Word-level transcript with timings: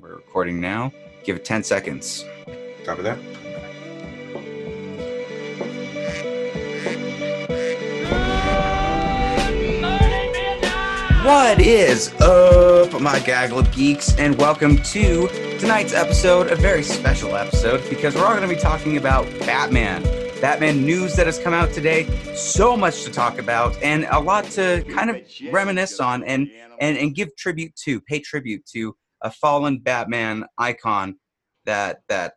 We're 0.00 0.16
recording 0.16 0.60
now. 0.60 0.92
Give 1.24 1.36
it 1.36 1.44
10 1.44 1.62
seconds. 1.62 2.24
Copy 2.84 3.02
that. 3.02 3.16
What 11.24 11.60
is 11.60 12.12
up, 12.20 13.00
my 13.00 13.18
gaggle 13.20 13.60
of 13.60 13.72
geeks, 13.72 14.16
and 14.18 14.36
welcome 14.38 14.76
to 14.78 15.28
tonight's 15.58 15.94
episode, 15.94 16.52
a 16.52 16.56
very 16.56 16.82
special 16.82 17.34
episode, 17.34 17.82
because 17.88 18.14
we're 18.14 18.24
all 18.24 18.36
going 18.36 18.48
to 18.48 18.54
be 18.54 18.60
talking 18.60 18.96
about 18.98 19.24
Batman. 19.40 20.02
Batman 20.40 20.84
news 20.84 21.16
that 21.16 21.26
has 21.26 21.38
come 21.38 21.54
out 21.54 21.72
today. 21.72 22.06
So 22.34 22.76
much 22.76 23.04
to 23.04 23.10
talk 23.10 23.38
about, 23.38 23.80
and 23.82 24.06
a 24.10 24.20
lot 24.20 24.44
to 24.50 24.84
kind 24.90 25.10
of 25.10 25.22
reminisce 25.50 25.98
on 26.00 26.22
and 26.24 26.50
and 26.80 26.98
and 26.98 27.14
give 27.14 27.34
tribute 27.36 27.74
to, 27.84 28.00
pay 28.02 28.20
tribute 28.20 28.66
to 28.74 28.94
a 29.26 29.30
fallen 29.30 29.78
Batman 29.78 30.44
icon 30.56 31.16
that 31.64 31.98
that 32.08 32.34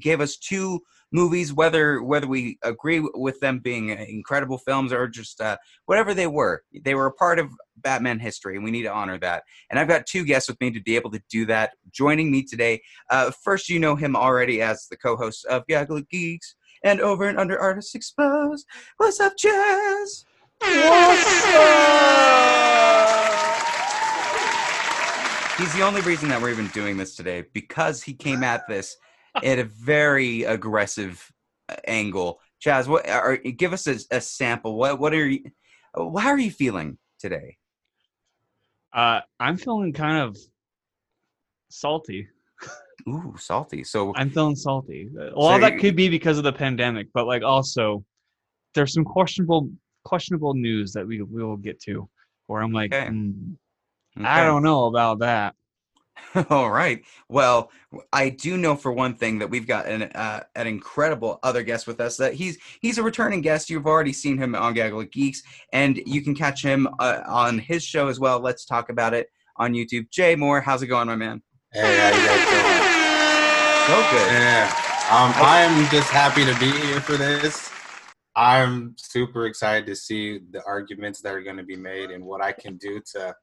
gave 0.00 0.20
us 0.20 0.36
two 0.36 0.80
movies, 1.12 1.52
whether 1.52 2.02
whether 2.02 2.26
we 2.26 2.58
agree 2.62 3.06
with 3.14 3.38
them 3.40 3.58
being 3.58 3.90
incredible 3.90 4.58
films 4.58 4.92
or 4.92 5.06
just 5.06 5.40
uh, 5.40 5.56
whatever 5.84 6.14
they 6.14 6.26
were. 6.26 6.62
They 6.84 6.94
were 6.94 7.06
a 7.06 7.12
part 7.12 7.38
of 7.38 7.50
Batman 7.76 8.18
history, 8.18 8.56
and 8.56 8.64
we 8.64 8.70
need 8.70 8.84
to 8.84 8.92
honor 8.92 9.18
that. 9.18 9.42
And 9.70 9.78
I've 9.78 9.88
got 9.88 10.06
two 10.06 10.24
guests 10.24 10.48
with 10.48 10.60
me 10.60 10.70
to 10.70 10.80
be 10.80 10.96
able 10.96 11.10
to 11.10 11.22
do 11.28 11.44
that. 11.46 11.74
Joining 11.92 12.32
me 12.32 12.42
today, 12.42 12.82
uh, 13.10 13.30
first, 13.44 13.68
you 13.68 13.78
know 13.78 13.94
him 13.94 14.16
already 14.16 14.62
as 14.62 14.86
the 14.88 14.96
co-host 14.96 15.44
of 15.46 15.66
Gaggle 15.66 16.00
Geeks 16.10 16.56
and 16.82 17.00
Over 17.00 17.28
and 17.28 17.38
Under 17.38 17.60
Artists 17.60 17.94
Exposed. 17.94 18.66
What's 18.96 19.20
up, 19.20 19.34
Chaz? 19.36 20.24
He's 25.62 25.74
the 25.74 25.82
only 25.82 26.00
reason 26.00 26.28
that 26.30 26.42
we're 26.42 26.50
even 26.50 26.66
doing 26.68 26.96
this 26.96 27.14
today 27.14 27.44
because 27.52 28.02
he 28.02 28.14
came 28.14 28.42
at 28.42 28.66
this 28.68 28.96
at 29.44 29.60
a 29.60 29.64
very 29.64 30.42
aggressive 30.42 31.24
uh, 31.68 31.76
angle. 31.86 32.40
Chaz, 32.60 32.88
what 32.88 33.08
are, 33.08 33.36
give 33.36 33.72
us 33.72 33.86
a, 33.86 33.96
a 34.10 34.20
sample. 34.20 34.76
What 34.76 34.98
what 34.98 35.14
are 35.14 35.24
you? 35.24 35.44
How 35.94 36.30
are 36.30 36.38
you 36.38 36.50
feeling 36.50 36.98
today? 37.20 37.58
Uh, 38.92 39.20
I'm 39.38 39.56
feeling 39.56 39.92
kind 39.92 40.18
of 40.18 40.36
salty. 41.70 42.26
Ooh, 43.08 43.36
salty. 43.38 43.84
So 43.84 44.12
I'm 44.16 44.30
feeling 44.30 44.56
salty. 44.56 45.10
A 45.16 45.38
lot 45.38 45.60
So 45.60 45.60
that 45.60 45.78
could 45.78 45.94
be 45.94 46.08
because 46.08 46.38
of 46.38 46.44
the 46.44 46.52
pandemic, 46.52 47.06
but 47.14 47.28
like 47.28 47.44
also 47.44 48.04
there's 48.74 48.92
some 48.92 49.04
questionable 49.04 49.70
questionable 50.04 50.54
news 50.54 50.92
that 50.94 51.06
we 51.06 51.22
we 51.22 51.44
will 51.44 51.56
get 51.56 51.80
to 51.82 52.08
where 52.48 52.60
I'm 52.60 52.72
like, 52.72 52.92
Okay. 52.92 53.06
"Hmm, 54.16 54.26
I 54.26 54.44
don't 54.44 54.62
know 54.62 54.86
about 54.86 55.20
that. 55.20 55.54
All 56.50 56.70
right. 56.70 57.02
Well, 57.28 57.70
I 58.12 58.30
do 58.30 58.56
know 58.56 58.76
for 58.76 58.92
one 58.92 59.14
thing 59.14 59.38
that 59.38 59.50
we've 59.50 59.66
got 59.66 59.86
an 59.86 60.04
uh, 60.04 60.42
an 60.54 60.66
incredible 60.66 61.38
other 61.42 61.62
guest 61.62 61.86
with 61.86 62.00
us. 62.00 62.16
That 62.16 62.34
he's 62.34 62.58
he's 62.80 62.98
a 62.98 63.02
returning 63.02 63.40
guest. 63.42 63.70
You've 63.70 63.86
already 63.86 64.12
seen 64.12 64.38
him 64.38 64.54
on 64.54 64.74
Gaggle 64.74 65.00
of 65.00 65.10
Geeks, 65.10 65.42
and 65.72 66.00
you 66.06 66.22
can 66.22 66.34
catch 66.34 66.62
him 66.62 66.88
uh, 66.98 67.20
on 67.26 67.58
his 67.58 67.84
show 67.84 68.08
as 68.08 68.18
well. 68.18 68.40
Let's 68.40 68.64
talk 68.64 68.88
about 68.88 69.14
it 69.14 69.28
on 69.56 69.72
YouTube. 69.72 70.10
Jay 70.10 70.34
Moore, 70.34 70.60
how's 70.60 70.82
it 70.82 70.86
going, 70.86 71.06
my 71.06 71.16
man? 71.16 71.42
Hey, 71.72 71.98
how 71.98 72.08
you 72.08 72.26
guys 72.26 72.42
So 73.86 74.16
good. 74.16 74.30
Yeah, 74.30 74.68
um, 75.10 75.32
I'm 75.36 75.90
just 75.90 76.10
happy 76.10 76.44
to 76.44 76.58
be 76.58 76.70
here 76.86 77.00
for 77.00 77.16
this. 77.16 77.70
I'm 78.34 78.94
super 78.96 79.46
excited 79.46 79.86
to 79.86 79.96
see 79.96 80.40
the 80.50 80.64
arguments 80.64 81.20
that 81.20 81.34
are 81.34 81.42
going 81.42 81.58
to 81.58 81.62
be 81.62 81.76
made 81.76 82.10
and 82.10 82.24
what 82.24 82.42
I 82.42 82.52
can 82.52 82.78
do 82.78 83.00
to, 83.12 83.34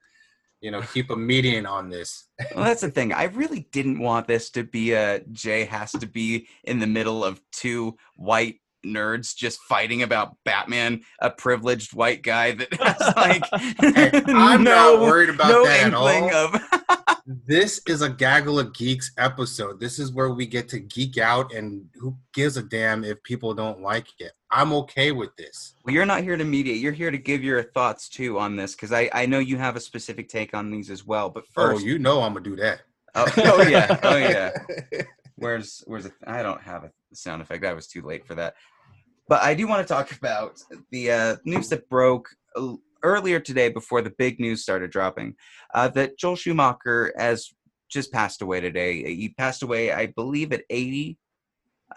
you 0.62 0.72
know, 0.72 0.82
keep 0.82 1.10
a 1.10 1.16
median 1.16 1.66
on 1.66 1.90
this. 1.90 2.28
Well, 2.56 2.66
that's 2.66 2.82
the 2.82 2.92
thing. 2.92 3.14
I 3.14 3.26
really 3.26 3.68
didn't 3.72 4.00
want 4.00 4.28
this 4.28 4.50
to 4.52 4.64
be 4.64 4.94
a 4.94 5.22
Jay 5.32 5.66
has 5.66 5.92
to 5.94 6.06
be 6.06 6.48
in 6.64 6.80
the 6.80 6.88
middle 6.88 7.24
of 7.24 7.42
two 7.52 7.98
white 8.16 8.60
nerds 8.86 9.36
just 9.36 9.60
fighting 9.62 10.04
about 10.04 10.36
Batman, 10.46 11.02
a 11.22 11.30
privileged 11.30 11.94
white 11.94 12.24
guy 12.24 12.54
that 12.54 12.74
has 12.74 13.14
like 13.16 13.44
Hey, 13.80 14.22
I'm 14.28 14.64
no, 14.64 14.96
not 14.96 15.02
worried 15.02 15.30
about 15.30 15.50
no 15.50 15.66
that 15.66 15.88
at 15.88 15.94
all. 15.94 16.08
of 16.34 16.56
This 17.32 17.80
is 17.88 18.02
a 18.02 18.10
gaggle 18.10 18.58
of 18.58 18.74
geeks 18.74 19.12
episode. 19.20 19.80
This 19.80 20.00
is 20.00 20.12
where 20.12 20.32
we 20.32 20.48
get 20.48 20.68
to 20.70 20.80
geek 20.80 21.20
out, 21.20 21.54
and 21.54 21.88
who 21.94 22.18
gives 22.34 22.58
a 22.58 22.64
damn 22.64 23.04
if 23.04 23.22
people 23.22 23.54
don't 23.54 23.82
like 23.82 24.08
it? 24.18 24.32
I'm 24.50 24.74
okay 24.74 25.12
with 25.12 25.36
this. 25.36 25.76
Well, 25.86 25.94
you're 25.94 26.08
not 26.08 26.24
here 26.24 26.38
to 26.38 26.44
mediate. 26.44 26.78
You're 26.82 26.92
here 26.92 27.12
to 27.12 27.20
give 27.20 27.44
your 27.44 27.62
thoughts 27.62 28.10
too 28.10 28.40
on 28.40 28.56
this 28.56 28.74
because 28.74 28.92
I, 28.92 29.12
I 29.14 29.28
know 29.28 29.38
you 29.38 29.58
have 29.58 29.76
a 29.76 29.80
specific 29.80 30.28
take 30.28 30.56
on 30.56 30.72
these 30.72 30.90
as 30.90 31.06
well. 31.06 31.30
But 31.30 31.46
first, 31.46 31.58
Oh, 31.58 31.74
first, 31.76 31.86
you 31.86 32.00
know 32.00 32.24
I'm 32.24 32.34
gonna 32.34 32.44
do 32.44 32.56
that. 32.56 32.82
oh, 33.14 33.32
oh, 33.38 33.62
yeah, 33.62 34.00
oh 34.02 34.16
yeah. 34.18 34.50
Where's 35.36 35.84
where's 35.86 36.06
the, 36.06 36.14
I 36.26 36.42
don't 36.42 36.62
have 36.62 36.84
a 36.84 36.92
sound 37.14 37.44
effect. 37.44 37.64
I 37.64 37.74
was 37.74 37.86
too 37.86 38.02
late 38.02 38.26
for 38.26 38.34
that. 38.36 38.56
But 39.28 39.44
I 39.44 39.54
do 39.54 39.68
want 39.68 39.88
to 39.88 39.94
talk 39.94 40.12
about 40.14 40.60
the 40.90 41.12
uh, 41.12 41.36
news 41.46 41.70
that 41.70 41.88
broke 41.90 42.28
uh, 42.56 42.74
earlier 43.04 43.40
today 43.40 43.70
before 43.70 44.02
the 44.02 44.14
big 44.18 44.40
news 44.40 44.62
started 44.62 44.92
dropping. 44.92 45.36
Uh, 45.74 45.88
that 45.90 46.18
Joel 46.18 46.36
Schumacher 46.36 47.14
has 47.18 47.52
just 47.90 48.12
passed 48.12 48.42
away 48.42 48.60
today. 48.60 49.16
He 49.16 49.30
passed 49.30 49.64
away, 49.64 49.92
I 49.92 50.08
believe, 50.08 50.54
at 50.54 50.64
80. 50.70 51.18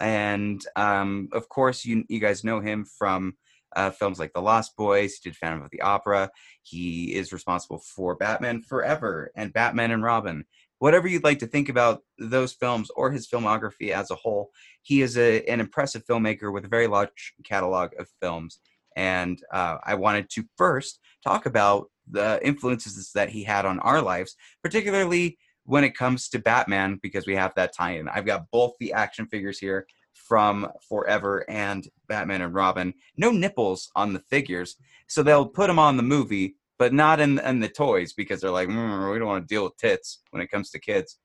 And 0.01 0.65
um, 0.77 1.29
of 1.33 1.49
course, 1.49 1.85
you 1.85 2.05
you 2.09 2.19
guys 2.19 2.45
know 2.45 2.61
him 2.61 2.85
from 2.85 3.35
uh, 3.77 3.91
films 3.91 4.19
like 4.19 4.33
The 4.33 4.41
Lost 4.41 4.77
Boys. 4.77 5.15
He 5.15 5.29
did 5.29 5.37
Phantom 5.37 5.63
of 5.63 5.71
the 5.71 5.83
Opera. 5.83 6.31
He 6.63 7.15
is 7.15 7.33
responsible 7.33 7.79
for 7.79 8.15
Batman 8.17 8.63
Forever 8.63 9.31
and 9.37 9.53
Batman 9.53 9.91
and 9.91 10.03
Robin. 10.03 10.45
Whatever 10.79 11.07
you'd 11.07 11.25
like 11.25 11.39
to 11.39 11.47
think 11.47 11.69
about 11.69 12.03
those 12.19 12.55
films 12.55 12.91
or 12.97 13.13
his 13.13 13.29
filmography 13.29 13.91
as 13.91 14.11
a 14.11 14.17
whole, 14.17 14.51
he 14.83 15.03
is 15.03 15.17
a, 15.17 15.45
an 15.45 15.61
impressive 15.61 16.05
filmmaker 16.05 16.53
with 16.53 16.65
a 16.65 16.69
very 16.69 16.89
large 16.89 17.35
catalog 17.45 17.91
of 17.99 18.09
films. 18.21 18.59
And 18.97 19.41
uh, 19.53 19.79
I 19.85 19.95
wanted 19.95 20.31
to 20.31 20.45
first 20.57 21.01
talk 21.25 21.47
about 21.47 21.87
the 22.11 22.41
influences 22.47 23.11
that 23.15 23.31
he 23.31 23.45
had 23.45 23.65
on 23.65 23.79
our 23.81 24.01
lives, 24.03 24.37
particularly 24.63 25.39
when 25.65 25.85
it 25.85 25.97
comes 25.97 26.29
to 26.29 26.39
Batman, 26.39 26.99
because 27.03 27.27
we 27.27 27.37
have 27.37 27.55
that 27.55 27.75
tie 27.75 27.93
in. 27.93 28.09
I've 28.09 28.27
got 28.27 28.51
both 28.51 28.73
the 28.81 28.93
action 28.93 29.27
figures 29.27 29.59
here 29.59 29.87
from 30.13 30.69
Forever 30.89 31.49
and 31.49 31.89
Batman 32.09 32.43
and 32.43 32.55
Robin. 32.55 32.93
No 33.17 33.31
nipples 33.31 33.91
on 33.95 34.13
the 34.13 34.21
figures, 34.21 34.77
so 35.07 35.23
they'll 35.23 35.47
put 35.47 35.69
them 35.69 35.79
on 35.79 35.97
the 35.97 36.03
movie, 36.03 36.57
but 36.79 36.93
not 36.93 37.21
in, 37.21 37.39
in 37.39 37.61
the 37.61 37.69
toys 37.69 38.13
because 38.13 38.41
they're 38.41 38.51
like, 38.51 38.69
"Mm, 38.69 39.13
we 39.13 39.19
don't 39.19 39.29
want 39.29 39.47
to 39.47 39.55
deal 39.55 39.65
with 39.65 39.77
tits 39.77 40.21
when 40.31 40.43
it 40.43 40.51
comes 40.51 40.71
to 40.71 40.81
kids. 40.81 41.19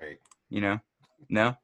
Right. 0.00 0.18
You 0.48 0.60
know? 0.60 0.78
No? 1.28 1.56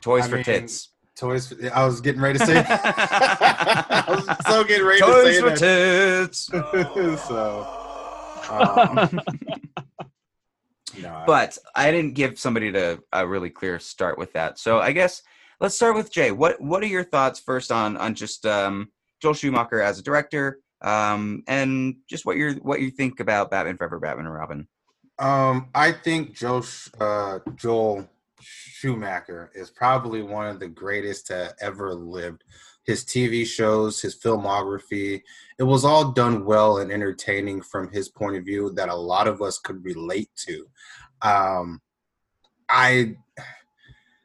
Toys 0.00 0.24
I 0.24 0.28
for 0.28 0.36
mean, 0.36 0.44
tits. 0.44 0.90
Toys. 1.22 1.46
For, 1.46 1.72
I 1.72 1.86
was 1.86 2.00
getting 2.00 2.20
ready 2.20 2.40
to 2.40 2.44
say. 2.44 2.64
I 2.68 4.04
was 4.08 4.26
so 4.48 4.64
getting 4.64 4.84
ready 4.84 5.00
Toys 5.00 5.36
to 5.38 5.50
for 5.50 5.56
say 5.56 6.26
tits. 6.26 6.46
so, 7.28 7.66
um, 8.50 9.20
but 11.24 11.56
I 11.76 11.92
didn't 11.92 12.14
give 12.14 12.40
somebody 12.40 12.72
to 12.72 13.00
a 13.12 13.24
really 13.24 13.50
clear 13.50 13.78
start 13.78 14.18
with 14.18 14.32
that. 14.32 14.58
So 14.58 14.80
I 14.80 14.90
guess 14.90 15.22
let's 15.60 15.76
start 15.76 15.94
with 15.94 16.12
Jay. 16.12 16.32
What 16.32 16.60
what 16.60 16.82
are 16.82 16.86
your 16.86 17.04
thoughts 17.04 17.38
first 17.38 17.70
on 17.70 17.96
on 17.96 18.16
just 18.16 18.44
um, 18.44 18.88
Joel 19.20 19.34
Schumacher 19.34 19.80
as 19.80 20.00
a 20.00 20.02
director, 20.02 20.58
um, 20.80 21.44
and 21.46 21.94
just 22.10 22.26
what 22.26 22.36
you 22.36 22.54
what 22.62 22.80
you 22.80 22.90
think 22.90 23.20
about 23.20 23.52
Batman 23.52 23.76
Forever, 23.76 24.00
Batman 24.00 24.26
and 24.26 24.34
Robin? 24.34 24.66
um, 25.20 25.68
I 25.72 25.92
think 25.92 26.34
Joe 26.34 26.64
uh, 27.00 27.38
Joel 27.54 28.08
Schumacher 28.42 29.50
is 29.54 29.70
probably 29.70 30.22
one 30.22 30.48
of 30.48 30.60
the 30.60 30.68
greatest 30.68 31.28
to 31.28 31.54
ever 31.60 31.94
lived. 31.94 32.44
His 32.84 33.04
TV 33.04 33.46
shows, 33.46 34.00
his 34.00 34.18
filmography, 34.18 35.22
it 35.58 35.62
was 35.62 35.84
all 35.84 36.10
done 36.10 36.44
well 36.44 36.78
and 36.78 36.90
entertaining 36.90 37.62
from 37.62 37.90
his 37.92 38.08
point 38.08 38.36
of 38.36 38.44
view 38.44 38.72
that 38.74 38.88
a 38.88 38.94
lot 38.94 39.28
of 39.28 39.40
us 39.40 39.58
could 39.58 39.84
relate 39.84 40.30
to. 40.46 40.66
Um, 41.22 41.80
I 42.68 43.16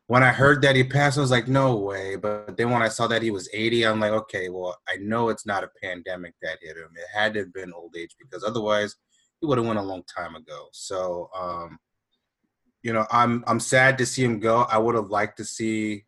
when 0.08 0.24
I 0.24 0.30
heard 0.30 0.62
that 0.62 0.76
he 0.76 0.86
passed, 0.86 1.18
I 1.18 1.22
was 1.22 1.32
like, 1.32 1.50
no 1.50 1.76
way. 1.76 2.16
But 2.16 2.56
then 2.56 2.72
when 2.72 2.82
I 2.82 2.88
saw 2.88 3.08
that 3.08 3.22
he 3.22 3.30
was 3.30 3.50
80, 3.54 3.86
I'm 3.86 4.00
like, 4.00 4.14
okay, 4.14 4.48
well, 4.48 4.78
I 4.88 4.96
know 5.02 5.28
it's 5.28 5.46
not 5.46 5.66
a 5.66 5.70
pandemic 5.84 6.34
that 6.42 6.60
hit 6.62 6.78
him. 6.78 6.90
It 6.96 7.08
had 7.14 7.34
to 7.34 7.42
have 7.42 7.54
been 7.54 7.74
old 7.74 7.94
age 7.98 8.16
because 8.18 8.44
otherwise 8.44 8.96
he 9.42 9.46
would 9.46 9.58
have 9.58 9.68
went 9.68 9.80
a 9.80 9.84
long 9.84 10.04
time 10.04 10.36
ago. 10.36 10.68
So 10.72 11.30
um, 11.38 11.78
you 12.88 12.94
know, 12.94 13.06
I'm 13.12 13.44
I'm 13.48 13.60
sad 13.60 13.98
to 13.98 14.06
see 14.06 14.24
him 14.24 14.40
go. 14.40 14.62
I 14.62 14.78
would 14.78 14.96
have 14.96 15.10
liked 15.10 15.36
to 15.40 15.44
see 15.44 16.06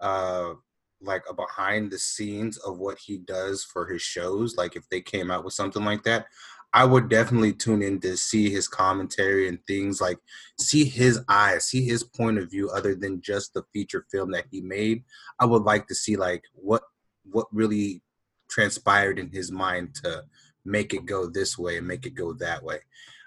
uh 0.00 0.52
like 1.00 1.24
a 1.28 1.34
behind 1.34 1.90
the 1.90 1.98
scenes 1.98 2.58
of 2.58 2.78
what 2.78 2.96
he 2.96 3.18
does 3.18 3.64
for 3.64 3.88
his 3.88 4.02
shows. 4.02 4.54
Like 4.56 4.76
if 4.76 4.88
they 4.88 5.00
came 5.00 5.32
out 5.32 5.44
with 5.44 5.52
something 5.52 5.84
like 5.84 6.04
that, 6.04 6.26
I 6.72 6.84
would 6.84 7.08
definitely 7.08 7.54
tune 7.54 7.82
in 7.82 7.98
to 8.02 8.16
see 8.16 8.50
his 8.50 8.68
commentary 8.68 9.48
and 9.48 9.58
things 9.66 10.00
like 10.00 10.18
see 10.60 10.84
his 10.84 11.24
eyes, 11.28 11.64
see 11.64 11.84
his 11.84 12.04
point 12.04 12.38
of 12.38 12.48
view 12.48 12.70
other 12.70 12.94
than 12.94 13.20
just 13.20 13.52
the 13.52 13.64
feature 13.72 14.06
film 14.08 14.30
that 14.30 14.44
he 14.48 14.60
made. 14.60 15.02
I 15.40 15.46
would 15.46 15.64
like 15.64 15.88
to 15.88 15.94
see 15.96 16.14
like 16.14 16.44
what 16.54 16.84
what 17.24 17.48
really 17.50 18.00
transpired 18.48 19.18
in 19.18 19.28
his 19.28 19.50
mind 19.50 19.96
to 20.04 20.22
make 20.64 20.94
it 20.94 21.04
go 21.04 21.26
this 21.26 21.58
way 21.58 21.78
and 21.78 21.88
make 21.88 22.06
it 22.06 22.14
go 22.14 22.32
that 22.34 22.62
way. 22.62 22.78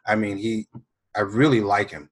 I 0.07 0.15
mean, 0.15 0.37
he 0.37 0.67
I 1.13 1.23
really 1.23 1.59
like 1.59 1.91
him 1.91 2.09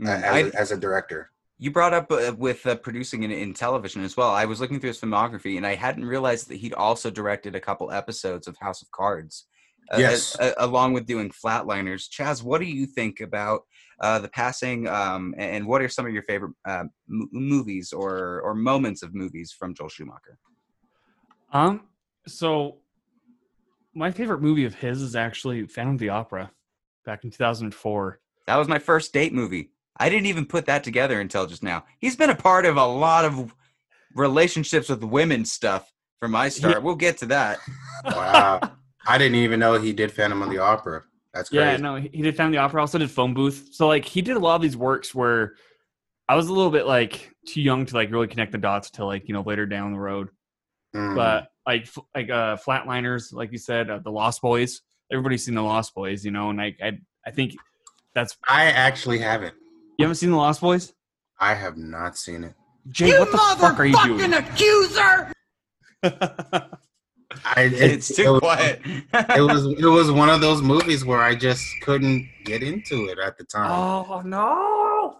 Mm, 0.00 0.08
as, 0.08 0.24
I- 0.24 0.38
a, 0.38 0.50
as 0.60 0.72
a 0.72 0.76
director. 0.76 1.30
You 1.58 1.70
brought 1.70 1.92
up 1.92 2.10
uh, 2.10 2.32
with 2.38 2.66
uh, 2.66 2.76
producing 2.76 3.22
in, 3.22 3.30
in 3.30 3.52
television 3.52 4.02
as 4.02 4.16
well. 4.16 4.30
I 4.30 4.46
was 4.46 4.60
looking 4.62 4.80
through 4.80 4.88
his 4.88 5.00
filmography, 5.00 5.58
and 5.58 5.66
I 5.66 5.74
hadn't 5.74 6.06
realized 6.06 6.48
that 6.48 6.56
he'd 6.56 6.72
also 6.72 7.10
directed 7.10 7.54
a 7.54 7.60
couple 7.60 7.92
episodes 7.92 8.48
of 8.48 8.56
House 8.58 8.80
of 8.80 8.90
Cards. 8.92 9.46
uh, 9.92 9.98
Yes. 9.98 10.34
uh, 10.40 10.52
along 10.56 10.94
with 10.94 11.04
doing 11.04 11.28
Flatliners. 11.30 12.08
Chaz, 12.08 12.42
what 12.42 12.62
do 12.62 12.66
you 12.66 12.86
think 12.86 13.20
about 13.20 13.60
uh, 14.00 14.18
the 14.18 14.28
passing, 14.28 14.88
um, 14.88 15.34
and 15.36 15.66
what 15.66 15.82
are 15.82 15.88
some 15.90 16.06
of 16.06 16.12
your 16.14 16.22
favorite 16.22 16.52
uh, 16.66 16.84
m- 17.10 17.28
movies 17.32 17.92
or 17.92 18.40
or 18.40 18.54
moments 18.54 19.02
of 19.02 19.14
movies 19.14 19.52
from 19.58 19.74
Joel 19.74 19.90
Schumacher? 19.90 20.38
Um, 21.52 21.88
so 22.26 22.78
my 23.94 24.10
favorite 24.12 24.40
movie 24.40 24.64
of 24.64 24.74
his 24.76 25.02
is 25.02 25.14
actually 25.14 25.66
Phantom 25.66 25.94
of 25.96 26.00
the 26.00 26.08
Opera, 26.08 26.50
back 27.04 27.24
in 27.24 27.30
2004. 27.30 28.20
That 28.46 28.56
was 28.56 28.68
my 28.68 28.78
first 28.78 29.12
date 29.12 29.34
movie. 29.34 29.72
I 30.00 30.08
didn't 30.08 30.26
even 30.26 30.46
put 30.46 30.64
that 30.66 30.82
together 30.82 31.20
until 31.20 31.46
just 31.46 31.62
now. 31.62 31.84
He's 31.98 32.16
been 32.16 32.30
a 32.30 32.34
part 32.34 32.64
of 32.64 32.78
a 32.78 32.86
lot 32.86 33.26
of 33.26 33.54
relationships 34.14 34.88
with 34.88 35.04
women 35.04 35.44
stuff 35.44 35.92
from 36.18 36.30
my 36.32 36.48
start. 36.48 36.82
We'll 36.82 36.94
get 36.94 37.18
to 37.18 37.26
that. 37.26 37.58
Wow. 38.06 38.60
I 39.06 39.18
didn't 39.18 39.36
even 39.36 39.60
know 39.60 39.78
he 39.78 39.92
did 39.92 40.10
Phantom 40.10 40.40
of 40.42 40.50
the 40.50 40.58
Opera. 40.58 41.02
That's 41.34 41.50
crazy. 41.50 41.64
Yeah, 41.64 41.76
no, 41.76 41.96
he 41.96 42.08
he 42.12 42.22
did 42.22 42.34
Phantom 42.34 42.48
of 42.48 42.52
the 42.52 42.58
Opera. 42.58 42.80
Also 42.80 42.98
did 42.98 43.10
Phone 43.10 43.34
Booth. 43.34 43.68
So 43.72 43.86
like 43.86 44.04
he 44.04 44.22
did 44.22 44.36
a 44.36 44.40
lot 44.40 44.56
of 44.56 44.62
these 44.62 44.76
works 44.76 45.14
where 45.14 45.54
I 46.28 46.34
was 46.34 46.48
a 46.48 46.52
little 46.52 46.70
bit 46.70 46.86
like 46.86 47.30
too 47.46 47.60
young 47.60 47.86
to 47.86 47.94
like 47.94 48.10
really 48.10 48.26
connect 48.26 48.52
the 48.52 48.58
dots 48.58 48.90
till 48.90 49.06
like 49.06 49.28
you 49.28 49.34
know 49.34 49.42
later 49.42 49.66
down 49.66 49.92
the 49.92 49.98
road. 49.98 50.28
Mm. 50.94 51.14
But 51.14 51.48
like 51.66 51.82
f- 51.82 52.04
like 52.14 52.30
uh 52.30 52.56
Flatliners, 52.56 53.32
like 53.32 53.52
you 53.52 53.58
said, 53.58 53.90
uh, 53.90 53.98
the 53.98 54.10
Lost 54.10 54.40
Boys. 54.40 54.80
Everybody's 55.12 55.44
seen 55.44 55.54
the 55.54 55.62
Lost 55.62 55.94
Boys, 55.94 56.24
you 56.24 56.30
know, 56.30 56.50
and 56.50 56.58
like 56.58 56.78
I 56.82 56.98
I 57.26 57.30
think 57.30 57.54
that's 58.14 58.36
I 58.48 58.66
actually 58.66 59.18
haven't. 59.18 59.54
You 60.00 60.04
haven't 60.04 60.16
seen 60.16 60.30
the 60.30 60.36
Lost 60.36 60.60
Boys. 60.60 60.92
I 61.38 61.54
have 61.54 61.76
not 61.76 62.16
seen 62.16 62.44
it. 62.44 62.54
Jay, 62.88 63.18
what 63.18 63.30
the 63.30 63.38
fuck 63.38 63.78
are 63.78 63.84
you 63.86 64.04
doing? 64.04 64.32
accuser! 64.32 65.32
I, 66.02 67.62
it, 67.62 67.72
It's 67.74 68.10
it 68.10 68.16
too 68.24 68.32
was- 68.32 68.40
quiet. 68.40 68.80
it 68.84 69.40
was 69.42 69.66
it 69.66 69.84
was 69.86 70.10
one 70.10 70.28
of 70.28 70.40
those 70.40 70.62
movies 70.62 71.04
where 71.04 71.20
I 71.20 71.34
just 71.34 71.64
couldn't 71.82 72.28
get 72.44 72.62
into 72.62 73.06
it 73.08 73.18
at 73.18 73.38
the 73.38 73.44
time. 73.44 73.70
Oh 73.70 74.20
no! 74.24 75.18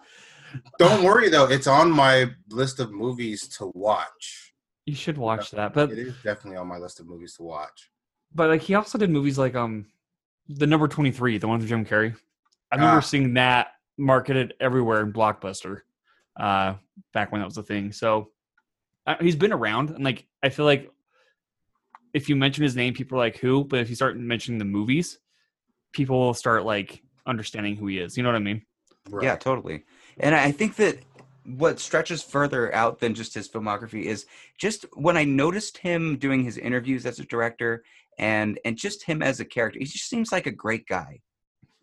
Don't 0.79 1.05
worry 1.05 1.29
though, 1.29 1.45
it's 1.49 1.67
on 1.69 1.91
my 1.91 2.31
list 2.51 2.81
of 2.81 2.91
movies 2.93 3.47
to 3.59 3.71
watch. 3.75 4.53
You 4.87 4.95
should 4.97 5.19
watch 5.19 5.53
that. 5.53 5.73
But 5.73 5.93
It 5.93 5.99
is 5.99 6.15
definitely 6.25 6.57
on 6.59 6.67
my 6.67 6.79
list 6.79 6.99
of 6.99 7.07
movies 7.07 7.35
to 7.37 7.43
watch. 7.45 7.91
but 8.35 8.49
like 8.49 8.63
he 8.63 8.75
also 8.75 8.99
did 8.99 9.11
movies 9.11 9.39
like 9.39 9.55
um 9.55 9.87
the 10.49 10.67
number 10.67 10.89
23 10.89 11.39
the 11.39 11.47
one 11.47 11.61
with 11.61 11.69
jim 11.69 11.85
carrey 11.85 12.13
i 12.73 12.75
remember 12.75 12.97
Ah. 12.97 13.01
seeing 13.01 13.35
that 13.35 13.69
marketed 14.01 14.55
everywhere 14.61 15.01
in 15.03 15.13
blockbuster 15.13 15.83
uh 16.39 16.75
back 17.13 17.31
when 17.31 17.41
that 17.41 17.45
was 17.47 17.59
a 17.59 17.63
thing 17.63 17.93
so 17.93 18.31
uh, 19.07 19.17
he's 19.21 19.37
been 19.37 19.53
around 19.53 19.91
and 19.91 20.05
like 20.05 20.27
i 20.43 20.49
feel 20.49 20.65
like 20.65 20.91
if 22.15 22.29
you 22.29 22.37
mention 22.37 22.63
his 22.63 22.77
name 22.77 22.95
people 22.95 23.17
are 23.19 23.25
like 23.27 23.37
who 23.37 23.65
but 23.65 23.81
if 23.81 23.89
you 23.91 23.97
start 23.97 24.17
mentioning 24.17 24.59
the 24.59 24.65
movies 24.65 25.19
people 25.93 26.19
will 26.19 26.35
start 26.35 26.65
like 26.65 27.03
understanding 27.27 27.77
who 27.77 27.87
he 27.87 27.99
is 27.99 28.17
you 28.17 28.23
know 28.23 28.29
what 28.29 28.37
i 28.37 28.41
mean 28.41 28.63
Right. 29.09 29.25
Yeah, 29.25 29.37
totally. 29.37 29.85
And 30.19 30.35
I 30.35 30.53
think 30.53 30.77
that 30.77 30.99
what 31.45 31.81
stretches 31.81 32.23
further 32.23 32.73
out 32.75 33.01
than 33.01 33.15
just 33.15 33.35
his 33.35 33.49
filmography 33.49 34.03
is 34.05 34.27
just 34.59 34.85
when 34.93 35.17
I 35.17 35.25
noticed 35.25 35.79
him 35.79 36.17
doing 36.17 36.45
his 36.45 36.59
interviews 36.59 37.07
as 37.07 37.19
a 37.19 37.25
director 37.25 37.83
and 38.19 38.61
and 38.65 38.77
just 38.77 39.03
him 39.05 39.23
as 39.23 39.41
a 39.41 39.45
character. 39.45 39.79
He 39.81 39.87
just 39.87 40.09
seems 40.09 40.31
like 40.31 40.47
a 40.47 40.53
great 40.53 40.87
guy 40.87 41.21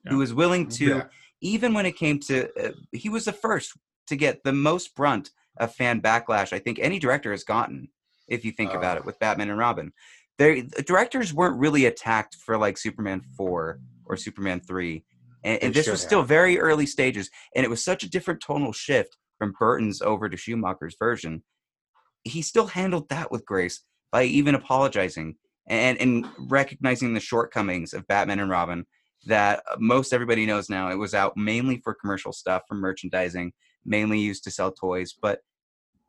Yeah. 0.05 0.11
who 0.11 0.19
was 0.19 0.33
willing 0.33 0.69
to 0.69 0.85
Yeah. 0.85 1.03
Even 1.41 1.73
when 1.73 1.85
it 1.85 1.95
came 1.95 2.19
to 2.19 2.49
uh, 2.59 2.71
he 2.91 3.09
was 3.09 3.25
the 3.25 3.33
first 3.33 3.73
to 4.07 4.15
get 4.15 4.43
the 4.43 4.53
most 4.53 4.95
brunt 4.95 5.31
of 5.59 5.73
fan 5.73 6.01
backlash 6.01 6.53
I 6.53 6.59
think 6.59 6.79
any 6.79 6.99
director 6.99 7.31
has 7.31 7.43
gotten 7.43 7.89
if 8.27 8.43
you 8.43 8.51
think 8.51 8.73
about 8.73 8.97
it 8.97 9.05
with 9.05 9.19
Batman 9.19 9.49
and 9.49 9.59
Robin. 9.59 9.93
They 10.37 10.61
the 10.61 10.83
directors 10.83 11.33
weren't 11.33 11.59
really 11.59 11.85
attacked 11.85 12.35
for 12.35 12.57
like 12.57 12.77
Superman 12.77 13.21
4 13.37 13.79
or 14.05 14.17
Superman 14.17 14.59
3 14.59 15.03
and, 15.43 15.63
and 15.63 15.73
this 15.73 15.87
was 15.87 16.01
still 16.01 16.23
very 16.23 16.59
early 16.59 16.85
stages 16.85 17.29
and 17.55 17.63
it 17.65 17.69
was 17.69 17.83
such 17.83 18.03
a 18.03 18.09
different 18.09 18.41
tonal 18.41 18.73
shift 18.73 19.17
from 19.37 19.53
Burton's 19.57 20.01
over 20.01 20.29
to 20.29 20.37
Schumacher's 20.37 20.95
version. 20.97 21.43
He 22.23 22.41
still 22.41 22.67
handled 22.67 23.09
that 23.09 23.31
with 23.31 23.45
grace 23.45 23.83
by 24.11 24.23
even 24.23 24.55
apologizing 24.55 25.35
and 25.67 25.97
and 25.99 26.27
recognizing 26.49 27.13
the 27.13 27.19
shortcomings 27.19 27.93
of 27.93 28.07
Batman 28.07 28.39
and 28.39 28.49
Robin 28.49 28.85
that 29.27 29.63
uh, 29.69 29.75
most 29.79 30.13
everybody 30.13 30.45
knows 30.45 30.69
now. 30.69 30.89
It 30.89 30.95
was 30.95 31.13
out 31.13 31.37
mainly 31.37 31.79
for 31.83 31.93
commercial 31.93 32.33
stuff, 32.33 32.63
for 32.67 32.75
merchandising, 32.75 33.53
mainly 33.85 34.19
used 34.19 34.43
to 34.45 34.51
sell 34.51 34.71
toys. 34.71 35.13
But 35.19 35.41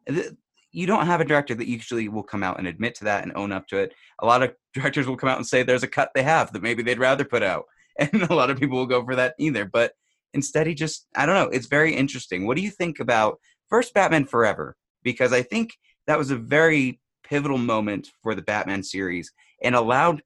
th- 0.09 0.33
you 0.71 0.87
don't 0.87 1.07
have 1.07 1.21
a 1.21 1.25
director 1.25 1.55
that 1.55 1.69
usually 1.69 2.09
will 2.09 2.23
come 2.23 2.43
out 2.43 2.59
and 2.59 2.67
admit 2.67 2.95
to 2.97 3.05
that 3.05 3.25
and 3.25 3.33
own 3.35 3.53
up 3.53 3.67
to 3.69 3.79
it. 3.79 3.95
A 4.21 4.27
lot 4.27 4.43
of 4.43 4.55
directors 4.75 5.07
will 5.07 5.17
come 5.17 5.29
out 5.29 5.39
and 5.39 5.47
say 5.47 5.63
there's 5.63 5.83
a 5.83 5.89
cut 5.89 6.11
they 6.15 6.23
have 6.23 6.53
that 6.53 6.63
maybe 6.63 6.83
they'd 6.83 6.99
rather 6.99 7.25
put 7.25 7.43
out, 7.43 7.65
and 7.99 8.23
a 8.23 8.35
lot 8.35 8.51
of 8.51 8.59
people 8.59 8.79
will 8.79 8.87
go 8.87 9.05
for 9.05 9.17
that 9.17 9.35
either. 9.39 9.65
But 9.65 9.93
instead, 10.35 10.67
he 10.67 10.75
just 10.75 11.07
I 11.17 11.27
don't 11.27 11.35
know. 11.35 11.51
It's 11.55 11.67
very 11.67 11.95
interesting. 11.95 12.47
What 12.47 12.57
do 12.57 12.63
you 12.63 12.71
think 12.71 13.01
about 13.01 13.39
first 13.69 13.95
Batman 13.95 14.25
Forever? 14.25 14.77
Because 15.03 15.33
I 15.33 15.43
think 15.43 15.77
that 16.07 16.19
was 16.19 16.31
a 16.31 16.37
very 16.37 17.01
pivotal 17.23 17.59
moment 17.59 18.11
for 18.23 18.35
the 18.35 18.43
Batman 18.43 18.83
series 18.83 19.33
and 19.63 19.75
allowed 19.75 20.23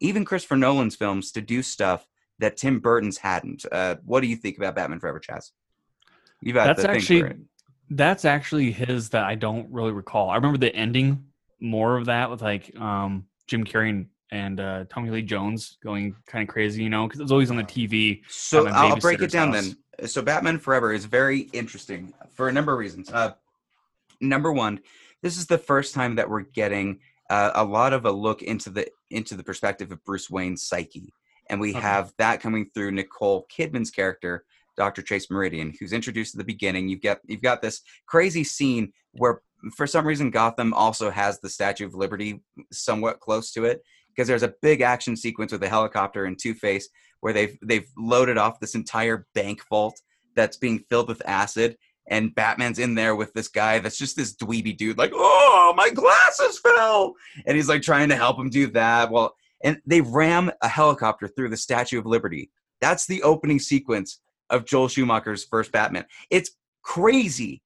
even 0.00 0.24
Christopher 0.24 0.56
Nolan's 0.56 0.96
films 0.96 1.32
to 1.32 1.40
do 1.40 1.62
stuff 1.62 2.06
that 2.40 2.56
Tim 2.56 2.80
Burton's 2.80 3.16
hadn't. 3.18 3.64
Uh, 3.70 3.96
what 4.04 4.20
do 4.20 4.26
you 4.26 4.36
think 4.36 4.56
about 4.58 4.74
Batman 4.74 5.00
Forever, 5.00 5.20
Chaz? 5.20 5.52
You've 6.42 6.56
had 6.56 6.76
That's 6.76 6.84
actually- 6.84 7.34
that's 7.92 8.24
actually 8.24 8.70
his 8.70 9.08
that 9.10 9.24
i 9.24 9.34
don't 9.34 9.68
really 9.72 9.90
recall 9.90 10.30
i 10.30 10.36
remember 10.36 10.56
the 10.56 10.72
ending 10.76 11.24
more 11.60 11.96
of 11.96 12.06
that 12.06 12.30
with 12.30 12.40
like 12.40 12.72
um 12.78 13.26
jim 13.48 13.64
carrey 13.64 13.90
and, 13.90 14.06
and 14.30 14.60
uh 14.60 14.84
tommy 14.88 15.10
lee 15.10 15.22
jones 15.22 15.76
going 15.82 16.14
kind 16.24 16.40
of 16.48 16.52
crazy 16.52 16.84
you 16.84 16.88
know 16.88 17.08
because 17.08 17.18
it 17.18 17.24
was 17.24 17.32
always 17.32 17.50
on 17.50 17.56
the 17.56 17.64
tv 17.64 18.20
So 18.28 18.68
I'll 18.68 18.94
break 18.96 19.20
it 19.22 19.32
down 19.32 19.52
house. 19.52 19.74
then. 19.98 20.08
So 20.08 20.22
Batman 20.22 20.60
Forever 20.60 20.92
is 20.92 21.04
very 21.04 21.40
interesting 21.52 22.14
for 22.32 22.48
a 22.48 22.52
number 22.52 22.72
of 22.72 22.78
reasons. 22.78 23.10
Uh, 23.12 23.32
number 24.20 24.52
one, 24.52 24.80
this 25.20 25.36
is 25.36 25.46
the 25.48 25.58
first 25.58 25.92
time 25.92 26.14
that 26.14 26.30
we're 26.30 26.42
getting 26.42 27.00
uh, 27.28 27.50
a 27.54 27.64
lot 27.64 27.92
of 27.92 28.04
a 28.06 28.10
look 28.12 28.40
into 28.40 28.70
the 28.70 28.86
into 29.10 29.34
the 29.34 29.42
perspective 29.42 29.90
of 29.92 30.02
Bruce 30.04 30.30
Wayne's 30.30 30.62
psyche, 30.62 31.12
and 31.50 31.60
we 31.60 31.70
Okay. 31.70 31.80
have 31.80 32.12
that 32.18 32.40
coming 32.40 32.70
through 32.72 32.92
Nicole 32.92 33.46
Kidman's 33.54 33.90
character, 33.90 34.44
Dr. 34.76 35.02
Chase 35.02 35.30
Meridian, 35.30 35.74
who's 35.78 35.92
introduced 35.92 36.34
at 36.34 36.38
the 36.38 36.44
beginning. 36.44 36.88
You've 36.88 37.02
got 37.02 37.18
you've 37.24 37.42
got 37.42 37.60
this 37.60 37.82
crazy 38.06 38.44
scene 38.44 38.92
where, 39.12 39.42
for 39.76 39.86
some 39.86 40.06
reason, 40.06 40.30
Gotham 40.30 40.72
also 40.72 41.10
has 41.10 41.40
the 41.40 41.50
Statue 41.50 41.86
of 41.86 41.94
Liberty 41.94 42.42
somewhat 42.72 43.20
close 43.20 43.52
to 43.52 43.64
it 43.64 43.82
because 44.08 44.26
there's 44.28 44.42
a 44.42 44.54
big 44.62 44.80
action 44.80 45.16
sequence 45.16 45.52
with 45.52 45.62
a 45.62 45.68
helicopter 45.68 46.24
and 46.24 46.38
Two 46.38 46.54
Face 46.54 46.88
where 47.20 47.32
they've 47.32 47.58
they've 47.62 47.88
loaded 47.98 48.38
off 48.38 48.60
this 48.60 48.74
entire 48.74 49.26
bank 49.34 49.62
vault 49.68 50.00
that's 50.36 50.56
being 50.56 50.78
filled 50.88 51.08
with 51.08 51.20
acid 51.26 51.76
and 52.08 52.34
Batman's 52.34 52.78
in 52.78 52.94
there 52.94 53.14
with 53.14 53.32
this 53.34 53.48
guy 53.48 53.78
that's 53.78 53.98
just 53.98 54.16
this 54.16 54.34
dweeby 54.36 54.76
dude 54.76 54.96
like 54.96 55.12
oh 55.14 55.74
my 55.76 55.90
glasses 55.90 56.58
fell 56.58 57.14
and 57.46 57.56
he's 57.56 57.68
like 57.68 57.82
trying 57.82 58.08
to 58.08 58.16
help 58.16 58.38
him 58.38 58.48
do 58.48 58.68
that 58.68 59.10
well 59.10 59.34
and 59.62 59.80
they 59.86 60.00
ram 60.00 60.50
a 60.62 60.68
helicopter 60.68 61.28
through 61.28 61.50
the 61.50 61.56
Statue 61.56 61.98
of 61.98 62.06
Liberty. 62.06 62.50
That's 62.80 63.06
the 63.06 63.22
opening 63.22 63.58
sequence 63.58 64.20
of 64.48 64.64
Joel 64.64 64.88
Schumacher's 64.88 65.44
first 65.44 65.70
Batman. 65.70 66.06
It's 66.30 66.52
crazy 66.82 67.62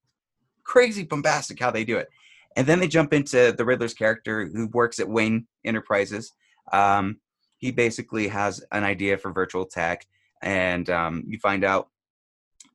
crazy 0.65 1.03
bombastic 1.03 1.59
how 1.59 1.71
they 1.71 1.85
do 1.85 1.97
it. 1.97 2.09
And 2.57 2.67
then 2.67 2.79
they 2.79 2.87
jump 2.87 3.13
into 3.13 3.53
the 3.57 3.63
Riddler's 3.63 3.93
character 3.93 4.49
who 4.53 4.67
works 4.67 4.99
at 4.99 5.07
Wayne 5.07 5.47
Enterprises. 5.63 6.33
Um, 6.73 7.17
he 7.57 7.71
basically 7.71 8.27
has 8.27 8.63
an 8.71 8.83
idea 8.83 9.17
for 9.17 9.31
virtual 9.31 9.65
tech 9.65 10.05
and 10.41 10.89
um, 10.89 11.23
you 11.27 11.39
find 11.39 11.63
out 11.63 11.89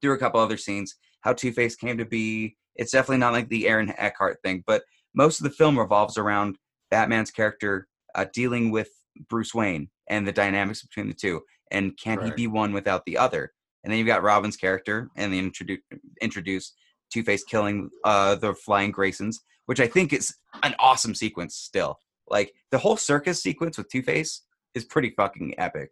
through 0.00 0.14
a 0.14 0.18
couple 0.18 0.40
other 0.40 0.56
scenes 0.56 0.96
how 1.20 1.34
Two 1.34 1.52
Face 1.52 1.76
came 1.76 1.98
to 1.98 2.06
be. 2.06 2.56
It's 2.76 2.92
definitely 2.92 3.18
not 3.18 3.32
like 3.32 3.48
the 3.48 3.68
Aaron 3.68 3.92
Eckhart 3.98 4.38
thing, 4.42 4.64
but 4.66 4.82
most 5.14 5.40
of 5.40 5.44
the 5.44 5.50
film 5.50 5.78
revolves 5.78 6.16
around 6.16 6.56
Batman's 6.90 7.30
character 7.30 7.88
uh, 8.14 8.24
dealing 8.32 8.70
with 8.70 8.88
Bruce 9.28 9.54
Wayne 9.54 9.88
and 10.08 10.26
the 10.26 10.32
dynamics 10.32 10.82
between 10.82 11.08
the 11.08 11.14
two, 11.14 11.42
and 11.70 11.96
can 11.96 12.24
he 12.24 12.30
be 12.32 12.46
one 12.46 12.72
without 12.72 13.04
the 13.04 13.16
other? 13.16 13.52
And 13.82 13.90
then 13.90 13.98
you've 13.98 14.06
got 14.06 14.22
Robin's 14.22 14.56
character, 14.56 15.08
and 15.16 15.32
the 15.32 15.38
introduce 15.38 15.80
introduce 16.20 16.74
Two 17.12 17.22
Face 17.22 17.44
killing 17.44 17.90
uh, 18.04 18.36
the 18.36 18.54
Flying 18.54 18.92
Graysons, 18.92 19.36
which 19.66 19.80
I 19.80 19.86
think 19.86 20.12
is 20.12 20.34
an 20.62 20.74
awesome 20.78 21.14
sequence. 21.14 21.56
Still, 21.56 21.98
like 22.28 22.52
the 22.70 22.78
whole 22.78 22.96
circus 22.96 23.42
sequence 23.42 23.78
with 23.78 23.88
Two 23.88 24.02
Face 24.02 24.42
is 24.74 24.84
pretty 24.84 25.10
fucking 25.16 25.54
epic. 25.58 25.90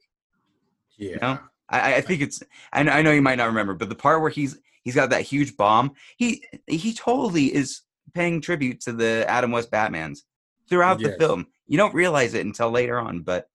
Yeah. 0.96 1.16
know? 1.20 1.38
I, 1.70 1.96
I 1.96 2.00
think 2.00 2.22
it's. 2.22 2.42
I 2.72 2.80
I 2.80 3.02
know 3.02 3.12
you 3.12 3.22
might 3.22 3.38
not 3.38 3.46
remember, 3.46 3.74
but 3.74 3.88
the 3.88 3.94
part 3.94 4.20
where 4.20 4.30
he's 4.30 4.58
he's 4.84 4.94
got 4.94 5.10
that 5.10 5.22
huge 5.22 5.56
bomb, 5.56 5.92
he 6.16 6.44
he 6.66 6.92
totally 6.92 7.54
is 7.54 7.82
paying 8.14 8.40
tribute 8.40 8.80
to 8.80 8.92
the 8.92 9.24
Adam 9.28 9.50
West 9.50 9.70
Batman's 9.70 10.24
throughout 10.68 10.98
the 10.98 11.16
film. 11.18 11.46
You 11.66 11.78
don't 11.78 11.94
realize 11.94 12.34
it 12.34 12.46
until 12.46 12.70
later 12.70 12.98
on, 12.98 13.20
but 13.20 13.48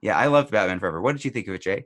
yeah, 0.00 0.16
I 0.16 0.26
loved 0.26 0.50
Batman 0.50 0.80
Forever. 0.80 1.00
What 1.00 1.12
did 1.12 1.24
you 1.24 1.30
think 1.30 1.48
of 1.48 1.54
it, 1.54 1.62
Jay? 1.62 1.84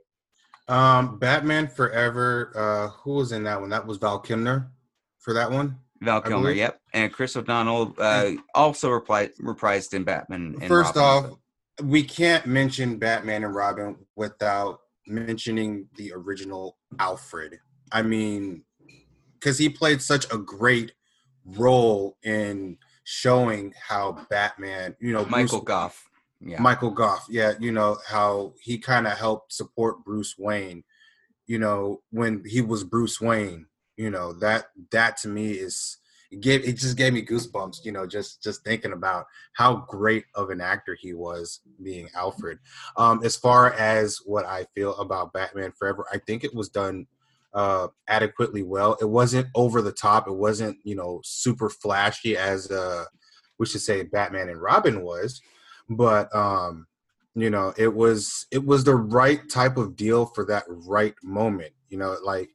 Um, 0.67 1.19
Batman 1.19 1.67
Forever. 1.67 2.51
Uh, 2.55 2.87
who 3.01 3.15
was 3.15 3.31
in 3.31 3.43
that 3.43 3.59
one? 3.59 3.69
That 3.69 3.85
was 3.85 3.97
Val 3.97 4.19
Kilmer 4.19 4.71
for 5.19 5.33
that 5.33 5.51
one. 5.51 5.77
Val 6.01 6.21
Kilmer, 6.21 6.51
yep, 6.51 6.79
and 6.93 7.11
Chris 7.11 7.35
O'Donnell 7.35 7.95
uh, 7.97 8.31
also 8.53 8.89
replied, 8.89 9.31
reprised 9.41 9.93
in 9.93 10.03
Batman. 10.03 10.55
And 10.61 10.67
First 10.67 10.95
Robin. 10.95 11.31
off, 11.31 11.37
we 11.83 12.03
can't 12.03 12.45
mention 12.45 12.97
Batman 12.97 13.43
and 13.43 13.55
Robin 13.55 13.95
without 14.15 14.79
mentioning 15.07 15.87
the 15.95 16.11
original 16.13 16.77
Alfred. 16.99 17.59
I 17.91 18.01
mean, 18.01 18.63
because 19.33 19.57
he 19.57 19.69
played 19.69 20.01
such 20.01 20.31
a 20.31 20.37
great 20.37 20.91
role 21.45 22.17
in 22.23 22.77
showing 23.09 23.73
how 23.87 24.25
Batman, 24.29 24.93
you 24.99 25.13
know, 25.13 25.23
Michael 25.23 25.59
Bruce- 25.59 25.67
Gough, 25.67 26.09
yeah, 26.41 26.61
Michael 26.61 26.91
Gough, 26.91 27.25
yeah, 27.29 27.53
you 27.57 27.71
know 27.71 27.97
how 28.05 28.53
he 28.61 28.77
kind 28.77 29.07
of 29.07 29.17
helped 29.17 29.53
support 29.53 30.03
Bruce 30.03 30.35
Wayne, 30.37 30.83
you 31.45 31.57
know, 31.57 32.01
when 32.11 32.43
he 32.45 32.59
was 32.59 32.83
Bruce 32.83 33.21
Wayne, 33.21 33.67
you 33.95 34.09
know 34.09 34.33
that 34.33 34.65
that 34.91 35.15
to 35.19 35.29
me 35.29 35.51
is 35.51 35.99
it 36.31 36.41
gave 36.41 36.67
it 36.67 36.73
just 36.73 36.97
gave 36.97 37.13
me 37.13 37.25
goosebumps, 37.25 37.85
you 37.85 37.93
know, 37.93 38.05
just 38.05 38.43
just 38.43 38.61
thinking 38.65 38.91
about 38.91 39.25
how 39.53 39.85
great 39.87 40.25
of 40.35 40.49
an 40.49 40.59
actor 40.59 40.97
he 40.99 41.13
was 41.13 41.61
being 41.81 42.09
Alfred. 42.13 42.59
Um, 42.97 43.21
as 43.23 43.37
far 43.37 43.71
as 43.71 44.19
what 44.25 44.45
I 44.45 44.65
feel 44.75 44.97
about 44.97 45.31
Batman 45.31 45.71
Forever, 45.71 46.05
I 46.11 46.17
think 46.17 46.43
it 46.43 46.53
was 46.53 46.67
done 46.67 47.07
uh 47.53 47.87
adequately 48.07 48.63
well. 48.63 48.97
It 49.01 49.09
wasn't 49.09 49.47
over 49.55 49.81
the 49.81 49.91
top. 49.91 50.27
It 50.27 50.35
wasn't 50.35 50.77
you 50.83 50.95
know 50.95 51.21
super 51.23 51.69
flashy 51.69 52.37
as 52.37 52.71
uh 52.71 53.05
we 53.59 53.65
should 53.65 53.81
say 53.81 54.03
Batman 54.03 54.49
and 54.49 54.61
Robin 54.61 55.01
was 55.01 55.41
but 55.89 56.33
um 56.35 56.87
you 57.35 57.49
know 57.49 57.73
it 57.77 57.93
was 57.93 58.47
it 58.51 58.65
was 58.65 58.83
the 58.83 58.95
right 58.95 59.49
type 59.49 59.77
of 59.77 59.95
deal 59.95 60.25
for 60.25 60.45
that 60.45 60.63
right 60.67 61.13
moment 61.23 61.71
you 61.89 61.97
know 61.97 62.17
like 62.23 62.49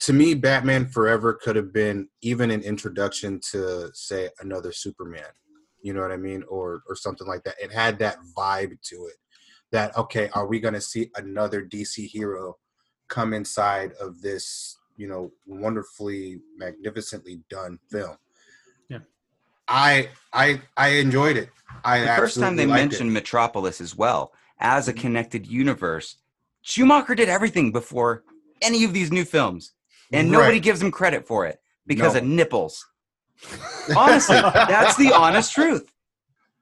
to 0.00 0.12
me 0.12 0.34
batman 0.34 0.86
forever 0.86 1.32
could 1.32 1.56
have 1.56 1.72
been 1.72 2.08
even 2.20 2.50
an 2.50 2.62
introduction 2.62 3.40
to 3.40 3.90
say 3.94 4.28
another 4.40 4.72
superman 4.72 5.24
you 5.82 5.92
know 5.92 6.00
what 6.00 6.12
i 6.12 6.16
mean 6.16 6.44
or 6.48 6.82
or 6.88 6.94
something 6.94 7.26
like 7.26 7.42
that 7.44 7.54
it 7.60 7.72
had 7.72 7.98
that 7.98 8.18
vibe 8.36 8.80
to 8.82 9.06
it 9.06 9.16
that 9.72 9.96
okay 9.96 10.28
are 10.34 10.46
we 10.46 10.60
going 10.60 10.74
to 10.74 10.80
see 10.80 11.10
another 11.16 11.64
dc 11.64 12.06
hero 12.08 12.56
come 13.08 13.32
inside 13.34 13.92
of 14.00 14.20
this 14.22 14.76
you 14.96 15.06
know 15.06 15.30
wonderfully 15.46 16.40
magnificently 16.56 17.40
done 17.50 17.78
film 17.90 18.16
Yeah. 18.88 18.98
i 19.68 20.08
i 20.32 20.60
i 20.76 20.88
enjoyed 20.88 21.36
it 21.36 21.50
i 21.84 22.00
the 22.00 22.06
first 22.06 22.38
time 22.38 22.56
they 22.56 22.62
absolutely 22.62 22.66
liked 22.66 22.80
it. 22.80 22.84
mentioned 22.90 23.12
Metropolis 23.12 23.80
as 23.80 23.96
well 23.96 24.32
as 24.60 24.86
a 24.88 24.92
Mhm. 24.92 25.00
connected 25.00 25.46
universe. 25.46 26.16
Schumacher 26.62 27.14
did 27.14 27.28
everything 27.28 27.72
before 27.72 28.22
any 28.62 28.84
of 28.84 28.92
these 28.94 29.10
new 29.12 29.24
films, 29.24 29.72
and 30.12 30.30
nobody 30.30 30.60
gives 30.60 30.80
him 30.80 30.90
credit 30.92 31.26
for 31.26 31.44
it 31.44 31.60
because 31.86 32.14
No. 32.14 32.20
of 32.20 32.24
nipples. 32.24 32.86
Honestly, 33.96 34.36
that's 34.40 34.96
the 34.96 35.12
honest 35.12 35.52
truth. 35.52 35.92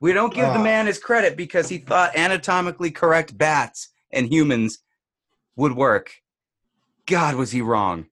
We 0.01 0.13
don't 0.13 0.35
give 0.35 0.47
the 0.47 0.59
Ah. 0.59 0.63
man 0.63 0.87
his 0.87 0.99
credit 0.99 1.37
because 1.37 1.69
he 1.69 1.79
thought 1.79 2.17
anatomically 2.17 2.91
correct 2.91 3.37
bats 3.39 3.91
and 4.11 4.33
humans 4.33 4.79
would 5.55 5.77
work. 5.77 6.15
God, 7.07 7.35
was 7.35 7.51
he 7.51 7.63
wrong? 7.63 8.07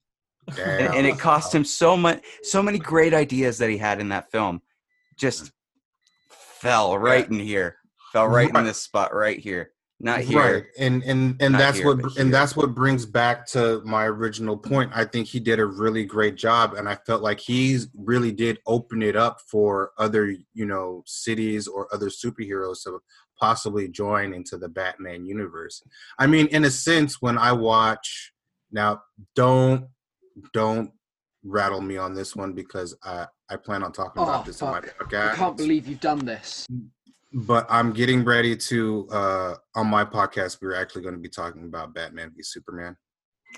And, 0.58 0.94
and 0.94 1.06
it 1.06 1.18
cost 1.18 1.54
him 1.54 1.64
so 1.64 1.96
much, 1.96 2.22
so 2.42 2.62
many 2.62 2.78
great 2.78 3.14
ideas 3.14 3.58
that 3.58 3.70
he 3.70 3.78
had 3.78 4.00
in 4.00 4.08
that 4.08 4.30
film, 4.30 4.62
just 5.16 5.44
mm. 5.44 5.50
fell 6.30 6.98
right 6.98 7.28
in 7.28 7.38
here, 7.38 7.76
fell 8.12 8.26
right 8.26 8.52
in 8.54 8.64
this 8.64 8.80
spot 8.80 9.14
right 9.14 9.38
here, 9.38 9.70
not 10.00 10.20
here. 10.20 10.38
right 10.40 10.64
and 10.78 11.02
and 11.04 11.40
and 11.40 11.54
that's 11.54 11.78
here, 11.78 11.86
what 11.86 11.98
and 11.98 12.14
here. 12.16 12.30
that's 12.30 12.56
what 12.56 12.74
brings 12.74 13.04
back 13.06 13.46
to 13.48 13.82
my 13.84 14.06
original 14.06 14.56
point. 14.56 14.90
I 14.94 15.04
think 15.04 15.26
he 15.26 15.38
did 15.38 15.60
a 15.60 15.66
really 15.66 16.04
great 16.04 16.36
job 16.36 16.74
and 16.74 16.88
i 16.88 16.96
felt 17.06 17.22
like 17.22 17.38
he 17.38 17.78
really 17.94 18.32
did 18.32 18.58
open 18.66 19.02
it 19.02 19.14
up 19.14 19.40
for 19.46 19.92
other 19.98 20.34
you 20.54 20.64
know 20.64 21.02
cities 21.06 21.68
or 21.68 21.86
other 21.92 22.08
superheroes 22.08 22.82
to 22.84 23.00
possibly 23.38 23.88
join 23.88 24.32
into 24.32 24.56
the 24.56 24.68
batman 24.68 25.26
universe. 25.26 25.82
I 26.18 26.26
mean 26.26 26.46
in 26.48 26.64
a 26.64 26.70
sense 26.70 27.20
when 27.20 27.36
i 27.36 27.52
watch 27.52 28.32
now 28.72 29.02
don't 29.34 29.86
don't 30.52 30.90
rattle 31.44 31.80
me 31.80 31.96
on 31.96 32.14
this 32.14 32.36
one 32.36 32.52
because 32.52 32.94
i 33.02 33.26
i 33.48 33.56
plan 33.56 33.82
on 33.82 33.92
talking 33.92 34.22
about 34.22 34.42
Oh, 34.42 34.44
this 34.46 34.60
in 34.60 34.68
my 34.68 34.80
podcast 34.80 35.32
I 35.32 35.36
can't 35.36 35.56
believe 35.56 35.86
you've 35.88 36.00
done 36.00 36.24
this. 36.24 36.66
but 37.32 37.66
I'm 37.70 37.92
getting 37.92 38.24
ready 38.24 38.56
to 38.56 39.08
uh 39.10 39.54
on 39.74 39.86
my 39.86 40.04
podcast 40.04 40.60
we're 40.60 40.74
actually 40.74 41.02
going 41.02 41.14
to 41.14 41.20
be 41.20 41.28
talking 41.28 41.64
about 41.64 41.94
Batman 41.94 42.32
v 42.36 42.42
Superman. 42.42 42.96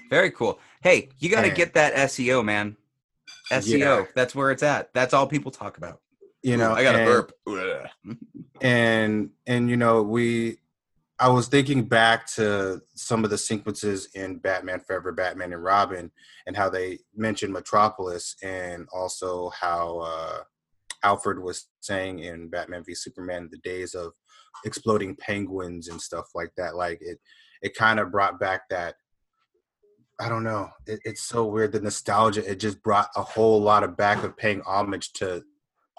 Very 0.08 0.30
cool. 0.30 0.58
Hey, 0.82 1.08
you 1.18 1.28
got 1.28 1.42
to 1.42 1.50
get 1.50 1.74
that 1.74 1.92
SEO, 1.94 2.42
man. 2.44 2.76
SEO. 3.52 3.78
Yeah. 3.78 4.04
That's 4.14 4.34
where 4.34 4.50
it's 4.50 4.62
at. 4.62 4.92
That's 4.94 5.12
all 5.12 5.26
people 5.26 5.50
talk 5.50 5.76
about. 5.76 6.00
You 6.42 6.56
know, 6.56 6.70
Ooh, 6.72 6.76
I 6.76 6.82
got 6.82 6.94
a 6.94 7.04
burp. 7.04 7.32
And 8.60 9.30
and 9.46 9.68
you 9.68 9.76
know, 9.76 10.02
we 10.02 10.58
I 11.18 11.28
was 11.28 11.46
thinking 11.46 11.84
back 11.84 12.26
to 12.34 12.80
some 12.94 13.22
of 13.22 13.30
the 13.30 13.38
sequences 13.38 14.08
in 14.14 14.38
Batman 14.38 14.80
Forever, 14.80 15.12
Batman 15.12 15.52
and 15.52 15.62
Robin, 15.62 16.10
and 16.46 16.56
how 16.56 16.68
they 16.68 16.98
mentioned 17.14 17.52
Metropolis, 17.52 18.34
and 18.42 18.88
also 18.92 19.50
how 19.50 20.00
uh, 20.00 20.38
Alfred 21.04 21.38
was 21.38 21.68
saying 21.80 22.20
in 22.20 22.48
Batman 22.48 22.82
v 22.84 22.94
Superman, 22.94 23.48
the 23.50 23.58
days 23.58 23.94
of 23.94 24.12
exploding 24.64 25.16
penguins 25.16 25.88
and 25.88 26.00
stuff 26.00 26.26
like 26.34 26.52
that. 26.56 26.76
Like 26.76 26.98
it, 27.00 27.18
it 27.62 27.76
kind 27.76 28.00
of 28.00 28.10
brought 28.10 28.40
back 28.40 28.68
that. 28.70 28.94
I 30.20 30.28
don't 30.28 30.44
know. 30.44 30.70
It, 30.86 31.00
it's 31.04 31.22
so 31.22 31.44
weird. 31.46 31.72
The 31.72 31.80
nostalgia. 31.80 32.48
It 32.50 32.58
just 32.60 32.82
brought 32.82 33.08
a 33.16 33.22
whole 33.22 33.60
lot 33.60 33.84
of 33.84 33.96
back 33.96 34.24
of 34.24 34.36
paying 34.36 34.62
homage 34.62 35.12
to 35.14 35.42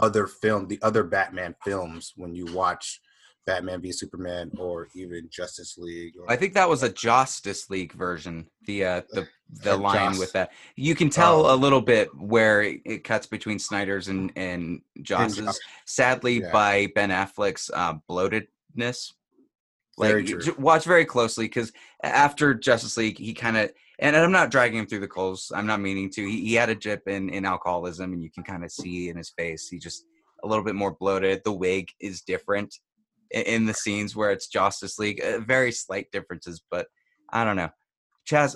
other 0.02 0.28
film, 0.28 0.68
the 0.68 0.80
other 0.82 1.04
Batman 1.04 1.56
films 1.64 2.14
when 2.16 2.36
you 2.36 2.46
watch 2.54 3.00
Batman 3.46 3.82
v 3.82 3.92
Superman 3.92 4.52
or 4.58 4.88
even 4.96 5.28
Justice 5.30 5.78
League. 5.78 6.14
Or, 6.20 6.32
I 6.32 6.36
think 6.36 6.54
that 6.54 6.70
was 6.70 6.84
a 6.84 6.90
Justice 6.92 7.70
League 7.70 7.94
version. 7.94 8.48
The 8.68 8.86
uh, 8.86 9.02
the 9.12 9.28
the 9.64 9.76
line 9.88 10.12
Joss. 10.12 10.20
with 10.20 10.32
that. 10.34 10.52
You 10.76 10.96
can 10.96 11.10
tell 11.10 11.46
Oh. 11.46 11.54
a 11.54 11.58
little 11.58 11.82
bit 11.82 12.10
where 12.16 12.62
it, 12.62 12.82
it 12.86 13.04
cuts 13.04 13.28
between 13.28 13.60
Snyder's 13.60 14.08
and 14.08 14.32
and 14.36 14.82
Joss's. 15.02 15.38
Joss. 15.46 15.60
Sadly, 15.86 16.42
Yeah. 16.42 16.52
by 16.52 16.88
Ben 16.96 17.10
Affleck's 17.10 17.70
uh, 17.74 17.96
bloatedness. 18.10 19.14
Very 20.00 20.26
Like, 20.26 20.40
true. 20.42 20.56
watch 20.58 20.86
very 20.86 21.06
closely 21.06 21.46
because 21.46 21.72
after 22.02 22.54
Justice 22.56 22.98
League, 22.98 23.18
he 23.20 23.34
kind 23.34 23.58
of 23.58 23.72
and 24.00 24.16
I'm 24.16 24.32
not 24.32 24.50
dragging 24.50 24.80
him 24.80 24.88
through 24.88 25.02
the 25.02 25.08
coals. 25.08 25.52
I'm 25.54 25.68
not 25.68 25.80
meaning 25.82 26.10
to. 26.12 26.26
He, 26.26 26.42
he 26.48 26.54
had 26.56 26.70
a 26.70 26.76
dip 26.76 27.08
in 27.08 27.30
in 27.30 27.46
alcoholism, 27.46 28.12
and 28.14 28.24
you 28.24 28.32
can 28.32 28.44
kind 28.44 28.64
of 28.64 28.72
see 28.72 29.10
in 29.10 29.18
his 29.18 29.30
face. 29.30 29.68
He 29.70 29.78
just 29.78 30.06
a 30.44 30.48
little 30.48 30.64
bit 30.64 30.76
more 30.76 30.92
bloated. 31.00 31.42
The 31.46 31.54
wig 31.54 31.90
is 32.02 32.22
different 32.22 32.74
in 33.34 33.66
the 33.66 33.74
scenes 33.74 34.16
where 34.16 34.32
it's 34.32 34.48
Justice 34.48 35.00
League. 35.00 35.22
Uh, 35.22 35.40
very 35.40 35.72
slight 35.72 36.12
differences, 36.12 36.62
but 36.70 36.88
I 37.30 37.44
don't 37.44 37.56
know. 37.56 37.70
Chaz, 38.30 38.56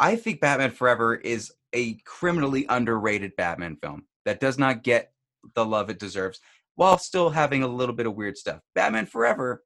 I 0.00 0.16
think 0.16 0.40
Batman 0.40 0.70
Forever 0.70 1.14
is 1.14 1.52
a 1.72 1.94
criminally 2.04 2.64
underrated 2.68 3.36
Batman 3.36 3.76
film 3.76 4.04
that 4.24 4.40
does 4.40 4.58
not 4.58 4.82
get 4.82 5.12
the 5.54 5.64
love 5.64 5.90
it 5.90 5.98
deserves, 5.98 6.40
while 6.76 6.98
still 6.98 7.30
having 7.30 7.62
a 7.62 7.68
little 7.68 7.94
bit 7.94 8.06
of 8.06 8.14
weird 8.14 8.36
stuff. 8.38 8.60
Batman 8.74 9.06
Forever, 9.06 9.64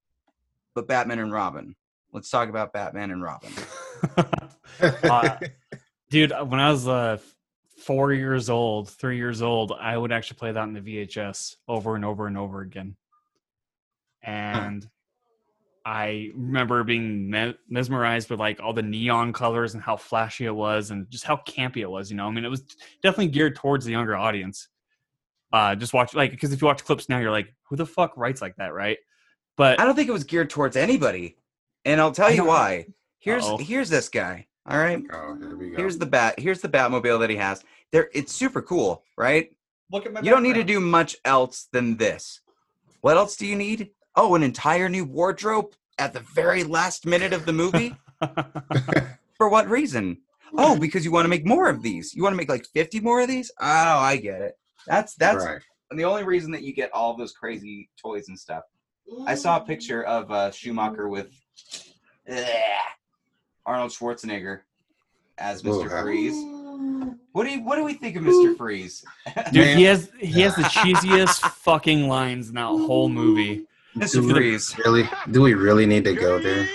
but 0.74 0.88
Batman 0.88 1.18
and 1.18 1.32
Robin. 1.32 1.76
Let's 2.12 2.30
talk 2.30 2.48
about 2.48 2.72
Batman 2.72 3.10
and 3.10 3.22
Robin. 3.22 3.52
Uh, 4.80 5.36
Dude, 6.10 6.32
when 6.46 6.58
I 6.58 6.70
was 6.70 6.88
uh, 6.88 7.18
four 7.78 8.12
years 8.12 8.50
old, 8.50 8.88
three 8.88 9.16
years 9.16 9.42
old, 9.42 9.72
I 9.72 9.96
would 9.96 10.10
actually 10.10 10.38
play 10.38 10.52
that 10.52 10.62
in 10.64 10.72
the 10.72 10.80
VHS 10.80 11.56
over 11.68 11.94
and 11.94 12.04
over 12.04 12.26
and 12.26 12.36
over 12.36 12.62
again. 12.62 12.96
And 14.22 14.86
I 15.84 16.30
remember 16.34 16.84
being 16.84 17.30
me- 17.30 17.56
mesmerized 17.68 18.30
with 18.30 18.38
like 18.38 18.60
all 18.60 18.72
the 18.72 18.82
neon 18.82 19.32
colors 19.32 19.74
and 19.74 19.82
how 19.82 19.96
flashy 19.96 20.44
it 20.44 20.54
was 20.54 20.90
and 20.90 21.10
just 21.10 21.24
how 21.24 21.36
campy 21.36 21.78
it 21.78 21.90
was. 21.90 22.10
You 22.10 22.16
know, 22.16 22.26
I 22.26 22.30
mean, 22.30 22.44
it 22.44 22.50
was 22.50 22.62
definitely 23.02 23.28
geared 23.28 23.56
towards 23.56 23.84
the 23.84 23.92
younger 23.92 24.16
audience. 24.16 24.68
Uh, 25.52 25.74
just 25.74 25.92
watch 25.92 26.14
like 26.14 26.30
because 26.30 26.52
if 26.52 26.62
you 26.62 26.66
watch 26.66 26.84
clips 26.84 27.08
now, 27.08 27.18
you're 27.18 27.30
like, 27.30 27.52
who 27.64 27.76
the 27.76 27.86
fuck 27.86 28.16
writes 28.16 28.40
like 28.40 28.56
that, 28.56 28.72
right? 28.72 28.98
But 29.56 29.80
I 29.80 29.84
don't 29.84 29.94
think 29.94 30.08
it 30.08 30.12
was 30.12 30.24
geared 30.24 30.48
towards 30.48 30.76
anybody, 30.76 31.36
and 31.84 32.00
I'll 32.00 32.12
tell 32.12 32.32
you 32.32 32.44
why. 32.44 32.86
Here's 33.18 33.44
Uh-oh. 33.44 33.58
here's 33.58 33.90
this 33.90 34.08
guy. 34.08 34.46
All 34.66 34.78
right, 34.78 35.02
oh, 35.12 35.36
here 35.36 35.56
we 35.56 35.70
go. 35.70 35.76
here's 35.76 35.98
the 35.98 36.06
bat. 36.06 36.38
Here's 36.38 36.60
the 36.60 36.68
Batmobile 36.68 37.18
that 37.20 37.28
he 37.28 37.36
has. 37.36 37.62
There, 37.90 38.08
it's 38.14 38.32
super 38.32 38.62
cool, 38.62 39.02
right? 39.18 39.50
look 39.90 40.06
at 40.06 40.12
my 40.12 40.20
You 40.20 40.30
don't 40.30 40.42
need 40.42 40.54
to 40.54 40.64
do 40.64 40.80
much 40.80 41.16
else 41.24 41.68
than 41.72 41.96
this. 41.96 42.40
What 43.02 43.16
else 43.16 43.36
do 43.36 43.46
you 43.46 43.56
need? 43.56 43.90
Oh, 44.16 44.34
an 44.34 44.42
entire 44.42 44.88
new 44.88 45.04
wardrobe 45.04 45.74
at 45.98 46.12
the 46.12 46.20
very 46.20 46.64
last 46.64 47.06
minute 47.06 47.32
of 47.32 47.46
the 47.46 47.52
movie. 47.52 47.96
For 49.36 49.48
what 49.48 49.68
reason? 49.68 50.18
Oh, 50.56 50.78
because 50.78 51.04
you 51.04 51.12
want 51.12 51.24
to 51.24 51.30
make 51.30 51.46
more 51.46 51.68
of 51.68 51.82
these. 51.82 52.14
You 52.14 52.22
want 52.22 52.34
to 52.34 52.36
make 52.36 52.48
like 52.48 52.66
50 52.66 53.00
more 53.00 53.22
of 53.22 53.28
these? 53.28 53.50
Oh, 53.60 53.66
I 53.66 54.16
get 54.16 54.42
it. 54.42 54.54
That's 54.86 55.14
that's 55.14 55.44
right. 55.44 55.62
the 55.90 56.04
only 56.04 56.24
reason 56.24 56.50
that 56.52 56.62
you 56.62 56.74
get 56.74 56.92
all 56.92 57.16
those 57.16 57.32
crazy 57.32 57.88
toys 58.00 58.28
and 58.28 58.38
stuff. 58.38 58.64
I 59.26 59.34
saw 59.34 59.56
a 59.56 59.60
picture 59.60 60.02
of 60.04 60.30
uh, 60.30 60.50
Schumacher 60.50 61.08
with. 61.08 61.30
Ugh. 62.30 62.46
Arnold 63.64 63.92
Schwarzenegger 63.92 64.60
as 65.38 65.62
Mr. 65.62 65.88
yeah. 65.88 66.02
Freeze. 66.02 66.34
What 67.32 67.44
do 67.44 67.50
you 67.50 67.62
what 67.62 67.76
do 67.76 67.84
we 67.84 67.94
think 67.94 68.16
of 68.16 68.22
Mr. 68.22 68.56
Freeze? 68.56 69.04
Dude, 69.52 69.76
he 69.76 69.82
has 69.84 70.10
he 70.18 70.40
has 70.42 70.54
the 70.56 70.62
cheesiest 70.62 71.40
fucking 71.50 72.08
lines 72.08 72.48
in 72.48 72.54
that 72.54 72.66
whole 72.66 73.08
movie. 73.08 73.66
Mr. 73.96 74.14
Do 74.14 74.34
we 74.34 74.58
really? 74.84 75.08
Do 75.30 75.42
we 75.42 75.54
really 75.54 75.86
need 75.86 76.04
to 76.04 76.14
go 76.14 76.38
there? 76.40 76.68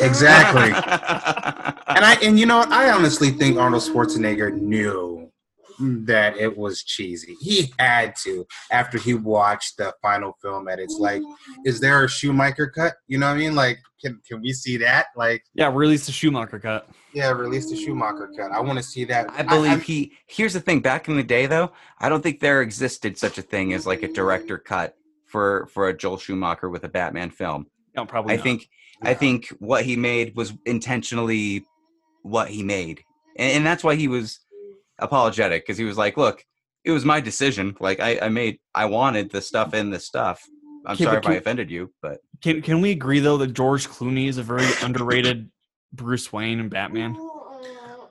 Exactly. 0.00 0.72
And 1.94 2.06
I 2.06 2.14
and 2.22 2.38
you 2.40 2.46
know 2.46 2.58
what? 2.58 2.72
I 2.72 2.90
honestly 2.90 3.30
think 3.30 3.58
Arnold 3.58 3.82
Schwarzenegger 3.82 4.52
knew 4.58 5.30
that 5.78 6.36
it 6.38 6.56
was 6.56 6.82
cheesy. 6.82 7.36
He 7.40 7.72
had 7.78 8.16
to 8.22 8.46
after 8.70 8.96
he 8.98 9.12
watched 9.14 9.76
the 9.76 9.92
final 10.00 10.32
film. 10.40 10.68
And 10.68 10.80
it's 10.80 10.96
like, 10.98 11.20
is 11.66 11.80
there 11.80 12.02
a 12.02 12.08
Schumacher 12.08 12.68
cut? 12.68 12.94
You 13.08 13.18
know 13.18 13.26
what 13.28 13.34
I 13.34 13.38
mean? 13.38 13.54
Like, 13.54 13.78
can 14.00 14.20
can 14.26 14.40
we 14.40 14.52
see 14.54 14.78
that? 14.78 15.06
Like, 15.16 15.44
Yeah, 15.54 15.70
release 15.72 16.06
the 16.06 16.12
Schumacher 16.12 16.58
cut. 16.58 16.88
yeah, 17.12 17.30
release 17.30 17.68
the 17.68 17.76
Schumacher 17.76 18.30
cut. 18.36 18.50
I 18.52 18.60
want 18.60 18.78
to 18.78 18.82
see 18.82 19.04
that. 19.04 19.28
I 19.30 19.42
believe 19.42 19.72
I'm- 19.72 19.80
he. 19.80 20.12
Here's 20.26 20.54
the 20.54 20.60
thing. 20.60 20.80
Back 20.80 21.08
in 21.08 21.16
the 21.16 21.22
day, 21.22 21.44
though, 21.46 21.72
I 22.00 22.08
don't 22.08 22.22
think 22.22 22.40
there 22.40 22.62
existed 22.62 23.18
such 23.18 23.36
a 23.36 23.42
thing 23.42 23.74
as 23.74 23.86
like 23.86 24.02
a 24.02 24.08
director 24.08 24.56
cut 24.58 24.96
for 25.32 25.66
for 25.72 25.88
a 25.88 25.96
Joel 25.96 26.18
Schumacher 26.18 26.68
with 26.68 26.84
a 26.84 26.88
Batman 26.88 27.30
film. 27.30 27.66
No, 27.96 28.04
probably. 28.06 28.34
I 28.34 28.36
not. 28.36 28.44
think 28.44 28.68
I 29.02 29.14
think 29.14 29.48
what 29.58 29.84
he 29.84 29.96
made 29.96 30.36
was 30.36 30.52
intentionally 30.66 31.64
what 32.22 32.48
he 32.48 32.62
made, 32.62 33.02
and, 33.36 33.56
and 33.56 33.66
that's 33.66 33.82
why 33.82 33.96
he 33.96 34.06
was 34.06 34.38
apologetic 34.98 35.64
because 35.64 35.78
he 35.78 35.84
was 35.84 35.98
like, 35.98 36.16
"Look, 36.16 36.44
it 36.84 36.92
was 36.92 37.04
my 37.04 37.20
decision. 37.20 37.76
Like 37.80 37.98
I, 37.98 38.18
I 38.20 38.28
made, 38.28 38.60
I 38.74 38.84
wanted 38.84 39.30
the 39.30 39.40
stuff 39.40 39.74
in 39.74 39.90
the 39.90 39.98
stuff. 39.98 40.42
I'm 40.86 40.94
Okay, 40.94 41.04
sorry 41.04 41.16
but 41.20 41.24
if 41.24 41.30
I 41.30 41.34
offended 41.36 41.70
you, 41.70 41.92
but 42.02 42.18
Can 42.42 42.60
can 42.60 42.80
we 42.80 42.90
agree 42.90 43.20
though 43.20 43.38
that 43.38 43.54
George 43.54 43.88
Clooney 43.88 44.28
is 44.28 44.38
a 44.38 44.42
very 44.42 44.66
underrated 44.82 45.50
Bruce 45.92 46.32
Wayne 46.32 46.60
and 46.60 46.70
Batman? 46.70 47.16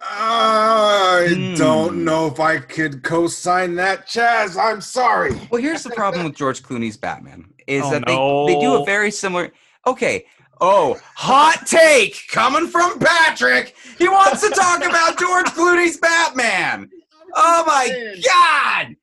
I 0.03 1.27
Hmm. 1.29 1.53
don't 1.55 2.03
know 2.03 2.27
if 2.27 2.39
I 2.39 2.57
could 2.59 3.03
co-sign 3.03 3.75
that, 3.75 4.07
Chaz. 4.07 4.57
I'm 4.61 4.81
sorry. 4.81 5.33
Well, 5.51 5.61
here's 5.61 5.83
the 5.83 5.91
problem 5.91 6.25
with 6.25 6.35
George 6.35 6.63
Clooney's 6.63 6.97
Batman 6.97 7.45
is 7.67 7.83
Oh, 7.85 7.91
that 7.91 8.03
they, 8.07 8.53
they 8.53 8.59
do 8.59 8.73
a 8.81 8.85
very 8.85 9.11
similar. 9.11 9.51
Okay. 9.85 10.25
Oh, 10.59 10.99
hot 11.15 11.65
take 11.65 12.15
coming 12.31 12.67
from 12.67 12.99
Patrick. 12.99 13.75
He 13.97 14.07
wants 14.07 14.41
to 14.41 14.49
talk 14.49 14.83
about 14.85 15.17
George 15.19 15.47
Clooney's 15.47 15.97
Batman. 15.97 16.89
Oh 17.35 17.63
my 17.65 18.15
god. 18.23 18.95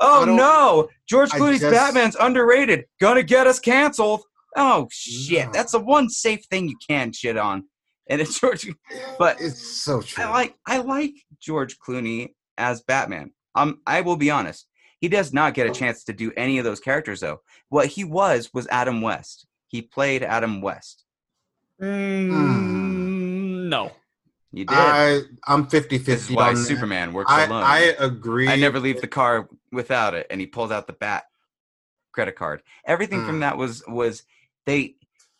Oh 0.00 0.24
no. 0.24 0.88
George 1.08 1.30
Clooney's 1.30 1.60
just- 1.60 1.72
Batman's 1.74 2.16
underrated. 2.18 2.84
Gonna 3.00 3.22
get 3.22 3.46
us 3.46 3.58
canceled. 3.58 4.22
Oh 4.56 4.86
shit. 4.92 5.46
No. 5.46 5.52
That's 5.52 5.72
the 5.72 5.80
one 5.80 6.08
safe 6.08 6.44
thing 6.50 6.68
you 6.68 6.76
can 6.88 7.12
shit 7.12 7.36
on. 7.36 7.64
And 8.08 8.20
it's 8.20 8.38
George 8.40 8.66
but 9.18 9.40
It's 9.40 9.60
so 9.82 10.02
true. 10.02 10.24
I 10.24 10.30
like 10.30 10.56
I 10.66 10.78
like 10.78 11.14
George 11.40 11.78
Clooney 11.78 12.34
as 12.58 12.82
Batman. 12.82 13.32
Um, 13.54 13.80
I 13.86 14.00
will 14.02 14.16
be 14.16 14.30
honest. 14.30 14.66
He 15.00 15.08
does 15.08 15.32
not 15.32 15.54
get 15.54 15.66
a 15.66 15.70
chance 15.70 16.04
to 16.04 16.12
do 16.12 16.32
any 16.36 16.58
of 16.58 16.64
those 16.64 16.80
characters 16.80 17.20
though. 17.20 17.40
What 17.68 17.86
he 17.88 18.04
was 18.04 18.50
was 18.54 18.66
Adam 18.68 19.00
West. 19.02 19.46
He 19.68 19.82
played 19.82 20.22
Adam 20.22 20.60
West. 20.62 21.04
Mm, 21.82 23.68
no. 23.68 23.92
You 24.52 24.64
did. 24.64 24.76
I 24.76 25.20
I'm 25.46 25.66
50 25.66 25.98
this 25.98 26.08
is 26.08 26.26
50 26.28 26.34
why 26.36 26.48
on 26.50 26.54
that. 26.54 26.60
Superman 26.60 27.12
works 27.12 27.30
I, 27.32 27.44
alone. 27.46 27.62
I 27.64 27.78
agree. 27.98 28.48
I 28.48 28.56
never 28.56 28.78
leave 28.78 29.00
the 29.00 29.08
car 29.08 29.48
without 29.72 30.14
it. 30.14 30.26
And 30.30 30.40
he 30.40 30.46
pulls 30.46 30.70
out 30.70 30.86
the 30.86 30.92
bat 30.92 31.24
credit 32.12 32.36
card. 32.36 32.62
Everything 32.86 33.24
from 33.26 33.38
Mm. 33.38 33.40
that 33.40 33.56
was 33.58 33.82
was 33.88 34.22
they. 34.66 34.94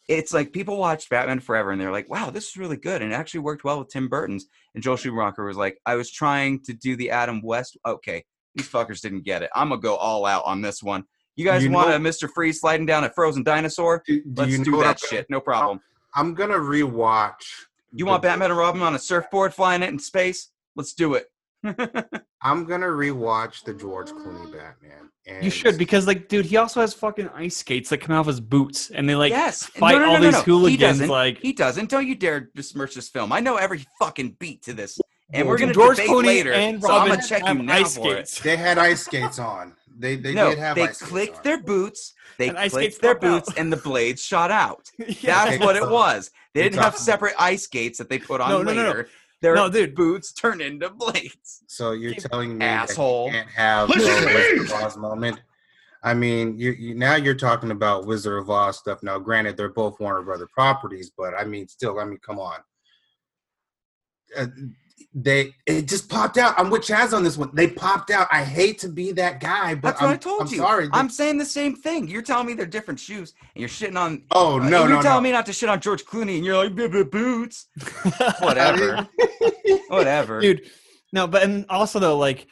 It's 0.09 0.35
like 0.35 0.53
people 0.53 0.77
watched 0.77 1.09
Batman 1.09 1.41
Forever 1.41 1.71
and 1.71 1.81
they're 1.81 1.93
like, 1.93 2.11
"Wow, 2.11 2.31
this 2.31 2.49
is 2.49 2.57
really 2.57 2.77
good," 2.77 3.01
and 3.03 3.13
it 3.13 3.15
actually 3.15 3.41
worked 3.41 3.65
well 3.65 3.79
with 3.79 3.89
Tim 3.89 4.09
Burton's. 4.09 4.47
And 4.75 4.83
Joel 4.83 4.97
Schumacher 4.97 5.45
was 5.45 5.57
like, 5.57 5.79
"I 5.87 5.95
was 5.95 6.11
trying 6.11 6.63
to 6.65 6.75
do 6.75 6.95
the 6.97 7.11
Adam 7.11 7.41
West. 7.43 7.79
Okay, 7.87 8.25
these 8.55 8.69
fuckers 8.69 9.01
didn't 9.01 9.25
get 9.25 9.43
it. 9.43 9.51
I'm 9.55 9.71
gonna 9.71 9.81
go 9.81 9.97
all 9.97 10.27
out 10.27 10.45
on 10.45 10.61
this 10.61 10.83
one. 10.83 11.05
You 11.37 11.45
guys 11.45 11.65
You 11.65 11.71
want 11.71 11.89
know- 11.89 11.97
a 11.97 11.99
Mr. 11.99 12.29
Freeze 12.33 12.61
sliding 12.61 12.87
down 12.87 13.05
a 13.05 13.11
frozen 13.11 13.43
dinosaur? 13.43 14.03
Do, 14.07 14.21
do 14.23 14.33
Let's 14.37 14.59
do 14.59 14.77
that 14.83 15.01
I'm, 15.03 15.09
shit. 15.09 15.27
No 15.31 15.41
problem. 15.41 15.81
I'm 16.15 16.35
gonna 16.35 16.55
rewatch. 16.59 17.43
You 17.93 18.07
want 18.07 18.23
Batman 18.23 18.51
and 18.51 18.59
Robin 18.59 18.83
on 18.83 18.95
a 18.95 18.99
surfboard 18.99 19.55
flying 19.55 19.83
it 19.83 19.89
in 19.89 19.99
space? 19.99 20.51
Let's 20.77 20.93
do 20.93 21.15
it. 21.15 21.27
I'm 22.43 22.65
gonna 22.67 22.87
rewatch 22.87 23.65
the 23.65 23.75
George 23.75 24.11
Clooney 24.11 24.53
Batman. 24.53 25.11
And 25.27 25.43
You 25.43 25.51
should 25.51 25.79
because 25.79 26.07
like 26.07 26.29
dude, 26.29 26.45
he 26.45 26.57
also 26.59 26.81
has 26.81 26.93
fucking 26.93 27.29
ice 27.31 27.57
skates 27.57 27.89
that 27.91 27.99
come 27.99 28.15
out 28.15 28.21
of 28.21 28.27
his 28.27 28.41
boots 28.41 28.91
and 28.91 29.09
they 29.09 29.15
like 29.15 29.31
yes. 29.31 29.65
fight 29.65 29.93
no, 29.93 29.99
no, 30.01 30.05
no, 30.07 30.13
all 30.13 30.19
no, 30.19 30.25
these 30.25 30.33
no. 30.35 30.39
He 30.41 30.45
hooligans 30.45 30.81
doesn't. 30.99 31.09
like 31.09 31.39
He 31.39 31.53
doesn't. 31.55 31.89
Don't 31.91 32.07
you 32.07 32.15
dare 32.15 32.51
besmirch 32.55 32.95
this 32.95 33.09
film. 33.09 33.33
I 33.33 33.41
know 33.41 33.57
every 33.57 33.87
fucking 33.99 34.37
beat 34.39 34.63
to 34.65 34.75
this, 34.75 34.99
and 35.33 35.49
we're 35.49 35.57
gonna 35.59 35.73
George 35.73 35.97
debate 35.97 36.11
Clooney 36.11 36.25
later. 36.27 36.53
and 36.53 36.83
so 36.83 36.89
I'm 36.89 36.95
Robin 37.09 37.15
gonna 37.17 37.27
check 37.27 37.47
you 37.49 37.55
now 37.55 37.73
ice 37.75 37.97
for 37.97 38.15
it. 38.17 38.29
skates. 38.29 38.41
they 38.45 38.57
had 38.57 38.77
ice 38.79 39.05
skates 39.05 39.39
on. 39.39 39.75
They 39.97 40.17
they 40.17 40.35
no, 40.35 40.51
did 40.51 40.59
have 40.59 40.75
they 40.77 40.83
ice 40.83 40.97
skates 40.99 41.11
clicked 41.11 41.37
on. 41.39 41.43
their 41.45 41.63
boots. 41.63 42.13
They 42.37 42.49
And 42.49 42.71
clicked 42.71 43.01
their 43.01 43.15
pop 43.15 43.25
out. 43.25 43.47
boots, 43.47 43.57
and 43.59 43.73
the 43.73 43.77
blades 43.77 44.21
shot 44.23 44.51
out. 44.51 44.91
Yeah. 44.99 45.47
That's 45.47 45.65
what 45.65 45.77
it 45.77 45.89
was. 45.89 46.31
They 46.53 46.63
didn't 46.65 46.81
have 46.81 46.97
separate 46.97 47.35
ice 47.39 47.63
skates 47.63 47.97
that 47.99 48.09
they 48.11 48.19
put 48.19 48.41
on 48.41 48.51
No, 48.51 48.63
no, 48.63 48.75
no, 48.75 48.83
no. 48.83 48.89
later. 48.89 49.09
Their 49.45 49.55
No, 49.55 49.69
dude. 49.69 49.95
boots 49.95 50.33
turn 50.33 50.63
into 50.63 50.89
blades. 50.89 51.65
So 51.67 51.93
you're 51.93 52.15
Keep- 52.15 52.23
telling 52.31 52.57
me 52.57 52.65
Asshole. 52.65 53.27
that 53.27 53.35
you 53.37 53.41
can't 53.43 53.51
have 53.51 53.89
the 53.89 53.95
Listen 53.97 54.23
to 54.23 54.27
me! 54.27 54.35
Wizard 54.35 54.61
of 54.61 54.73
Oz 54.85 54.97
moment? 54.97 55.41
I 56.03 56.15
mean, 56.15 56.57
you, 56.59 56.71
you 56.73 56.95
now 56.95 57.17
you're 57.17 57.35
talking 57.35 57.71
about 57.71 58.07
Wizard 58.07 58.39
of 58.39 58.49
Oz 58.49 58.79
stuff. 58.79 59.03
Now, 59.03 59.19
granted, 59.19 59.59
they're 59.59 59.69
both 59.69 60.01
Warner 60.01 60.23
Brother 60.23 60.47
properties, 60.51 61.11
but 61.15 61.35
I 61.35 61.45
mean, 61.45 61.69
still, 61.69 62.01
I 62.01 62.07
mean, 62.07 62.19
come 62.25 62.39
on. 62.39 62.59
Uh, 64.35 64.47
they 65.15 65.55
it 65.67 65.87
just 65.87 66.09
popped 66.09 66.39
out. 66.39 66.55
I'm 66.59 66.71
with 66.71 66.83
Chaz 66.83 67.13
on 67.13 67.23
this 67.23 67.39
one. 67.39 67.51
They 67.55 67.69
popped 67.69 68.11
out. 68.11 68.27
I 68.33 68.43
hate 68.43 68.79
to 68.81 68.89
be 68.89 69.13
that 69.13 69.39
guy, 69.41 69.75
but 69.75 69.91
That's 69.91 70.01
what 70.03 70.09
I'm, 70.09 70.15
I 70.15 70.17
told 70.17 70.41
I'm 70.43 70.49
you. 70.49 70.57
Sorry. 70.57 70.89
I'm 70.93 71.09
saying 71.09 71.39
the 71.39 71.45
same 71.45 71.77
thing. 71.77 72.09
You're 72.09 72.23
telling 72.23 72.47
me 72.47 72.55
they're 72.55 72.67
different 72.67 72.99
shoes, 72.99 73.33
and 73.55 73.61
you're 73.61 73.69
shitting 73.69 73.97
on. 73.99 74.25
oh 74.33 74.61
uh, 74.61 74.69
no, 74.69 74.81
you're 74.87 74.97
no, 74.97 75.03
telling 75.03 75.23
no. 75.23 75.29
me 75.29 75.33
not 75.33 75.47
to 75.47 75.53
shit 75.53 75.69
on 75.69 75.81
George 75.81 76.05
Clooney, 76.05 76.37
and 76.37 76.45
you're 76.45 76.57
like, 76.57 76.75
"B- 76.75 76.89
b- 76.89 77.05
boots. 77.05 77.67
Whatever. 78.41 79.09
Whatever. 79.89 80.41
dude 80.41 80.63
no 81.13 81.27
but 81.27 81.43
and 81.43 81.65
also 81.71 81.99
though 81.99 82.19
like 82.19 82.47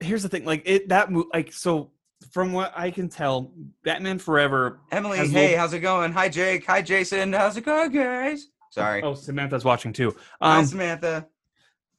here's 0.00 0.22
the 0.22 0.28
thing 0.28 0.44
like 0.44 0.62
it 0.66 0.88
that 0.88 1.10
mo- 1.10 1.26
like 1.32 1.52
so 1.52 1.90
from 2.32 2.52
what 2.52 2.72
i 2.76 2.90
can 2.90 3.08
tell 3.08 3.52
batman 3.84 4.18
forever 4.18 4.80
Emily, 4.90 5.18
hey, 5.18 5.26
little- 5.26 5.58
how's 5.58 5.72
it 5.72 5.80
going? 5.80 6.12
Hi, 6.12 6.28
Jake. 6.28 6.64
Hi, 6.66 6.82
Jason. 6.82 7.32
How's 7.32 7.56
it 7.56 7.64
going, 7.64 7.92
guys? 7.92 8.48
Sorry. 8.70 9.02
oh 9.02 9.14
samantha's 9.14 9.64
watching 9.64 9.92
too 9.92 10.14
Hi, 10.40 10.58
um 10.58 10.66
Samantha. 10.66 11.26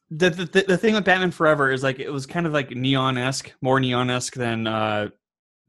The, 0.10 0.30
the 0.30 0.66
the 0.68 0.78
thing 0.78 0.94
with 0.94 1.04
batman 1.06 1.32
forever 1.32 1.72
is 1.72 1.84
like 1.84 2.00
it 2.00 2.10
was 2.10 2.26
kind 2.26 2.46
of 2.46 2.54
like 2.54 2.72
neon-esque 2.72 3.52
more 3.62 3.80
neon-esque 3.80 4.36
than 4.36 4.66
uh 4.68 5.10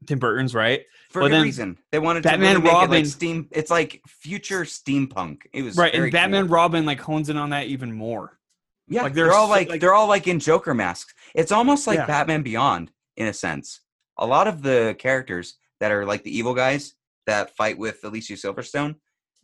tim 0.05 0.17
burton's 0.19 0.55
right 0.55 0.85
For 1.09 1.27
good 1.27 1.43
reason. 1.43 1.77
They 1.91 1.99
wanted 1.99 2.23
Batman 2.23 2.55
to 2.55 2.61
really 2.61 2.63
make 2.63 2.71
it 2.71 2.75
Robin- 2.75 2.91
like 2.91 3.05
steam. 3.07 3.47
It's 3.51 3.69
like 3.71 4.01
future 4.07 4.61
steampunk. 4.61 5.39
It 5.51 5.63
was 5.63 5.75
right 5.75 5.93
and 5.93 6.11
batman 6.11 6.45
cool. 6.45 6.55
robin 6.55 6.85
like 6.85 7.01
hones 7.01 7.29
in 7.29 7.35
on 7.37 7.49
that 7.49 7.67
even 7.67 7.91
more 7.91 8.39
Yeah, 8.87 9.03
like, 9.03 9.13
they're, 9.13 9.25
they're 9.25 9.33
all 9.33 9.47
so- 9.47 9.51
like, 9.51 9.69
like- 9.69 9.81
they're 9.81 9.93
all 9.93 10.07
like 10.07 10.27
in 10.27 10.39
Joker 10.39 10.73
masks. 10.73 11.13
It's 11.35 11.51
almost 11.51 11.85
like 11.87 11.97
Yeah. 11.99 12.05
Batman 12.05 12.41
Beyond 12.43 12.91
in 13.17 13.27
a 13.27 13.33
sense. 13.33 13.81
A 14.17 14.25
lot 14.25 14.47
of 14.47 14.61
the 14.61 14.95
characters 14.99 15.55
that 15.79 15.91
are 15.91 16.05
like 16.05 16.23
the 16.23 16.35
evil 16.37 16.53
guys 16.53 16.93
that 17.27 17.55
fight 17.57 17.77
with 17.77 18.03
Alicia 18.03 18.33
Silverstone 18.33 18.95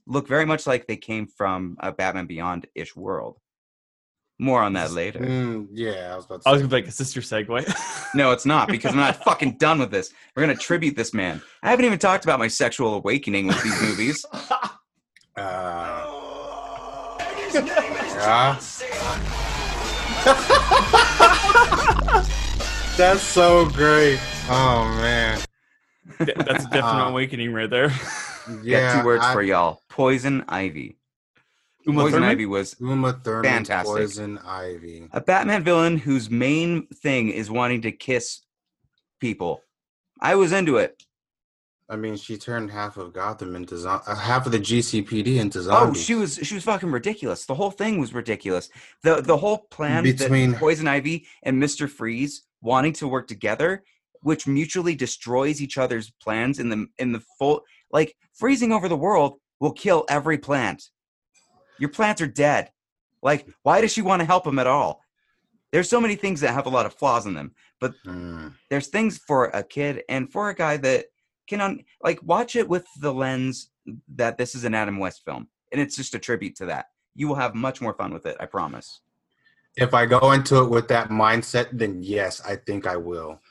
look 0.07 0.27
very 0.27 0.45
much 0.45 0.65
like 0.67 0.87
they 0.87 0.97
came 0.97 1.27
from 1.27 1.75
a 1.79 1.91
Batman 1.91 2.25
Beyond 2.27 2.67
ish 2.75 2.95
world. 2.95 3.37
More 4.37 4.61
on 4.61 4.73
that 4.73 4.91
later. 4.91 5.19
Mm, 5.19 5.67
yeah, 5.71 6.11
I 6.11 6.15
was 6.17 6.25
about 6.25 6.41
to 6.41 6.49
i 6.49 6.51
was 6.51 6.61
gonna 6.61 6.69
be 6.69 6.75
like 6.75 6.87
is 6.87 6.97
this 6.97 7.15
your 7.15 7.23
segue 7.23 8.13
No, 8.15 8.31
it's 8.31 8.45
not 8.45 8.67
because 8.67 8.91
I'm 8.91 8.97
not 8.97 9.23
fucking 9.23 9.57
done 9.57 9.79
with 9.79 9.91
this. 9.91 10.11
We're 10.35 10.43
gonna 10.43 10.57
tribute 10.57 10.97
this 10.97 11.13
man. 11.13 11.41
I 11.63 11.69
haven't 11.69 11.85
even 11.85 11.99
talked 11.99 12.25
about 12.25 12.39
my 12.39 12.49
sexual 12.49 12.95
awakening 12.95 13.47
with 13.47 13.61
these 13.63 13.81
movies. 13.81 14.25
Uh, 15.37 16.05
yeah. 17.53 18.55
That's 22.97 23.21
so 23.21 23.65
great. 23.69 24.19
Oh 24.49 24.85
man. 25.01 25.39
That's 26.19 26.65
a 26.65 26.69
definite 26.69 27.05
Uh, 27.05 27.09
awakening 27.09 27.53
right 27.53 27.69
there 27.69 27.91
Yeah. 28.63 28.93
Got 28.93 28.99
two 29.01 29.05
words 29.05 29.23
I- 29.25 29.33
for 29.33 29.41
y'all: 29.41 29.81
Poison 29.89 30.45
Ivy. 30.47 30.97
Uma 31.87 32.01
Poison 32.01 32.19
Thurman? 32.19 32.29
Ivy 32.29 32.45
was 32.45 32.75
Uma 32.79 33.13
Thurman, 33.13 33.43
Fantastic. 33.51 33.95
Poison 33.95 34.37
Ivy. 34.39 35.07
a 35.11 35.21
Batman 35.21 35.63
villain 35.63 35.97
whose 35.97 36.29
main 36.29 36.87
thing 36.87 37.29
is 37.29 37.49
wanting 37.51 37.81
to 37.83 37.91
kiss 37.91 38.41
people. 39.19 39.61
I 40.21 40.35
was 40.35 40.51
into 40.51 40.77
it. 40.77 41.01
I 41.87 41.95
mean, 41.95 42.15
she 42.15 42.35
turned 42.37 42.71
half 42.71 42.97
of 42.97 43.13
Gotham 43.13 43.55
into 43.55 43.77
zo- 43.77 44.01
uh, 44.07 44.15
half 44.15 44.47
of 44.47 44.51
the 44.51 44.59
GCPD 44.59 45.37
into 45.37 45.61
Zombie. 45.61 45.91
Oh, 45.99 46.01
she 46.01 46.15
was 46.15 46.39
she 46.41 46.55
was 46.55 46.63
fucking 46.63 46.89
ridiculous. 46.91 47.45
The 47.45 47.53
whole 47.53 47.69
thing 47.69 47.99
was 47.99 48.11
ridiculous. 48.13 48.69
The 49.03 49.21
the 49.21 49.37
whole 49.37 49.59
plan 49.69 50.01
Between- 50.03 50.51
that 50.51 50.59
Poison 50.59 50.87
Ivy 50.87 51.27
and 51.43 51.59
Mister 51.59 51.87
Freeze 51.87 52.41
wanting 52.61 52.93
to 52.93 53.07
work 53.07 53.27
together, 53.27 53.83
which 54.21 54.47
mutually 54.47 54.95
destroys 54.95 55.61
each 55.61 55.77
other's 55.77 56.09
plans 56.09 56.57
in 56.57 56.69
the 56.69 56.87
in 56.97 57.11
the 57.11 57.21
full 57.37 57.61
like 57.91 58.15
freezing 58.33 58.71
over 58.71 58.89
the 58.89 58.97
world 58.97 59.37
will 59.59 59.71
kill 59.73 60.05
every 60.09 60.39
plant. 60.39 60.89
Your 61.79 61.89
plants 61.89 62.21
are 62.21 62.27
dead. 62.27 62.71
Like, 63.21 63.47
why 63.63 63.81
does 63.81 63.91
she 63.91 64.01
want 64.01 64.19
to 64.21 64.25
help 64.25 64.45
him 64.45 64.59
at 64.59 64.67
all? 64.67 65.01
There's 65.71 65.89
so 65.89 65.99
many 65.99 66.15
things 66.15 66.41
that 66.41 66.53
have 66.53 66.67
a 66.67 66.69
lot 66.69 66.85
of 66.85 66.93
flaws 66.93 67.25
in 67.25 67.33
them, 67.33 67.53
but 67.81 67.93
Mm. 68.05 68.53
there's 68.69 68.87
things 68.87 69.17
for 69.17 69.45
a 69.45 69.63
kid 69.63 70.03
and 70.07 70.31
for 70.31 70.49
a 70.49 70.55
guy 70.55 70.77
that 70.77 71.07
can 71.47 71.59
un- 71.61 71.83
like 72.01 72.19
watch 72.23 72.55
it 72.55 72.67
with 72.69 72.85
the 72.99 73.13
lens 73.13 73.71
that 74.15 74.37
this 74.37 74.55
is 74.55 74.63
an 74.63 74.73
Adam 74.73 74.97
West 74.99 75.23
film 75.25 75.47
and 75.71 75.81
it's 75.81 75.95
just 75.95 76.15
a 76.15 76.19
tribute 76.19 76.55
to 76.57 76.65
that. 76.67 76.87
You 77.13 77.27
will 77.27 77.35
have 77.35 77.55
much 77.55 77.81
more 77.81 77.93
fun 77.93 78.13
with 78.13 78.25
it, 78.25 78.37
I 78.39 78.45
promise. 78.45 79.01
If 79.75 79.93
I 79.93 80.05
go 80.05 80.31
into 80.31 80.61
it 80.63 80.69
with 80.69 80.87
that 80.87 81.09
mindset, 81.09 81.67
then 81.77 82.01
yes, 82.01 82.41
I 82.45 82.55
think 82.55 82.87
I 82.87 82.95
will. 82.95 83.41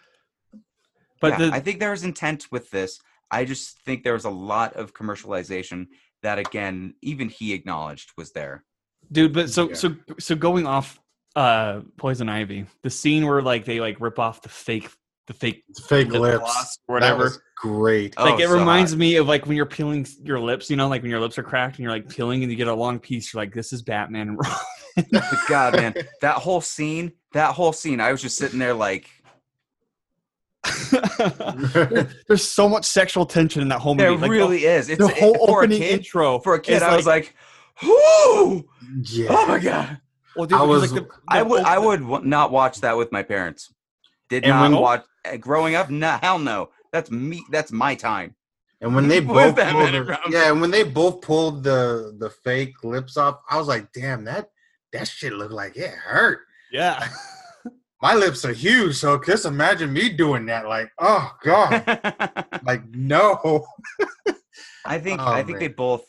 But 1.20 1.32
Yeah, 1.38 1.38
the, 1.50 1.52
I 1.54 1.60
think 1.60 1.80
there 1.80 1.90
was 1.90 2.04
intent 2.04 2.46
with 2.50 2.70
this. 2.70 3.00
I 3.30 3.44
just 3.44 3.78
think 3.80 4.02
there 4.02 4.12
was 4.14 4.24
a 4.24 4.30
lot 4.30 4.74
of 4.74 4.94
commercialization 4.94 5.88
that 6.24 6.38
again, 6.38 6.94
even 7.02 7.28
he 7.28 7.52
acknowledged 7.54 8.10
was 8.18 8.32
there. 8.32 8.64
dude 9.12 9.32
but 9.32 9.48
so 9.50 9.68
Yeah. 9.68 9.74
so 9.74 9.96
so 10.18 10.34
going 10.34 10.66
off 10.66 10.98
uh 11.36 11.80
poison 11.96 12.28
ivy 12.28 12.64
the 12.82 12.90
scene 12.90 13.26
where 13.26 13.42
like 13.42 13.64
they 13.64 13.80
like 13.80 14.00
rip 14.00 14.18
off 14.18 14.40
the 14.42 14.48
fake 14.48 14.88
the 15.26 15.32
fake 15.32 15.62
Fake 15.88 16.08
lip 16.08 16.20
lips. 16.22 16.38
gloss 16.38 16.78
or 16.88 17.00
That 17.00 17.12
whatever 17.16 17.24
was 17.24 17.40
great. 17.56 18.14
Oh, 18.18 18.24
like 18.24 18.40
it 18.40 18.48
so 18.48 18.58
reminds 18.58 18.92
hot. 18.92 18.98
me 18.98 19.16
of 19.16 19.26
like 19.26 19.46
when 19.46 19.56
you're 19.56 19.64
peeling 19.66 20.06
your 20.22 20.38
lips 20.40 20.68
you 20.70 20.76
know 20.76 20.88
like 20.88 21.02
when 21.02 21.10
your 21.10 21.20
lips 21.20 21.38
are 21.38 21.42
cracked 21.42 21.76
and 21.76 21.82
you're 21.82 21.92
like 21.92 22.08
peeling 22.08 22.42
and 22.42 22.50
you 22.52 22.56
get 22.58 22.68
a 22.68 22.74
long 22.74 22.98
piece 22.98 23.32
you're 23.32 23.42
like 23.42 23.52
this 23.54 23.72
is 23.72 23.82
batman 23.82 24.28
and 24.28 24.38
But 25.10 25.24
God, 25.48 25.74
man, 25.74 25.92
that 26.20 26.36
whole 26.36 26.60
scene, 26.60 27.12
that 27.32 27.52
whole 27.54 27.72
scene, 27.72 28.00
I 28.00 28.12
was 28.12 28.22
just 28.22 28.36
sitting 28.36 28.60
there 28.60 28.74
like, 28.74 29.10
Robin. 29.10 29.23
there's 32.28 32.44
so 32.48 32.68
much 32.68 32.84
sexual 32.84 33.26
tension 33.26 33.62
in 33.62 33.68
that 33.68 33.80
whole 33.80 33.94
movie 33.94 34.02
there 34.04 34.12
like, 34.12 34.20
the- 34.22 34.28
really 34.30 34.64
is. 34.64 34.88
It's 34.88 34.98
the, 34.98 35.08
whole 35.08 35.34
for 35.46 35.60
a 35.60 35.64
opening 35.64 35.78
kid, 35.80 35.98
intro 35.98 36.38
for 36.38 36.54
a 36.54 36.60
kid. 36.60 36.74
is 36.76 36.82
I 36.82 36.96
was 36.96 37.06
like, 37.06 37.34
"Whoo! 37.82 38.66
Yeah. 39.02 39.26
Oh 39.30 39.46
my 39.46 39.58
god!" 39.58 40.00
well, 40.36 40.46
dude, 40.46 40.58
I 40.58 40.62
was- 40.62 40.92
like, 40.92 41.02
the- 41.02 41.08
I 41.28 41.42
would, 41.42 41.62
I 41.62 41.78
would 41.78 42.00
w- 42.00 42.24
not 42.26 42.50
watch 42.52 42.80
that 42.80 42.96
with 42.96 43.12
my 43.12 43.22
parents. 43.22 43.72
Did 44.28 44.44
And 44.44 44.50
not 44.52 44.62
when- 44.70 44.80
watch. 44.80 45.04
uh, 45.24 45.36
Growing 45.36 45.74
up, 45.74 45.90
no, 45.90 46.18
hell 46.22 46.38
no. 46.38 46.70
That's 46.92 47.10
me. 47.10 47.44
That's 47.50 47.72
my 47.72 47.94
time. 47.94 48.34
And 48.80 48.94
when 48.94 49.08
they 49.08 49.20
both 49.20 49.56
pulled 49.56 49.88
the, 49.92 50.18
yeah, 50.30 50.50
and 50.50 50.60
when 50.60 50.70
they 50.70 50.82
both 50.82 51.20
pulled 51.20 51.62
the 51.64 52.14
the 52.18 52.30
fake 52.30 52.82
lips 52.84 53.16
off, 53.16 53.38
I 53.50 53.56
was 53.58 53.68
like, 53.68 53.92
damn, 53.92 54.24
that 54.24 54.48
that 54.92 55.08
shit 55.08 55.32
looked 55.32 55.52
like 55.52 55.76
it 55.76 55.90
hurt. 55.90 56.40
yeah 56.72 57.08
My 58.04 58.12
lips 58.14 58.44
are 58.44 58.52
huge, 58.52 58.96
so 58.96 59.18
just 59.18 59.46
imagine 59.46 59.90
me 59.90 60.10
doing 60.10 60.44
that. 60.46 60.68
Like, 60.68 60.92
oh 60.98 61.32
god, 61.42 61.72
like 62.66 62.82
no. 62.94 63.64
I 64.84 64.98
think 64.98 65.22
Oh, 65.22 65.26
I 65.26 65.42
think 65.42 65.58
they 65.58 65.68
both 65.68 66.04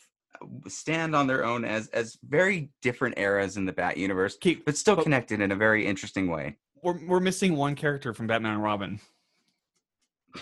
stand 0.67 1.15
on 1.15 1.25
their 1.25 1.45
own 1.45 1.63
as 1.63 1.87
as 1.87 2.17
very 2.27 2.69
different 2.81 3.17
eras 3.17 3.55
in 3.55 3.63
the 3.63 3.71
Bat 3.71 3.95
universe, 3.95 4.35
Keep, 4.41 4.65
but 4.65 4.75
still 4.75 4.97
But- 4.97 5.03
connected 5.03 5.39
in 5.39 5.53
a 5.53 5.55
very 5.55 5.85
interesting 5.85 6.29
way. 6.29 6.57
we're, 6.83 6.99
we're 7.07 7.21
missing 7.21 7.55
one 7.55 7.75
character 7.75 8.13
from 8.13 8.27
batman 8.27 8.55
and 8.55 8.63
robin 8.63 8.99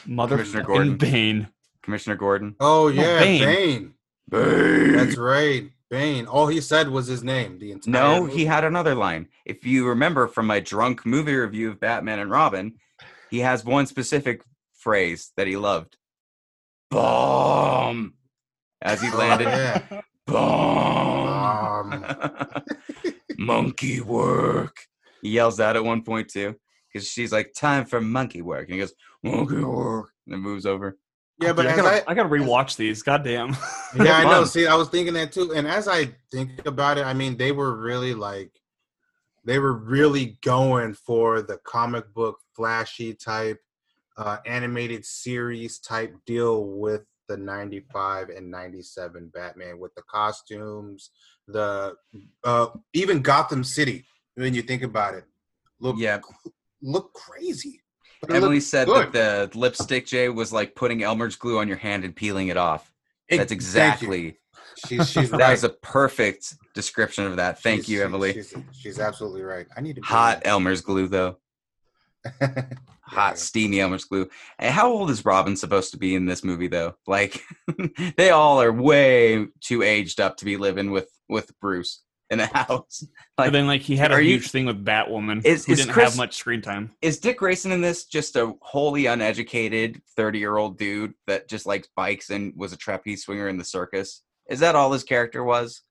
mother 0.08 0.38
Commissioner 0.38 0.64
Gordon. 0.64 0.98
bane 0.98 1.48
Commissioner 1.84 2.16
Gordon. 2.16 2.56
Oh 2.60 2.88
yeah, 2.88 3.20
Bane. 3.20 3.94
Bane. 4.28 4.94
That's 4.94 5.18
right, 5.18 5.70
Bane. 5.94 6.26
All 6.26 6.48
he 6.48 6.60
said 6.60 6.90
was 6.90 7.06
his 7.06 7.24
name. 7.24 7.60
The 7.60 7.72
entire 7.72 7.92
No, 7.92 8.22
movie. 8.22 8.34
he 8.38 8.46
had 8.46 8.64
another 8.64 8.96
line. 8.96 9.28
If 9.46 9.64
you 9.64 9.88
remember 9.88 10.28
from 10.28 10.48
my 10.48 10.60
drunk 10.60 11.06
movie 11.06 11.36
review 11.36 11.70
of 11.70 11.80
Batman 11.80 12.18
and 12.18 12.32
Robin, 12.32 12.74
he 13.30 13.42
has 13.42 13.64
one 13.64 13.86
specific 13.86 14.42
phrase 14.74 15.32
that 15.38 15.46
he 15.46 15.56
loved. 15.56 15.98
Bomb. 16.90 18.16
As 18.82 19.04
he 19.04 19.10
Oh, 19.14 19.18
landed. 19.18 19.46
yeah. 19.50 20.02
Bomb. 20.26 22.06
monkey 23.38 24.02
work. 24.02 24.76
He 25.22 25.30
yells 25.30 25.58
that 25.58 25.76
at 25.76 25.84
one 25.86 26.02
point 26.02 26.28
too. 26.30 26.56
Because 26.92 27.08
she's 27.08 27.32
like, 27.32 27.54
time 27.56 27.86
for 27.86 28.02
monkey 28.02 28.42
work. 28.42 28.64
And 28.66 28.74
he 28.74 28.80
goes, 28.80 28.94
monkey 29.22 29.64
work. 29.64 30.10
And 30.26 30.34
then 30.34 30.42
moves 30.42 30.66
over. 30.66 30.98
Yeah, 31.44 31.54
but 31.54 31.64
Dude, 31.64 31.72
I 31.72 31.76
gotta, 31.76 32.10
I, 32.10 32.12
I 32.12 32.14
gotta 32.14 32.30
rewatch 32.30 32.76
these. 32.76 33.04
Goddamn. 33.04 33.56
yeah, 33.98 34.18
I 34.18 34.24
know. 34.24 34.46
See, 34.46 34.68
I 34.68 34.76
was 34.76 34.90
thinking 34.90 35.14
that 35.16 35.32
too. 35.32 35.54
And 35.54 35.68
as 35.68 35.88
I 35.88 36.10
think 36.32 36.66
about 36.66 36.98
it, 36.98 37.06
I 37.06 37.14
mean, 37.14 37.38
they 37.38 37.52
were 37.52 37.76
really 37.76 38.14
like, 38.14 38.52
they 39.46 39.60
were 39.60 39.74
really 39.74 40.38
going 40.42 40.94
for 40.94 41.42
the 41.42 41.58
comic 41.66 42.14
book 42.14 42.40
flashy 42.56 43.14
type, 43.14 43.60
uh, 44.18 44.38
animated 44.46 45.06
series 45.06 45.80
type 45.80 46.16
deal 46.26 46.66
with 46.66 47.02
the 47.28 47.38
95 47.38 48.30
and 48.30 48.52
97 48.52 49.32
Batman 49.34 49.80
with 49.80 49.94
the 49.96 50.04
costumes, 50.04 51.12
the 51.48 51.96
uh, 52.44 52.68
even 52.94 53.22
Gotham 53.22 53.64
City. 53.64 54.06
When 54.36 54.54
you 54.54 54.64
think 54.64 54.82
about 54.82 55.14
it, 55.14 55.26
look 55.80 55.98
Yeah. 55.98 56.20
look 56.82 57.14
crazy. 57.14 57.83
It 58.30 58.36
Emily 58.36 58.60
said 58.60 58.88
good. 58.88 59.12
that 59.14 59.52
the 59.52 59.58
lipstick, 59.58 60.06
Jay, 60.06 60.30
was 60.30 60.52
like 60.54 60.76
putting 60.76 61.04
Elmer's 61.04 61.36
glue 61.36 61.60
on 61.60 61.68
your 61.68 61.78
hand 61.78 62.04
and 62.06 62.16
peeling 62.16 62.48
it 62.48 62.58
off. 62.58 62.92
Ex- 63.30 63.38
That's 63.40 63.52
exactly. 63.52 64.38
She's 64.88 65.10
she's 65.10 65.30
That 65.32 65.40
right. 65.40 65.54
is 65.54 65.64
a 65.64 65.70
perfect 65.70 66.56
description 66.74 67.26
of 67.26 67.36
that. 67.38 67.62
Thank 67.62 67.82
She's- 67.82 67.90
you, 67.90 68.04
Emily. 68.04 68.34
She's, 68.34 68.54
she's 68.72 69.00
absolutely 69.00 69.42
right. 69.44 69.68
I 69.78 69.82
need 69.82 69.96
to 69.98 70.02
Hot 70.02 70.42
Elmer's 70.46 70.82
glue, 70.82 71.08
though. 71.08 71.38
Hot, 73.06 73.38
steamy 73.38 73.80
Elmer's 73.82 74.06
glue. 74.06 74.30
And 74.58 74.74
how 74.74 74.90
old 74.92 75.10
is 75.12 75.26
Robin 75.26 75.56
supposed 75.56 75.92
to 75.92 75.98
be 75.98 76.16
in 76.16 76.26
this 76.26 76.44
movie, 76.44 76.68
though? 76.70 76.96
Like, 77.06 77.44
they 78.18 78.30
all 78.32 78.62
are 78.62 78.72
way 78.72 79.46
too 79.60 79.84
aged 79.84 80.20
up 80.20 80.38
to 80.38 80.46
be 80.46 80.58
living 80.58 80.90
with 80.92 81.10
with 81.30 81.52
Bruce 81.60 82.02
in 82.34 82.40
a 82.42 82.46
house. 82.48 83.06
Like, 83.38 83.48
But 83.48 83.54
then, 83.54 83.66
like, 83.66 83.82
he 83.82 83.96
had 83.96 84.12
a 84.12 84.16
are 84.16 84.22
you- 84.22 84.36
huge 84.36 84.52
thing 84.52 84.66
with 84.68 84.86
Batwoman, 84.86 85.44
Is- 85.44 85.66
who 85.66 85.72
is 85.74 85.80
didn't 85.80 85.94
Chris- 85.94 86.10
have 86.12 86.18
much 86.18 86.36
screen 86.36 86.62
time. 86.62 86.92
is 87.02 87.18
Dick 87.20 87.38
Grayson 87.40 87.72
in 87.72 87.82
this 87.82 88.06
just 88.06 88.36
a 88.36 88.54
wholly 88.62 89.08
uneducated 89.08 90.02
30 90.16 90.38
year 90.40 90.58
old 90.58 90.78
dude 90.78 91.14
that 91.26 91.48
just 91.48 91.66
likes 91.66 91.88
bikes 91.96 92.30
and 92.30 92.54
was 92.56 92.74
a 92.74 92.78
trapeze 92.78 93.24
swinger 93.24 93.48
in 93.48 93.58
the 93.58 93.64
circus? 93.64 94.22
Is 94.50 94.60
that 94.60 94.76
all 94.76 94.92
his 94.92 95.04
character 95.04 95.44
was? 95.44 95.82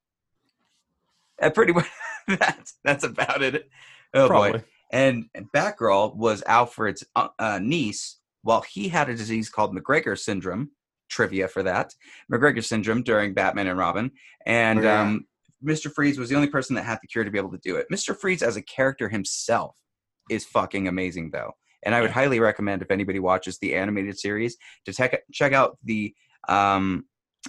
Uh, 1.40 1.50
pretty 1.50 1.72
much. 1.78 1.86
That's 2.28 2.74
that's 2.84 3.04
about 3.04 3.42
it. 3.42 3.68
Oh 4.14 4.28
boy. 4.28 4.50
Probably. 4.50 4.62
And 4.92 5.26
Batgirl 5.54 6.14
was 6.16 6.42
Alfred's 6.46 7.02
uh, 7.16 7.28
uh, 7.38 7.58
niece 7.62 8.18
while 8.42 8.60
he 8.60 8.88
had 8.88 9.08
a 9.08 9.14
disease 9.16 9.48
called 9.48 9.74
MacGregor 9.74 10.16
syndrome. 10.16 10.70
Trivia 11.08 11.48
for 11.48 11.62
that. 11.64 11.94
MacGregor 12.28 12.62
syndrome 12.62 13.02
during 13.02 13.34
Batman 13.34 13.66
and 13.66 13.78
Robin. 13.78 14.10
And 14.46 14.78
Oh, 14.78 14.82
yeah. 14.82 15.00
um, 15.02 15.26
Mr. 15.64 15.92
Freeze 15.92 16.18
was 16.18 16.28
the 16.28 16.36
only 16.36 16.48
person 16.48 16.74
that 16.76 16.84
had 16.84 16.98
the 17.02 17.06
cure 17.08 17.24
to 17.24 17.30
be 17.30 17.38
able 17.38 17.50
to 17.52 17.58
do 17.62 17.76
it. 17.76 17.86
Mr. 17.92 18.16
Freeze, 18.16 18.42
as 18.42 18.56
a 18.56 18.62
character 18.62 19.08
himself, 19.08 19.76
is 20.30 20.44
fucking 20.44 20.88
amazing, 20.88 21.30
though. 21.32 21.52
And 21.84 21.94
I 21.94 22.00
would 22.00 22.10
highly 22.10 22.38
recommend 22.40 22.82
if 22.82 22.90
anybody 22.90 23.18
watches 23.18 23.58
the 23.58 23.74
animated 23.74 24.18
series 24.18 24.56
to 24.86 24.92
check 24.92 25.20
check 25.32 25.52
out 25.52 25.78
the 25.84 26.14
um, 26.48 27.04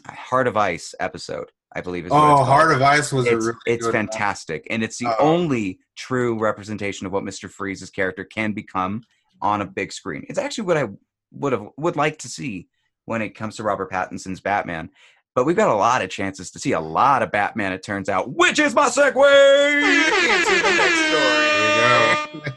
Heart 0.07 0.47
of 0.47 0.57
Ice 0.57 0.95
episode. 0.99 1.51
I 1.75 1.81
believe 1.81 2.05
is 2.05 2.11
Oh, 2.13 2.43
Heart 2.43 2.71
of 2.73 2.81
Ice 2.83 3.11
was 3.11 3.25
a 3.27 3.35
it's, 3.35 3.45
really 3.45 3.57
it's 3.65 3.83
one. 3.85 3.93
fantastic 3.93 4.67
and 4.69 4.83
it's 4.83 4.97
the 4.97 5.07
Uh, 5.07 5.15
only 5.19 5.79
true 5.95 6.37
representation 6.39 7.07
of 7.07 7.13
what 7.13 7.23
mr 7.23 7.49
freeze's 7.49 7.89
character 7.89 8.23
can 8.23 8.51
become 8.53 9.01
on 9.41 9.61
a 9.61 9.65
big 9.65 9.91
screen 9.91 10.23
it's 10.29 10.37
actually 10.37 10.65
what 10.65 10.77
i 10.77 10.87
would 11.31 11.51
have 11.51 11.67
would 11.77 11.95
like 11.95 12.17
to 12.19 12.27
see 12.29 12.67
when 13.05 13.21
it 13.23 13.35
comes 13.35 13.55
to 13.55 13.63
robert 13.63 13.89
pattinson's 13.91 14.39
batman 14.39 14.89
but 15.35 15.45
we've 15.45 15.55
got 15.55 15.69
a 15.69 15.75
lot 15.75 16.01
of 16.01 16.09
chances 16.09 16.51
to 16.51 16.59
see 16.59 16.73
a 16.73 16.79
lot 16.79 17.21
of 17.21 17.31
batman 17.31 17.71
it 17.73 17.83
turns 17.83 18.09
out 18.09 18.33
which 18.33 18.59
is 18.59 18.73
my 18.73 18.87
segue 18.87 19.13
into 19.13 20.63
the 20.63 20.75
next 20.77 20.99
story. 21.09 21.43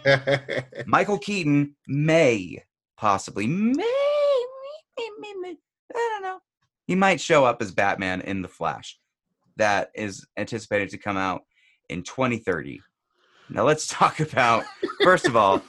There 0.05 0.43
you 0.45 0.63
go. 0.77 0.83
michael 0.87 1.19
keaton 1.19 1.75
may 1.87 2.63
possibly 2.97 3.47
may, 3.47 3.83
may, 4.99 5.11
may, 5.21 5.35
may 5.41 5.57
i 5.95 6.11
don't 6.13 6.23
know. 6.23 6.39
He 6.87 6.95
might 6.95 7.21
show 7.21 7.45
up 7.45 7.61
as 7.61 7.73
batman 7.73 8.21
in 8.21 8.43
the 8.43 8.49
flash. 8.49 8.99
That 9.57 9.91
is 9.95 10.25
anticipated 10.37 10.91
to 10.91 10.99
come 10.99 11.17
out 11.17 11.43
in 11.89 12.03
2030 12.03 12.81
now 13.51 13.65
let's 13.65 13.87
talk 13.89 14.21
about 14.21 14.65
first 15.03 15.27
of 15.27 15.37
all 15.37 15.63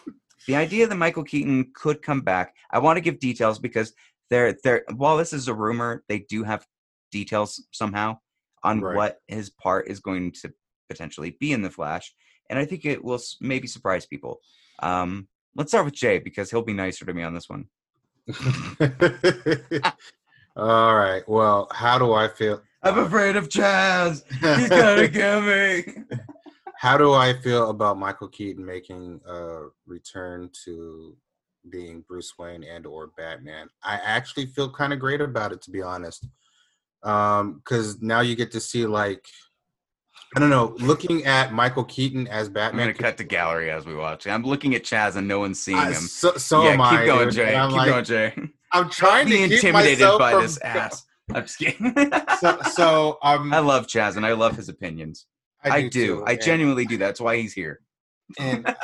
the 0.48 0.56
idea 0.56 0.88
that 0.88 0.96
michael 0.96 1.24
keaton 1.24 1.72
could 1.74 2.02
come 2.02 2.22
back. 2.22 2.56
I 2.72 2.80
want 2.80 2.98
to 2.98 3.02
give 3.02 3.20
details 3.20 3.60
because 3.60 3.94
they're 4.30 4.58
they're 4.64 4.84
while 4.96 5.18
this 5.18 5.34
is 5.34 5.48
a 5.48 5.54
rumor 5.54 6.04
they 6.08 6.20
do 6.20 6.44
have 6.44 6.66
details 7.12 7.66
somehow 7.72 8.18
on 8.64 8.82
Right. 8.82 8.96
what 8.96 9.18
his 9.28 9.50
part 9.50 9.88
is 9.88 10.00
going 10.00 10.32
to 10.42 10.52
potentially 10.90 11.38
be 11.40 11.52
in 11.52 11.62
the 11.62 11.70
flash 11.70 12.14
and 12.50 12.58
i 12.58 12.66
think 12.66 12.86
it 12.86 13.04
will 13.04 13.20
maybe 13.42 13.68
surprise 13.68 14.06
people 14.06 14.40
um 14.82 15.28
let's 15.56 15.72
start 15.72 15.86
with 15.86 15.94
jay 15.94 16.18
because 16.18 16.50
he'll 16.50 16.62
be 16.62 16.74
nicer 16.74 17.06
to 17.06 17.14
me 17.14 17.24
on 17.24 17.34
this 17.34 17.50
one 17.50 17.66
All 20.56 20.96
right. 20.96 21.24
Well, 21.28 21.68
how 21.72 21.98
do 22.00 22.14
I 22.14 22.28
feel? 22.28 22.62
i'm 22.84 23.00
afraid 23.00 23.36
of 23.36 23.50
chaz 23.50 24.24
he's 24.56 24.70
gonna 24.70 25.08
kill 25.22 25.42
me 25.42 25.84
how 26.80 26.96
do 26.96 27.12
I 27.14 27.34
feel 27.34 27.72
about 27.72 27.98
Michael 27.98 28.28
Keaton 28.28 28.64
making 28.64 29.20
a 29.28 29.64
return 29.88 30.52
to 30.66 31.18
being 31.72 32.02
Bruce 32.08 32.38
Wayne 32.38 32.64
and 32.64 32.86
or 32.86 33.08
Batman? 33.18 33.68
I 33.84 33.96
actually 33.96 34.46
feel 34.46 34.72
kind 34.72 34.94
of 34.94 35.00
great 35.00 35.20
about 35.20 35.52
it, 35.52 35.62
to 35.64 35.72
be 35.72 35.82
honest. 35.82 36.28
Um, 37.08 37.54
because 37.64 38.02
now 38.02 38.20
you 38.22 38.36
get 38.36 38.52
to 38.52 38.60
see 38.60 38.86
like 38.86 39.26
I 40.36 40.40
don't 40.42 40.50
know. 40.50 40.76
Looking 40.80 41.24
at 41.26 41.54
Michael 41.54 41.86
Keaton 41.86 42.28
as 42.28 42.48
I'm 42.48 42.54
Batman, 42.54 42.88
gonna 42.88 42.94
cut 42.98 43.18
to 43.18 43.24
gallery 43.24 43.72
as 43.72 43.86
we 43.86 43.96
watch. 43.96 44.28
I'm 44.28 44.44
looking 44.44 44.76
at 44.76 44.84
Chaz 44.84 45.16
and 45.16 45.28
no 45.28 45.40
one's 45.40 45.60
seeing 45.60 45.78
I- 45.78 45.88
him. 45.94 46.02
so, 46.02 46.34
so 46.36 46.64
yeah, 46.64 46.72
am 46.72 46.80
keep 46.80 47.00
I. 47.00 47.06
going. 47.06 47.32
Jay. 47.32 47.56
I'm 47.56 47.70
Keep 47.70 47.78
like, 47.78 47.90
going, 47.90 48.04
Jay. 48.04 48.34
I'm 48.74 48.90
trying 48.90 49.28
to 49.30 49.44
intimidated 49.44 50.06
by 50.20 50.34
from- 50.34 50.42
this 50.42 50.58
ass. 50.62 51.06
I'm 51.34 51.44
just 51.44 51.58
kidding. 51.60 51.94
So, 52.40 52.60
so 52.74 53.18
um, 53.22 53.54
I 53.54 53.60
love 53.60 53.88
Chaz 53.88 54.16
and 54.18 54.26
I 54.26 54.34
love 54.34 54.56
his 54.58 54.70
opinions. 54.70 55.26
I, 55.64 55.82
do. 55.84 55.90
too, 55.90 56.24
I 56.26 56.36
genuinely 56.36 56.86
do. 56.86 56.98
That's 56.98 57.20
why 57.20 57.38
he's 57.38 57.54
here. 57.54 57.82
And 58.40 58.76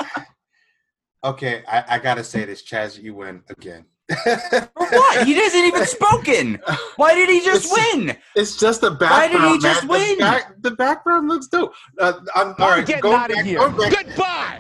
okay, 1.24 1.64
I, 1.68 1.84
I 1.88 2.00
gotta 2.00 2.24
say 2.24 2.44
this, 2.46 2.64
Chaz, 2.64 3.02
you 3.02 3.16
win 3.16 3.44
again. 3.50 3.86
What? 4.10 5.26
He 5.28 5.34
hasn't 5.36 5.66
even 5.66 5.86
spoken. 5.86 6.60
Why 6.98 7.16
did 7.16 7.30
he 7.30 7.40
just 7.44 7.72
It's- 7.72 7.94
win? 7.96 8.18
It's 8.36 8.58
just 8.58 8.84
a 8.84 8.92
background. 8.92 9.12
Why 9.12 9.28
did 9.28 9.32
he 9.34 9.60
background. 9.60 9.62
just 9.62 9.84
man. 9.84 9.90
win? 10.00 10.10
The, 10.18 10.24
back, 10.24 10.62
the 10.62 10.72
background 10.72 11.28
looks 11.30 11.48
dope. 11.48 11.74
Uh, 12.00 12.14
I'm, 12.36 12.48
all 12.60 12.70
right, 12.70 12.86
getting 12.86 13.02
going 13.02 13.16
out 13.16 13.32
of 13.32 13.46
here. 13.46 13.60
Back, 13.70 14.06
Goodbye. 14.06 14.60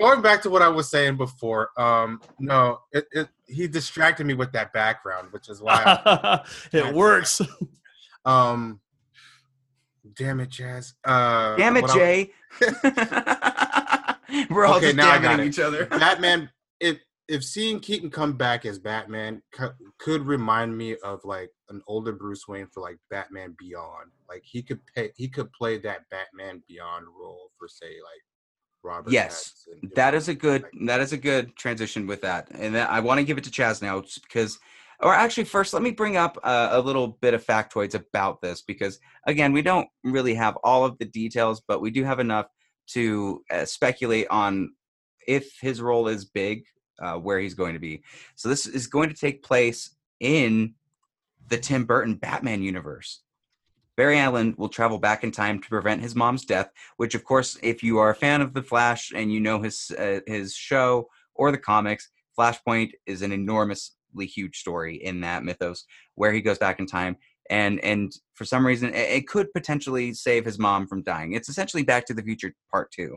going 0.00 0.20
back 0.22 0.42
to 0.42 0.50
what 0.50 0.62
I 0.62 0.68
was 0.68 0.88
saying 0.90 1.16
before. 1.16 1.70
Um, 1.80 2.20
no, 2.38 2.80
it, 2.92 3.06
it, 3.12 3.28
he 3.46 3.68
distracted 3.68 4.26
me 4.26 4.34
with 4.34 4.50
that 4.52 4.72
background, 4.72 5.28
which 5.32 5.48
is 5.48 5.60
why. 5.62 5.82
I, 5.84 6.40
it 6.72 6.92
works. 6.94 7.40
um, 8.24 8.80
damn 10.16 10.40
it, 10.40 10.50
Chaz. 10.50 10.94
Uh, 11.04 11.54
Damn 11.56 11.76
it, 11.76 11.82
what 11.82 11.90
I- 11.92 11.94
Jay. 11.94 12.30
We're 14.50 14.66
all 14.66 14.76
Okay, 14.76 14.86
just 14.86 14.96
now 14.96 15.08
I 15.10 15.16
got 15.18 15.22
damning 15.30 15.46
it. 15.46 15.50
each 15.50 15.58
other. 15.60 15.86
Batman. 15.86 16.50
If 17.28 17.44
seeing 17.44 17.80
Keaton 17.80 18.10
come 18.10 18.34
back 18.34 18.64
as 18.64 18.78
Batman 18.78 19.42
co- 19.52 19.74
could 19.98 20.26
remind 20.26 20.76
me 20.76 20.96
of 21.02 21.24
like 21.24 21.50
an 21.68 21.82
older 21.88 22.12
Bruce 22.12 22.46
Wayne 22.46 22.68
for 22.72 22.80
like 22.80 22.98
Batman 23.10 23.56
Beyond, 23.58 24.10
like 24.28 24.42
he 24.44 24.62
could 24.62 24.80
pay, 24.94 25.10
he 25.16 25.28
could 25.28 25.52
play 25.52 25.78
that 25.78 26.08
Batman 26.10 26.62
Beyond 26.68 27.06
role 27.18 27.50
for 27.58 27.66
say 27.68 27.86
like 27.86 28.22
Robert. 28.84 29.10
Yes, 29.12 29.66
Pattinson, 29.68 29.94
That 29.94 30.14
is 30.14 30.28
a 30.28 30.34
good. 30.34 30.62
like- 30.62 30.72
That 30.86 31.00
is 31.00 31.12
a 31.12 31.16
good 31.16 31.56
transition 31.56 32.06
with 32.06 32.20
that, 32.20 32.48
and 32.52 32.76
I 32.78 33.00
want 33.00 33.18
to 33.18 33.24
give 33.24 33.38
it 33.38 33.44
to 33.44 33.50
Chaz 33.50 33.82
now 33.82 34.02
because. 34.22 34.58
Or 35.00 35.12
actually, 35.12 35.44
first, 35.44 35.74
let 35.74 35.82
me 35.82 35.90
bring 35.90 36.16
up 36.16 36.38
uh, 36.42 36.68
a 36.70 36.80
little 36.80 37.18
bit 37.20 37.34
of 37.34 37.44
factoids 37.44 37.94
about 37.94 38.40
this 38.40 38.62
because, 38.62 38.98
again, 39.26 39.52
we 39.52 39.60
don't 39.60 39.86
really 40.04 40.32
have 40.32 40.56
all 40.64 40.86
of 40.86 40.96
the 40.96 41.04
details, 41.04 41.60
but 41.68 41.82
we 41.82 41.90
do 41.90 42.02
have 42.02 42.18
enough 42.18 42.46
to 42.92 43.42
uh, 43.50 43.66
speculate 43.66 44.26
on 44.28 44.70
if 45.28 45.52
his 45.60 45.82
role 45.82 46.08
is 46.08 46.24
big, 46.24 46.64
uh, 47.00 47.14
where 47.14 47.38
he's 47.38 47.54
going 47.54 47.74
to 47.74 47.80
be. 47.80 48.02
So 48.34 48.48
this 48.48 48.66
is 48.66 48.86
going 48.86 49.08
to 49.08 49.14
take 49.14 49.42
place 49.42 49.94
in 50.20 50.74
the 51.48 51.58
Tim 51.58 51.84
Burton 51.84 52.14
Batman 52.14 52.62
universe. 52.62 53.20
Barry 53.96 54.18
Allen 54.18 54.54
will 54.58 54.68
travel 54.68 54.98
back 54.98 55.24
in 55.24 55.30
time 55.30 55.60
to 55.60 55.68
prevent 55.68 56.02
his 56.02 56.14
mom's 56.14 56.44
death, 56.44 56.70
which, 56.98 57.14
of 57.14 57.24
course, 57.24 57.56
if 57.62 57.82
you 57.82 57.98
are 57.98 58.10
a 58.10 58.14
fan 58.14 58.42
of 58.42 58.52
the 58.52 58.62
Flash 58.62 59.10
and 59.14 59.32
you 59.32 59.40
know 59.40 59.62
his 59.62 59.90
uh, 59.98 60.20
his 60.26 60.54
show 60.54 61.08
or 61.34 61.50
the 61.50 61.58
comics, 61.58 62.10
Flashpoint 62.38 62.90
is 63.06 63.22
an 63.22 63.32
enormously 63.32 64.26
huge 64.26 64.58
story 64.58 64.96
in 64.96 65.20
that 65.20 65.44
mythos 65.44 65.86
where 66.14 66.32
he 66.32 66.42
goes 66.42 66.58
back 66.58 66.78
in 66.78 66.86
time 66.86 67.16
and 67.50 67.80
and 67.80 68.12
for 68.34 68.44
some 68.44 68.66
reason 68.66 68.90
it, 68.90 69.10
it 69.10 69.28
could 69.28 69.52
potentially 69.52 70.12
save 70.12 70.44
his 70.44 70.58
mom 70.58 70.86
from 70.86 71.02
dying. 71.02 71.32
It's 71.32 71.48
essentially 71.48 71.82
Back 71.82 72.06
to 72.06 72.14
the 72.14 72.22
Future 72.22 72.54
Part 72.70 72.90
Two. 72.92 73.16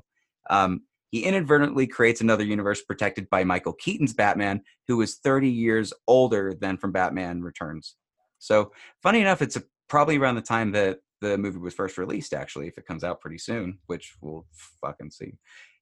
Um, 0.49 0.81
he 1.09 1.23
inadvertently 1.23 1.87
creates 1.87 2.21
another 2.21 2.43
universe 2.43 2.81
protected 2.81 3.29
by 3.29 3.43
Michael 3.43 3.73
Keaton's 3.73 4.13
Batman, 4.13 4.61
who 4.87 5.01
is 5.01 5.17
30 5.17 5.49
years 5.49 5.91
older 6.07 6.53
than 6.53 6.77
from 6.77 6.91
Batman 6.91 7.41
Returns. 7.41 7.95
So, 8.37 8.71
funny 9.01 9.21
enough, 9.21 9.41
it's 9.41 9.55
a, 9.55 9.63
probably 9.87 10.17
around 10.17 10.35
the 10.35 10.41
time 10.41 10.71
that 10.73 10.99
the 11.21 11.37
movie 11.37 11.57
was 11.59 11.73
first 11.73 11.97
released, 11.97 12.33
actually, 12.33 12.67
if 12.67 12.77
it 12.77 12.85
comes 12.85 13.03
out 13.03 13.21
pretty 13.21 13.39
soon, 13.39 13.79
which 13.87 14.15
we'll 14.21 14.45
fucking 14.81 15.11
see. 15.11 15.33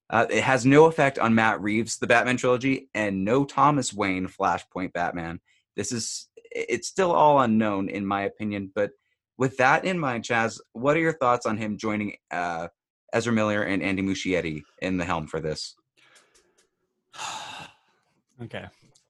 Uh, 0.09 0.25
it 0.29 0.43
has 0.43 0.65
no 0.65 0.85
effect 0.85 1.19
on 1.19 1.35
Matt 1.35 1.61
Reeves' 1.61 1.97
The 1.97 2.07
Batman 2.07 2.37
trilogy 2.37 2.89
and 2.93 3.25
no 3.25 3.43
Thomas 3.43 3.93
Wayne 3.93 4.27
Flashpoint 4.27 4.93
Batman. 4.93 5.41
This 5.75 5.91
is, 5.91 6.29
it's 6.51 6.87
still 6.87 7.11
all 7.11 7.41
unknown, 7.41 7.89
in 7.89 8.05
my 8.05 8.23
opinion. 8.23 8.71
But 8.73 8.91
with 9.37 9.57
that 9.57 9.83
in 9.83 9.99
mind, 9.99 10.23
Chaz, 10.23 10.59
what 10.71 10.95
are 10.95 11.01
your 11.01 11.13
thoughts 11.13 11.45
on 11.45 11.57
him 11.57 11.77
joining 11.77 12.15
uh, 12.31 12.69
Ezra 13.13 13.33
Miller 13.33 13.63
and 13.63 13.81
Andy 13.81 14.01
Muschietti 14.01 14.63
in 14.81 14.97
the 14.97 15.05
helm 15.05 15.27
for 15.27 15.39
this? 15.39 15.75
okay. 18.43 18.65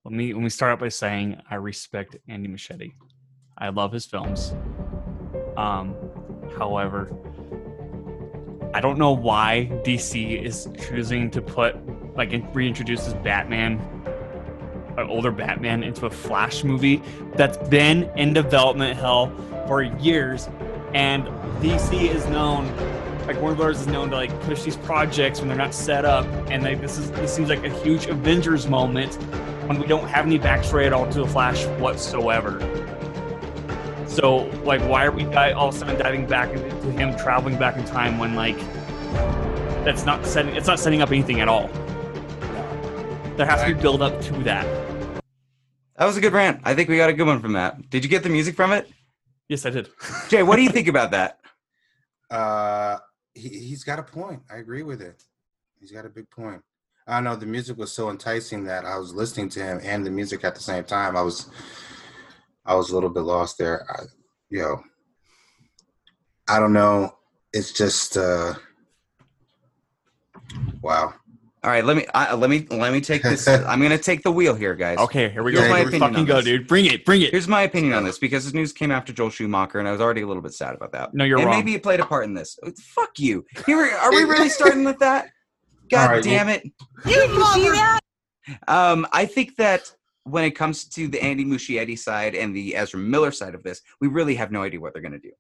Let 0.06 0.14
me 0.14 0.34
let 0.34 0.42
me 0.42 0.50
start 0.50 0.72
out 0.72 0.80
by 0.80 0.90
saying 0.90 1.42
I 1.50 1.56
respect 1.56 2.16
Andy 2.30 2.48
Muschietti. 2.48 2.94
I 3.58 3.70
love 3.70 3.92
his 3.92 4.06
films. 4.06 4.54
Um, 5.58 5.96
however, 6.58 7.12
I 8.74 8.80
don't 8.80 8.98
know 8.98 9.12
why 9.12 9.70
DC 9.84 10.42
is 10.44 10.70
choosing 10.88 11.30
to 11.32 11.42
put 11.42 11.76
like 12.16 12.32
in- 12.32 12.50
reintroduce 12.54 13.12
Batman, 13.16 13.80
an 14.98 15.08
older 15.10 15.32
Batman, 15.32 15.84
into 15.84 16.06
a 16.06 16.10
Flash 16.10 16.64
movie 16.64 17.02
that's 17.36 17.58
been 17.70 18.10
in 18.16 18.34
development 18.34 18.98
hell 18.98 19.36
for 19.68 19.82
years, 19.82 20.48
and 20.94 21.26
DC 21.60 22.10
is 22.16 22.26
known 22.28 22.66
like 23.28 23.42
Warner 23.42 23.58
Brothers 23.58 23.82
is 23.82 23.88
known 23.88 24.10
to 24.12 24.16
like 24.16 24.42
push 24.42 24.64
these 24.64 24.78
projects 24.78 25.40
when 25.40 25.50
they're 25.50 25.58
not 25.58 25.74
set 25.74 26.06
up, 26.06 26.26
and 26.50 26.64
like 26.64 26.80
this 26.80 26.98
is 26.98 27.12
this 27.12 27.36
seems 27.36 27.50
like 27.50 27.64
a 27.66 27.70
huge 27.82 28.06
Avengers 28.06 28.68
moment 28.68 29.16
when 29.68 29.80
we 29.80 29.86
don't 29.86 30.08
have 30.08 30.26
any 30.26 30.40
backstory 30.40 30.86
at 30.86 30.94
all 30.94 31.10
to 31.12 31.20
the 31.20 31.28
Flash 31.28 31.66
whatsoever. 31.80 32.60
So 34.08 34.46
like, 34.64 34.82
why 34.90 35.06
are 35.06 35.12
we 35.12 35.26
di- 35.26 35.52
all 35.52 35.68
of 35.70 35.76
a 35.76 35.78
sudden 35.78 36.00
diving 36.00 36.26
back 36.26 36.50
into 36.50 36.92
him 36.92 37.16
traveling 37.18 37.58
back 37.60 37.76
in 37.76 37.84
time 37.84 38.18
when 38.18 38.34
like 38.34 38.58
that's 39.84 40.06
not 40.06 40.26
setting 40.26 40.56
it's 40.56 40.68
not 40.68 40.80
setting 40.80 41.02
up 41.02 41.12
anything 41.12 41.42
at 41.42 41.50
all. 41.50 41.68
There 43.36 43.46
has 43.46 43.62
to 43.62 43.68
be 43.68 43.80
build 43.80 44.02
up 44.02 44.20
to 44.22 44.34
that. 44.44 44.66
That 45.98 46.06
was 46.06 46.16
a 46.16 46.22
good 46.22 46.34
rant. 46.34 46.62
I 46.64 46.74
think 46.76 46.90
we 46.90 46.98
got 46.98 47.10
a 47.10 47.14
good 47.14 47.28
one 47.28 47.42
from 47.42 47.54
that. 47.54 47.90
Did 47.90 48.04
you 48.04 48.10
get 48.10 48.24
the 48.24 48.30
music 48.30 48.56
from 48.56 48.72
it? 48.72 48.90
Yes, 49.50 49.66
I 49.66 49.70
did. 49.70 49.90
Jay, 50.30 50.44
what 50.44 50.56
do 50.56 50.62
you 50.62 50.70
think 50.78 50.88
about 50.88 51.12
that? 51.12 51.40
Uh, 52.30 52.98
he 53.38 53.50
he's 53.50 53.84
got 53.84 54.00
a 54.00 54.04
point. 54.04 54.42
I 54.52 54.58
agree 54.58 54.84
with 54.84 55.02
it. 55.02 55.24
He's 55.80 55.92
got 55.92 56.06
a 56.06 56.10
big 56.10 56.30
point. 56.30 56.62
I 57.08 57.16
don't 57.16 57.24
know. 57.24 57.36
The 57.38 57.46
music 57.46 57.78
was 57.78 57.92
so 57.94 58.10
enticing 58.10 58.66
that 58.66 58.84
I 58.84 58.98
was 58.98 59.14
listening 59.14 59.48
to 59.50 59.62
him 59.62 59.80
and 59.82 60.06
the 60.06 60.12
music 60.12 60.44
at 60.44 60.56
the 60.56 60.62
same 60.62 60.84
time. 60.84 61.16
I 61.16 61.22
was, 61.22 61.50
I 62.66 62.76
was 62.76 62.90
a 62.90 62.94
little 62.94 63.10
bit 63.10 63.22
lost 63.22 63.58
there. 63.58 63.86
I, 63.90 64.04
yo, 64.50 64.82
I 66.50 66.60
don't 66.60 66.74
know. 66.74 67.16
It's 67.54 67.72
just, 67.72 68.18
uh, 68.18 68.56
wow. 70.82 71.14
All 71.68 71.74
right, 71.74 71.84
let 71.84 71.98
me 71.98 72.06
I, 72.16 72.34
let 72.34 72.50
me 72.50 72.66
let 72.70 72.94
me 72.94 73.02
take 73.02 73.24
this. 73.24 73.46
I'm 73.50 73.82
gonna 73.82 73.98
take 73.98 74.24
the 74.24 74.32
wheel 74.32 74.56
here, 74.56 74.74
guys. 74.74 75.00
Okay, 75.00 75.28
here 75.28 75.44
we 75.44 75.52
go. 75.52 75.60
Here's 75.60 75.70
my 75.70 75.80
Here 75.80 75.86
we 75.86 75.90
opinion 75.90 76.12
fucking 76.14 76.32
on 76.32 76.38
go, 76.38 76.42
dude. 76.42 76.66
Bring 76.66 76.86
it, 76.86 77.04
bring 77.04 77.24
it. 77.24 77.32
Here's 77.32 77.50
my 77.50 77.64
opinion 77.64 77.92
on 77.92 78.06
this 78.06 78.18
because 78.18 78.46
this 78.46 78.54
news 78.54 78.72
came 78.72 78.90
after 78.90 79.12
Joel 79.12 79.32
Schumacher, 79.32 79.78
and 79.78 79.86
I 79.86 79.92
was 79.92 80.00
already 80.00 80.22
a 80.22 80.28
little 80.28 80.42
bit 80.42 80.54
sad 80.54 80.76
about 80.76 80.94
that. 80.94 81.14
No, 81.14 81.26
you're 81.26 81.36
wrong. 81.36 81.44
and 81.44 81.52
wrong. 81.52 81.60
maybe 81.60 81.76
it 81.76 81.84
played 81.84 82.00
a 82.00 82.06
part 82.06 82.24
in 82.24 82.34
this. 82.34 82.58
Fuck 82.80 83.20
you. 83.20 83.46
Here, 83.66 83.80
are 83.82 84.12
we 84.12 84.24
really 84.24 84.48
starting 84.60 84.86
with 84.86 84.98
that? 85.00 85.28
God 85.90 86.08
All 86.08 86.16
right, 86.16 86.24
damn 86.24 86.48
it! 86.48 86.64
Um, 88.70 89.06
I 89.12 89.26
think 89.26 89.58
that 89.58 89.92
when 90.24 90.46
it 90.46 90.52
comes 90.52 90.86
to 90.86 91.10
the 91.10 91.22
Andy 91.22 91.44
Muschietti 91.44 92.00
side 92.00 92.34
and 92.34 92.56
the 92.56 92.78
Ezra 92.78 92.98
Miller 92.98 93.32
side 93.34 93.56
of 93.56 93.64
this, 93.64 93.82
we 94.00 94.08
really 94.08 94.36
have 94.36 94.54
no 94.54 94.64
idea 94.64 94.80
what 94.80 94.94
they're 94.94 95.02
gonna 95.02 95.20
do. 95.20 95.34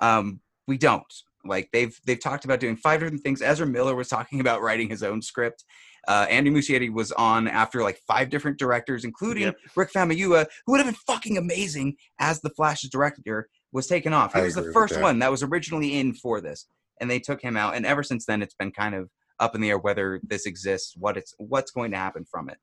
Um, 0.00 0.40
we 0.68 0.76
don't. 0.76 1.10
Like 1.44 1.68
they've 1.72 1.96
they've 2.06 2.20
talked 2.20 2.44
about 2.44 2.60
doing 2.60 2.76
five 2.76 3.00
different 3.00 3.22
things. 3.22 3.42
Ezra 3.42 3.66
Miller 3.66 3.94
was 3.94 4.08
talking 4.08 4.40
about 4.40 4.62
writing 4.62 4.88
his 4.88 5.02
own 5.02 5.22
script. 5.22 5.64
Uh, 6.08 6.26
Andy 6.28 6.50
Muschietti 6.50 6.92
was 6.92 7.12
on 7.12 7.46
after 7.46 7.82
like 7.82 7.98
five 8.06 8.28
different 8.28 8.58
directors, 8.58 9.04
including 9.04 9.44
Yep. 9.44 9.56
Rick 9.76 9.92
Famuyiwa, 9.92 10.46
who 10.66 10.72
would 10.72 10.78
have 10.78 10.86
been 10.86 11.00
fucking 11.06 11.38
amazing 11.38 11.96
as 12.18 12.40
the 12.40 12.50
Flash's 12.50 12.90
director, 12.90 13.48
was 13.72 13.86
taken 13.86 14.12
off. 14.12 14.32
He 14.34 14.40
I 14.40 14.42
was 14.42 14.54
the 14.54 14.72
first 14.72 14.94
that. 14.94 15.02
one 15.02 15.20
that 15.20 15.30
was 15.30 15.42
originally 15.42 15.98
in 15.98 16.14
for 16.14 16.40
this, 16.40 16.66
and 17.00 17.10
they 17.10 17.20
took 17.20 17.40
him 17.40 17.56
out. 17.56 17.76
And 17.76 17.86
ever 17.86 18.02
since 18.02 18.26
then, 18.26 18.42
it's 18.42 18.54
been 18.54 18.72
kind 18.72 18.94
of 18.94 19.10
up 19.38 19.54
in 19.54 19.60
the 19.60 19.70
air 19.70 19.78
whether 19.78 20.20
this 20.22 20.46
exists, 20.46 20.94
what 20.96 21.16
it's 21.16 21.34
what's 21.38 21.70
going 21.70 21.92
to 21.92 21.96
happen 21.96 22.24
from 22.28 22.48
it. 22.48 22.58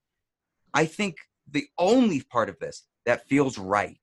I 0.73 0.85
think 0.85 1.15
the 1.49 1.65
only 1.77 2.21
part 2.21 2.49
of 2.49 2.59
this 2.59 2.85
that 3.05 3.27
feels 3.27 3.57
right 3.57 3.97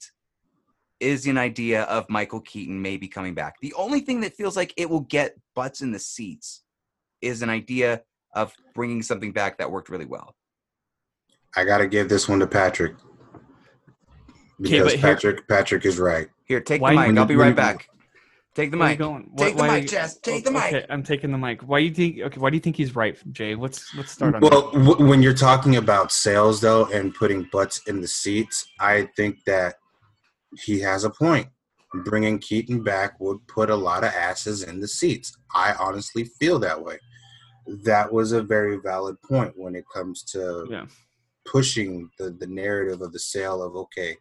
is 1.00 1.26
an 1.26 1.36
idea 1.38 1.82
of 1.84 2.08
Michael 2.08 2.40
Keaton 2.40 2.80
maybe 2.80 3.06
coming 3.08 3.34
back. 3.34 3.56
The 3.60 3.74
only 3.74 4.00
thing 4.00 4.20
that 4.22 4.34
feels 4.34 4.56
like 4.56 4.72
it 4.76 4.88
will 4.88 5.00
get 5.00 5.36
butts 5.54 5.82
in 5.82 5.92
the 5.92 5.98
seats 5.98 6.62
is 7.20 7.42
an 7.42 7.50
idea 7.50 8.02
of 8.34 8.52
bringing 8.74 9.02
something 9.02 9.32
back 9.32 9.58
that 9.58 9.70
worked 9.70 9.88
really 9.88 10.04
well. 10.06 10.34
I 11.56 11.64
got 11.64 11.78
to 11.78 11.86
give 11.86 12.08
this 12.08 12.28
one 12.28 12.38
to 12.40 12.46
Patrick 12.46 12.94
Okay, 14.58 14.78
because 14.78 14.92
here- 14.92 15.02
Patrick 15.02 15.48
Patrick 15.48 15.84
is 15.84 15.98
right. 15.98 16.28
Here, 16.44 16.60
take 16.60 16.80
Why 16.80 16.94
the 16.94 17.02
you- 17.06 17.12
mic. 17.12 17.18
I'll 17.18 17.26
be 17.26 17.36
right 17.36 17.54
back. 17.56 17.88
Take 18.54 18.70
the 18.70 18.78
mic. 18.78 18.98
going? 18.98 19.30
Take 19.36 19.54
the 19.54 19.62
why- 19.62 19.80
mic, 19.80 19.88
Jess. 19.90 20.16
Take 20.18 20.44
the 20.44 20.50
mic. 20.50 20.72
Okay, 20.72 20.86
I'm 20.88 21.02
taking 21.02 21.30
the 21.30 21.36
mic. 21.36 21.60
Why 21.60 21.80
do 21.80 21.84
you 21.86 21.92
think? 21.94 22.20
Okay, 22.20 22.40
why 22.40 22.48
do 22.48 22.56
you 22.56 22.60
think 22.60 22.76
he's 22.76 22.96
right, 22.96 23.18
Jay? 23.32 23.54
Let's 23.54 23.94
let's 23.94 24.12
start 24.12 24.34
on 24.34 24.40
Well, 24.40 24.70
w- 24.72 25.06
when 25.06 25.22
you're 25.22 25.34
talking 25.34 25.76
about 25.76 26.10
sales 26.10 26.62
though 26.62 26.86
and 26.86 27.14
putting 27.14 27.46
butts 27.52 27.82
in 27.86 28.00
the 28.00 28.08
seats, 28.08 28.66
I 28.80 29.10
think 29.14 29.44
that 29.44 29.74
he 30.64 30.80
has 30.80 31.04
a 31.04 31.10
point. 31.10 31.48
bringing 32.04 32.38
Keaton 32.38 32.82
back 32.82 33.18
would 33.20 33.38
put 33.46 33.70
a 33.70 33.74
lot 33.74 34.04
of 34.04 34.12
asses 34.12 34.62
in 34.62 34.80
the 34.80 34.88
seats. 34.88 35.34
I 35.54 35.72
honestly 35.78 36.24
feel 36.24 36.58
that 36.58 36.82
way. 36.82 36.98
That 37.84 38.12
was 38.12 38.32
a 38.32 38.42
very 38.42 38.76
valid 38.76 39.16
point 39.22 39.54
when 39.56 39.74
it 39.74 39.84
comes 39.94 40.22
to 40.32 40.66
Yeah. 40.68 40.86
pushing 41.46 42.10
the, 42.18 42.30
the 42.30 42.46
narrative 42.48 43.00
of 43.00 43.12
the 43.12 43.18
sale 43.18 43.62
of 43.62 43.76
okay, 43.76 44.16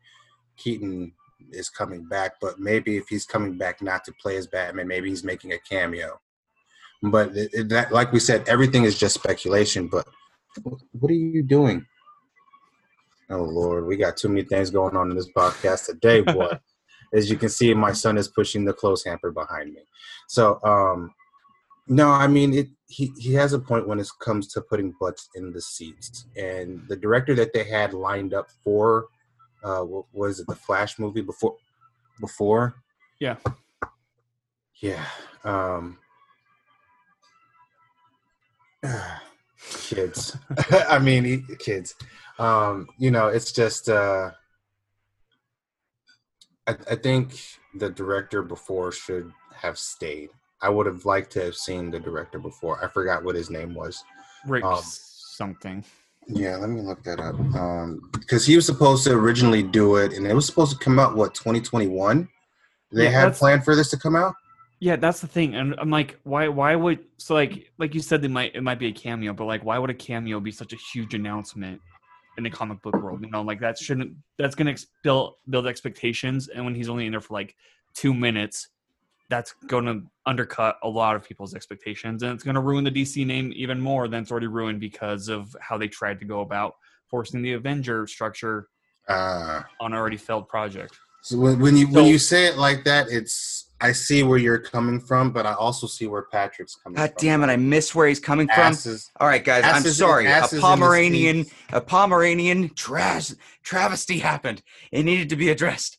Keaton 0.58 1.12
is 1.52 1.70
coming 1.70 2.08
back, 2.08 2.34
but 2.40 2.60
maybe 2.60 2.96
if 2.98 3.08
he's 3.10 3.26
coming 3.26 3.58
back 3.58 3.82
not 3.82 4.06
to 4.06 4.14
play 4.22 4.38
as 4.38 4.48
Batman, 4.48 4.88
maybe 4.88 5.10
he's 5.10 5.24
making 5.24 5.52
a 5.52 5.58
cameo. 5.60 6.20
But 7.04 7.36
it, 7.36 7.50
it- 7.54 7.70
that, 7.70 7.92
like 7.92 8.14
we 8.14 8.20
said, 8.20 8.48
everything 8.48 8.84
is 8.86 8.98
just 8.98 9.16
speculation. 9.16 9.88
But 9.88 10.08
what 10.64 11.12
are 11.12 11.14
you 11.14 11.44
doing? 11.44 11.86
Oh 13.30 13.44
Lord, 13.44 13.86
we 13.86 13.98
got 13.98 14.18
too 14.18 14.30
many 14.30 14.44
things 14.44 14.70
going 14.70 14.96
on 14.96 15.10
in 15.10 15.18
this 15.18 15.32
podcast 15.36 15.88
today, 15.88 16.22
boy. 16.22 16.58
As 17.14 17.30
you 17.30 17.38
can 17.38 17.50
see, 17.50 17.74
my 17.74 17.92
son 17.94 18.18
is 18.18 18.28
pushing 18.28 18.66
the 18.66 18.74
clothes 18.74 19.04
hamper 19.06 19.32
behind 19.32 19.74
me. 19.74 19.82
So, 20.28 20.60
um, 20.64 21.12
no, 21.88 22.10
I 22.10 22.28
mean 22.28 22.54
it. 22.54 22.68
He 22.88 23.12
he 23.18 23.34
has 23.34 23.54
a 23.54 23.60
point 23.60 23.88
when 23.88 24.00
it 24.00 24.08
comes 24.20 24.48
to 24.54 24.62
putting 24.62 24.94
butts 25.00 25.30
in 25.36 25.52
the 25.52 25.62
seats, 25.62 26.26
and 26.36 26.82
the 26.88 26.96
director 26.96 27.34
that 27.36 27.54
they 27.54 27.64
had 27.64 27.94
lined 27.94 28.34
up 28.34 28.48
for, 28.64 29.08
uh, 29.64 29.82
what 29.82 30.06
was 30.14 30.40
it, 30.40 30.48
the 30.48 30.56
Flash 30.56 31.00
movie 31.00 31.22
before, 31.22 31.56
before, 32.20 32.76
Yeah. 33.20 33.38
yeah, 34.82 35.06
um, 35.44 35.98
kids. 39.88 40.38
I 40.90 41.00
mean, 41.00 41.48
kids. 41.60 41.96
Um, 42.40 42.88
you 42.98 43.12
know, 43.12 43.28
it's 43.28 43.52
just. 43.52 43.90
Uh, 43.90 44.32
I, 46.68 46.76
I 46.92 46.96
think 46.96 47.36
the 47.76 47.90
director 47.90 48.42
before 48.42 48.92
should 48.92 49.32
have 49.54 49.78
stayed. 49.78 50.30
I 50.62 50.70
would 50.70 50.86
have 50.88 51.06
liked 51.06 51.32
to 51.34 51.44
have 51.44 51.56
seen 51.56 51.92
the 51.92 52.00
director 52.00 52.40
before. 52.40 52.84
I 52.84 52.88
forgot 52.88 53.24
what 53.24 53.36
his 53.36 53.50
name 53.50 53.74
was. 53.74 54.04
Rick 54.48 54.64
Um, 54.64 54.82
something. 54.82 55.84
Yeah, 56.28 56.56
let 56.58 56.70
me 56.70 56.82
look 56.82 57.04
that 57.04 57.20
up. 57.20 57.36
Um, 57.56 58.10
because 58.12 58.46
he 58.46 58.56
was 58.56 58.66
supposed 58.66 59.04
to 59.04 59.12
originally 59.14 59.62
do 59.62 59.98
it, 59.98 60.14
and 60.14 60.26
it 60.26 60.34
was 60.34 60.46
supposed 60.46 60.72
to 60.72 60.84
come 60.84 60.98
out 60.98 61.16
what 61.16 61.36
2021. 61.36 62.28
They 62.92 63.04
Yeah, 63.04 63.10
had 63.10 63.34
planned 63.36 63.64
for 63.64 63.76
this 63.76 63.90
to 63.92 63.98
come 63.98 64.16
out. 64.16 64.34
Yeah, 64.80 64.96
that's 64.96 65.20
the 65.20 65.28
thing, 65.28 65.56
and 65.56 65.76
I'm 65.78 65.90
like, 65.90 66.20
why? 66.24 66.48
Why 66.48 66.76
would 66.76 67.00
so 67.18 67.34
like 67.34 67.72
like 67.78 67.94
you 67.94 68.02
said, 68.02 68.22
they 68.22 68.28
might 68.28 68.56
it 68.56 68.62
might 68.62 68.80
be 68.80 68.88
a 68.88 68.92
cameo, 68.92 69.34
but 69.34 69.46
like, 69.46 69.64
why 69.64 69.78
would 69.78 69.90
a 69.90 69.96
cameo 69.96 70.40
be 70.40 70.52
such 70.52 70.74
a 70.74 70.78
huge 70.94 71.14
announcement 71.14 71.82
in 72.38 72.44
the 72.44 72.50
comic 72.50 72.82
book 72.82 72.96
world? 73.02 73.22
You 73.24 73.30
know, 73.30 73.42
like 73.42 73.60
that 73.62 73.78
shouldn't 73.78 74.16
that's 74.38 74.56
gonna 74.56 74.72
ex- 74.72 74.88
build 75.04 75.36
build 75.50 75.68
expectations, 75.68 76.48
and 76.48 76.66
when 76.66 76.76
he's 76.76 76.90
only 76.90 77.06
in 77.06 77.12
there 77.12 77.22
for 77.22 77.34
like 77.34 77.56
two 77.94 78.14
minutes, 78.14 78.70
that's 79.30 79.54
gonna 79.68 80.02
undercut 80.26 80.78
a 80.84 80.90
lot 80.90 81.16
of 81.16 81.24
people's 81.24 81.56
expectations, 81.56 82.24
and 82.24 82.34
it's 82.34 82.44
gonna 82.44 82.62
ruin 82.62 82.84
the 82.84 82.92
DC 82.92 83.26
name 83.26 83.52
even 83.56 83.80
more 83.80 84.08
than 84.08 84.22
it's 84.22 84.32
already 84.32 84.48
ruined 84.48 84.80
because 84.80 85.30
of 85.30 85.56
how 85.60 85.78
they 85.78 85.88
tried 85.88 86.20
to 86.20 86.26
go 86.26 86.42
about 86.42 86.76
forcing 87.08 87.42
the 87.42 87.54
Avenger 87.54 88.08
structure 88.08 88.68
Uh, 89.08 89.62
on 89.80 89.94
an 89.94 89.98
already 89.98 90.18
failed 90.18 90.50
project. 90.50 91.00
So 91.26 91.40
when, 91.40 91.60
when 91.60 91.76
you 91.76 91.88
when 91.88 92.06
you 92.06 92.20
say 92.20 92.46
it 92.46 92.56
like 92.56 92.84
that, 92.84 93.08
it's 93.10 93.72
I 93.82 93.94
see 93.94 94.22
where 94.22 94.38
you're 94.38 94.60
coming 94.60 95.00
from, 95.00 95.32
but 95.32 95.48
I 95.48 95.54
also 95.54 95.88
see 95.88 96.06
where 96.06 96.22
Patrick's 96.22 96.76
coming 96.76 96.98
God 96.98 97.08
from. 97.08 97.14
God 97.16 97.22
damn 97.22 97.44
it! 97.44 97.52
I 97.52 97.58
miss 97.58 97.96
where 97.96 98.08
he's 98.08 98.20
coming 98.20 98.48
from. 98.48 98.76
All 99.20 99.28
right, 99.28 99.44
guys, 99.44 99.64
I'm 99.66 99.82
sorry. 99.82 100.28
A 100.28 100.48
Pomeranian, 100.60 101.48
a 101.74 101.82
Pomeranian 101.82 102.70
trash 102.76 103.32
travesty 103.64 104.20
happened. 104.20 104.62
It 104.92 105.02
needed 105.02 105.30
to 105.30 105.36
be 105.36 105.50
addressed, 105.50 105.98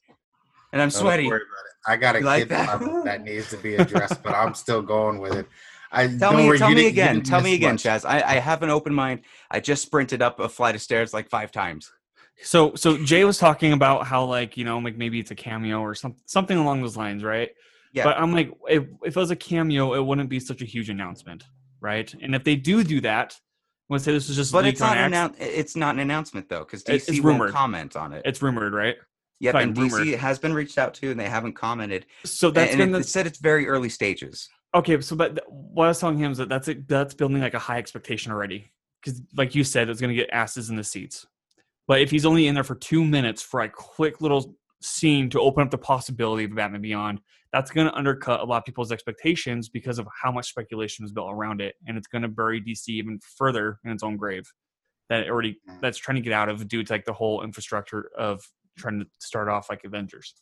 and 0.73 0.81
I'm 0.81 0.91
sweaty. 0.91 1.27
worry 1.27 1.41
about 1.41 1.43
it. 1.43 1.93
I 1.93 1.97
got 1.97 2.15
a 2.15 2.21
like 2.21 2.43
kid 2.43 2.49
that? 2.51 2.81
that? 3.05 3.25
needs 3.25 3.51
to 3.51 3.57
be 3.57 3.75
addressed, 3.75 4.23
but 4.23 4.33
I'm 4.33 4.55
still 4.55 4.81
going 4.81 5.19
with 5.19 5.35
it. 5.35 5.49
I 5.91 6.07
Tell 6.19 6.35
me, 6.35 6.57
tell 6.57 6.71
me 6.71 6.87
again. 6.87 7.25
Tell 7.25 7.41
me 7.41 7.55
again, 7.55 7.73
much. 7.73 7.83
Chaz. 7.83 8.09
I, 8.09 8.23
I 8.23 8.35
have 8.35 8.63
an 8.63 8.71
open 8.71 8.95
mind. 8.95 9.23
I 9.51 9.59
just 9.59 9.83
sprinted 9.83 10.23
up 10.23 10.39
a 10.39 10.49
flight 10.49 10.77
of 10.77 10.83
stairs 10.83 11.13
like 11.13 11.29
five 11.29 11.51
times. 11.51 11.91
So 12.43 12.75
so 12.75 12.99
Jay 13.05 13.25
was 13.25 13.39
talking 13.39 13.73
about 13.73 14.07
how 14.07 14.25
like 14.25 14.57
you 14.57 14.65
know 14.65 14.79
like 14.79 14.97
maybe 14.97 15.19
it's 15.21 15.31
a 15.31 15.35
cameo 15.35 15.81
or 15.81 15.95
some 15.95 16.17
something 16.27 16.57
along 16.59 16.83
those 16.83 16.97
lines, 16.97 17.25
right? 17.25 17.51
Yeah. 17.93 18.05
But 18.05 18.19
I'm 18.19 18.33
like, 18.33 18.53
if, 18.69 18.85
if 19.05 19.17
it 19.17 19.21
was 19.21 19.31
a 19.31 19.37
cameo, 19.37 19.95
it 19.95 20.05
wouldn't 20.05 20.29
be 20.29 20.39
such 20.39 20.61
a 20.61 20.67
huge 20.67 20.91
announcement, 20.91 21.45
right? 21.81 22.13
And 22.21 22.35
if 22.35 22.45
they 22.45 22.55
do 22.57 22.85
do 22.85 23.01
that, 23.01 23.35
I 23.35 23.95
let's 23.95 24.05
say 24.05 24.13
this 24.13 24.29
is 24.29 24.37
just 24.37 24.53
But 24.53 24.67
it's 24.67 24.81
not 24.81 24.99
an 24.99 25.13
annou- 25.13 25.35
It's 25.41 25.77
not 25.77 25.95
an 25.95 26.01
announcement 26.01 26.49
though, 26.51 26.59
because 26.61 26.85
DC 26.85 26.95
it's 26.95 27.09
won't 27.13 27.25
rumored. 27.25 27.53
comment 27.53 27.97
on 27.97 28.13
it. 28.13 28.23
it's 28.27 28.43
rumored, 28.43 28.75
right? 28.75 28.97
yep, 29.41 29.53
fine, 29.53 29.69
and 29.69 29.77
DC 29.77 29.93
rumored. 29.93 30.19
has 30.19 30.39
been 30.39 30.53
reached 30.53 30.77
out 30.79 30.93
to, 30.95 31.11
and 31.11 31.19
they 31.19 31.29
haven't 31.29 31.55
commented. 31.55 32.05
So 32.25 32.51
that's 32.51 32.73
and 32.73 32.83
it- 32.83 32.87
gonna 32.87 32.99
it 32.99 33.07
said 33.07 33.27
it's 33.27 33.39
very 33.39 33.67
early 33.67 33.89
stages. 33.89 34.49
okay. 34.75 35.01
So 35.01 35.17
but 35.17 35.41
what 35.49 35.87
I 35.87 35.89
was 35.89 35.99
telling 36.01 36.19
him 36.19 36.33
is 36.33 36.39
that 36.39 36.49
that's 36.51 36.69
it, 36.69 36.87
that's 36.87 37.15
building 37.15 37.41
like 37.41 37.55
a 37.55 37.59
high 37.59 37.79
expectation 37.79 38.31
already, 38.31 38.71
because 39.03 39.23
like 39.37 39.55
you 39.55 39.65
said, 39.65 39.89
it's 39.89 40.01
gonna 40.03 40.13
get 40.15 40.29
asses 40.31 40.69
in 40.69 40.77
the 40.77 40.85
seats. 40.85 41.27
But 41.87 42.01
if 42.01 42.11
he's 42.11 42.27
only 42.27 42.47
in 42.47 42.55
there 42.55 42.65
for 42.65 42.75
two 42.75 43.05
minutes 43.05 43.43
for 43.43 43.61
a 43.61 43.69
quick 43.69 44.21
little 44.21 44.57
scene 44.83 45.31
to 45.31 45.41
open 45.41 45.63
up 45.63 45.71
the 45.71 45.79
possibility 45.79 46.45
of 46.45 46.55
Batman 46.55 46.83
Beyond, 46.83 47.21
that's 47.53 47.71
going 47.71 47.87
to 47.87 47.95
undercut 47.95 48.41
a 48.41 48.45
lot 48.45 48.59
of 48.59 48.65
people's 48.65 48.93
expectations 48.93 49.69
because 49.69 49.99
of 49.99 50.07
how 50.23 50.31
much 50.33 50.49
speculation 50.49 51.05
was 51.05 51.13
built 51.13 51.31
around 51.33 51.61
it, 51.61 51.77
and 51.87 51.97
it's 51.97 52.09
going 52.09 52.23
to 52.23 52.29
bury 52.29 52.61
DC 52.61 52.89
even 52.89 53.19
further 53.37 53.79
in 53.85 53.91
its 53.93 54.03
own 54.03 54.17
grave 54.17 54.45
that 55.09 55.21
it 55.21 55.31
already 55.31 55.57
Mm. 55.69 55.81
that's 55.81 55.99
trying 55.99 56.17
to 56.17 56.21
get 56.21 56.33
out 56.33 56.49
of 56.49 56.67
due 56.67 56.83
to 56.83 56.93
like 56.93 57.05
the 57.05 57.13
whole 57.13 57.43
infrastructure 57.45 58.11
of 58.19 58.43
trying 58.77 58.99
to 58.99 59.07
start 59.21 59.49
off 59.49 59.71
like 59.71 59.85
Avengers. 59.85 60.35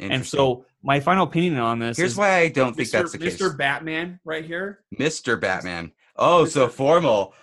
And 0.00 0.26
so 0.26 0.64
my 0.82 1.00
final 1.00 1.24
opinion 1.24 1.56
on 1.58 1.78
this 1.78 1.96
here's 1.96 2.16
why 2.16 2.36
I 2.38 2.48
don't 2.48 2.74
think 2.74 2.88
Mr. 2.88 2.92
that's 2.92 3.12
the 3.12 3.18
case. 3.18 3.36
Mr. 3.36 3.56
Batman 3.56 4.18
right 4.24 4.44
here. 4.44 4.80
Mr. 4.98 5.40
Batman. 5.40 5.92
Oh, 6.16 6.44
so 6.46 6.68
formal. 6.68 7.34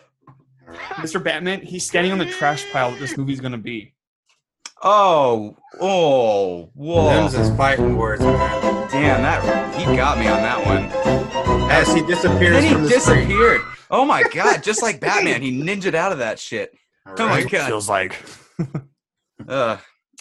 All 0.68 0.74
right. 0.74 0.80
Mr. 0.98 1.24
Batman, 1.24 1.62
he's 1.62 1.86
standing 1.86 2.12
on 2.12 2.18
the 2.18 2.26
trash 2.26 2.70
pile 2.72 2.92
that 2.92 3.00
this 3.00 3.18
movie's 3.18 3.40
going 3.40 3.52
to 3.52 3.58
be. 3.58 3.94
Oh, 4.82 5.56
oh, 5.80 6.70
whoa. 6.74 7.06
Them's 7.06 7.34
his 7.34 7.50
fighting 7.56 7.96
words, 7.96 8.22
man. 8.22 8.90
Damn, 8.92 9.22
that 9.22 9.76
he 9.76 9.86
got 9.96 10.18
me 10.20 10.28
on 10.28 10.42
that 10.42 10.66
one. 10.66 10.92
As 11.72 11.94
he 11.94 12.06
disappears 12.06 12.54
Then 12.56 12.64
he 12.64 12.74
from 12.74 12.84
the 12.84 12.90
screen. 13.00 13.28
disappeared. 13.28 13.62
Oh 13.90 14.04
my 14.04 14.24
god, 14.24 14.62
just 14.62 14.82
like 14.82 15.00
Batman, 15.00 15.42
he 15.42 15.52
ninjaed 15.62 15.94
out 15.94 16.12
of 16.12 16.18
that 16.18 16.38
shit. 16.38 16.74
All 17.06 17.16
Oh 17.18 17.30
my 17.30 17.44
god. 17.44 17.68
Feels 17.68 17.90
like. 17.90 18.22
Uh, 19.48 19.78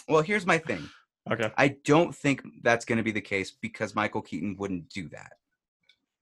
well, 0.09 0.21
here's 0.21 0.45
my 0.45 0.57
thing. 0.57 0.89
Okay. 1.31 1.49
I 1.57 1.77
don't 1.85 2.13
think 2.13 2.43
that's 2.61 2.83
going 2.83 2.97
to 2.97 3.03
be 3.03 3.11
the 3.11 3.21
case 3.21 3.51
because 3.51 3.95
Michael 3.95 4.21
Keaton 4.21 4.57
wouldn't 4.57 4.89
do 4.89 5.07
that. 5.09 5.33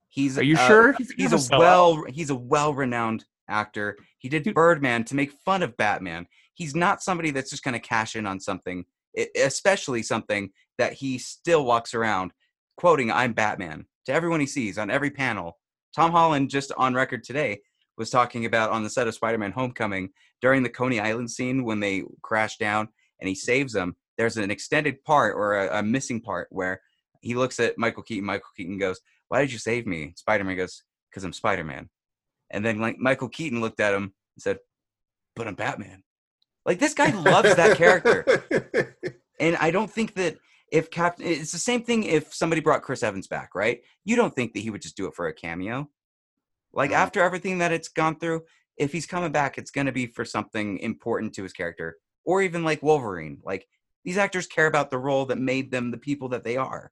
He's 0.08 0.38
Are 0.38 0.44
you 0.44 0.56
uh, 0.56 0.66
sure? 0.68 0.96
He's 1.16 1.50
a 1.50 1.58
well 1.58 2.04
he's 2.04 2.30
a 2.30 2.34
well-renowned 2.34 3.24
actor. 3.48 3.96
He 4.18 4.28
did 4.28 4.42
Dude. 4.42 4.54
Birdman 4.54 5.04
to 5.04 5.14
make 5.14 5.32
fun 5.44 5.62
of 5.62 5.76
Batman. 5.76 6.26
He's 6.54 6.74
not 6.74 7.02
somebody 7.02 7.30
that's 7.30 7.50
just 7.50 7.64
going 7.64 7.74
to 7.74 7.80
cash 7.80 8.14
in 8.14 8.26
on 8.26 8.40
something, 8.40 8.84
especially 9.36 10.02
something 10.02 10.50
that 10.78 10.94
he 10.94 11.18
still 11.18 11.64
walks 11.64 11.94
around 11.94 12.32
quoting 12.76 13.10
"I'm 13.10 13.32
Batman" 13.32 13.86
to 14.06 14.12
everyone 14.12 14.40
he 14.40 14.46
sees 14.46 14.78
on 14.78 14.90
every 14.90 15.10
panel. 15.10 15.58
Tom 15.94 16.10
Holland 16.10 16.50
just 16.50 16.72
on 16.76 16.94
record 16.94 17.22
today 17.22 17.60
was 17.98 18.10
talking 18.10 18.46
about 18.46 18.70
on 18.70 18.82
the 18.82 18.90
set 18.90 19.08
of 19.08 19.14
Spider-Man: 19.14 19.52
Homecoming 19.52 20.10
during 20.40 20.62
the 20.62 20.70
Coney 20.70 21.00
Island 21.00 21.30
scene 21.30 21.64
when 21.64 21.80
they 21.80 22.04
crash 22.22 22.56
down 22.56 22.88
and 23.20 23.28
he 23.28 23.34
saves 23.34 23.72
them. 23.72 23.96
There's 24.18 24.36
an 24.36 24.50
extended 24.50 25.02
part 25.04 25.36
or 25.36 25.54
a, 25.54 25.78
a 25.78 25.82
missing 25.82 26.20
part 26.20 26.48
where 26.50 26.80
he 27.20 27.34
looks 27.34 27.60
at 27.60 27.78
Michael 27.78 28.02
Keaton. 28.02 28.24
Michael 28.24 28.50
Keaton 28.56 28.78
goes, 28.78 29.00
"Why 29.28 29.40
did 29.40 29.52
you 29.52 29.58
save 29.58 29.86
me?" 29.86 30.12
Spider-Man 30.16 30.56
goes, 30.56 30.82
"Because 31.10 31.24
I'm 31.24 31.32
Spider-Man." 31.32 31.88
And 32.52 32.64
then 32.64 32.80
like 32.80 32.98
Michael 32.98 33.28
Keaton 33.28 33.60
looked 33.60 33.80
at 33.80 33.94
him 33.94 34.02
and 34.04 34.42
said, 34.42 34.58
"But 35.34 35.48
I'm 35.48 35.54
Batman." 35.54 36.04
Like 36.64 36.78
this 36.78 36.94
guy 36.94 37.10
loves 37.10 37.56
that 37.56 37.76
character, 37.76 38.24
and 39.40 39.56
I 39.56 39.72
don't 39.72 39.90
think 39.90 40.14
that 40.14 40.36
if 40.70 40.90
Captain, 40.90 41.26
it's 41.26 41.52
the 41.52 41.58
same 41.58 41.82
thing 41.82 42.04
if 42.04 42.32
somebody 42.32 42.60
brought 42.60 42.82
Chris 42.82 43.02
Evans 43.02 43.26
back, 43.26 43.54
right? 43.54 43.80
You 44.04 44.16
don't 44.16 44.34
think 44.34 44.54
that 44.54 44.60
he 44.60 44.70
would 44.70 44.82
just 44.82 44.96
do 44.96 45.06
it 45.06 45.14
for 45.14 45.26
a 45.26 45.34
cameo. 45.34 45.88
Like 46.72 46.92
after 46.92 47.20
everything 47.20 47.58
that 47.58 47.72
it's 47.72 47.88
gone 47.88 48.18
through, 48.18 48.42
if 48.78 48.92
he's 48.92 49.06
coming 49.06 49.32
back, 49.32 49.58
it's 49.58 49.70
going 49.70 49.86
to 49.86 49.92
be 49.92 50.06
for 50.06 50.24
something 50.24 50.78
important 50.78 51.34
to 51.34 51.42
his 51.42 51.52
character, 51.52 51.96
or 52.24 52.42
even 52.42 52.64
like 52.64 52.82
Wolverine. 52.82 53.38
Like 53.44 53.66
these 54.04 54.16
actors 54.16 54.46
care 54.46 54.66
about 54.66 54.90
the 54.90 54.98
role 54.98 55.26
that 55.26 55.38
made 55.38 55.70
them 55.70 55.90
the 55.90 55.98
people 55.98 56.28
that 56.30 56.44
they 56.44 56.56
are. 56.56 56.90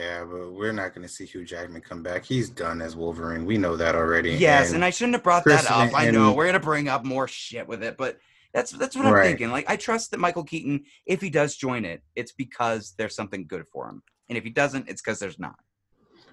Yeah, 0.00 0.24
but 0.24 0.52
we're 0.52 0.72
not 0.72 0.94
going 0.94 1.06
to 1.06 1.12
see 1.12 1.26
Hugh 1.26 1.44
Jackman 1.44 1.82
come 1.82 2.02
back. 2.02 2.24
He's 2.24 2.48
done 2.48 2.80
as 2.80 2.96
Wolverine. 2.96 3.44
We 3.44 3.58
know 3.58 3.76
that 3.76 3.94
already. 3.94 4.30
Yes, 4.30 4.72
and, 4.72 4.82
I 4.82 4.88
shouldn't 4.88 5.14
have 5.16 5.22
brought 5.22 5.42
Chris 5.42 5.60
that 5.62 5.70
up. 5.70 5.88
and- 5.88 5.96
I 5.96 6.10
know 6.10 6.32
we're 6.32 6.46
gonna 6.46 6.58
bring 6.58 6.88
up 6.88 7.04
more 7.04 7.28
shit 7.28 7.68
with 7.68 7.82
it, 7.82 7.98
but 7.98 8.18
that's 8.54 8.70
that's 8.70 8.96
what 8.96 9.04
I'm 9.04 9.12
Right. 9.12 9.26
thinking. 9.26 9.50
Like 9.50 9.68
I 9.68 9.76
trust 9.76 10.10
that 10.12 10.18
Michael 10.18 10.44
Keaton, 10.44 10.84
if 11.04 11.20
he 11.20 11.28
does 11.28 11.54
join 11.54 11.84
it, 11.84 12.02
it's 12.16 12.32
because 12.32 12.94
there's 12.96 13.14
something 13.14 13.46
good 13.46 13.66
for 13.70 13.90
him, 13.90 14.02
and 14.30 14.38
if 14.38 14.44
he 14.44 14.48
doesn't, 14.50 14.88
it's 14.88 15.02
because 15.02 15.18
there's 15.18 15.38
not. 15.38 15.56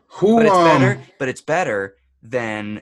who 0.08 0.38
But 0.38 0.46
it's 0.46 0.56
um, 0.56 0.64
better. 0.64 1.02
But 1.20 1.28
it's 1.28 1.42
better 1.42 1.98
than 2.24 2.82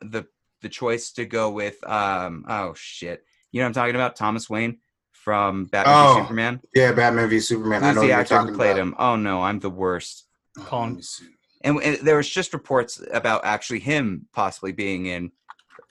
the 0.00 0.24
the 0.62 0.70
choice 0.70 1.12
to 1.12 1.26
go 1.26 1.50
with 1.50 1.76
um 1.86 2.46
oh 2.48 2.72
shit. 2.74 3.22
You 3.50 3.60
know 3.60 3.66
what 3.66 3.68
I'm 3.68 3.74
talking 3.74 3.94
about? 3.96 4.16
Thomas 4.16 4.48
Wayne 4.48 4.78
from 5.22 5.66
Batman 5.66 5.94
Oh, 5.96 6.14
v 6.14 6.20
Superman. 6.22 6.60
Yeah, 6.74 6.92
Batman 6.92 7.28
v 7.28 7.40
Superman. 7.40 7.82
I 7.82 7.88
Who's 7.88 7.94
know 7.96 8.00
the 8.02 8.08
what 8.14 8.30
you're 8.30 8.38
actor 8.40 8.50
who 8.50 8.56
played 8.56 8.70
about. 8.72 8.82
him? 8.82 8.94
Oh 8.98 9.16
no, 9.16 9.42
I'm 9.42 9.60
the 9.60 9.70
worst. 9.70 10.26
Colin. 10.58 10.90
let 10.90 10.96
me 10.96 11.02
see. 11.02 11.26
And, 11.64 11.80
and 11.82 11.96
there 11.98 12.16
was 12.16 12.28
just 12.28 12.52
reports 12.52 13.00
about 13.12 13.44
actually 13.44 13.78
him 13.78 14.26
possibly 14.32 14.72
being 14.72 15.06
in 15.06 15.30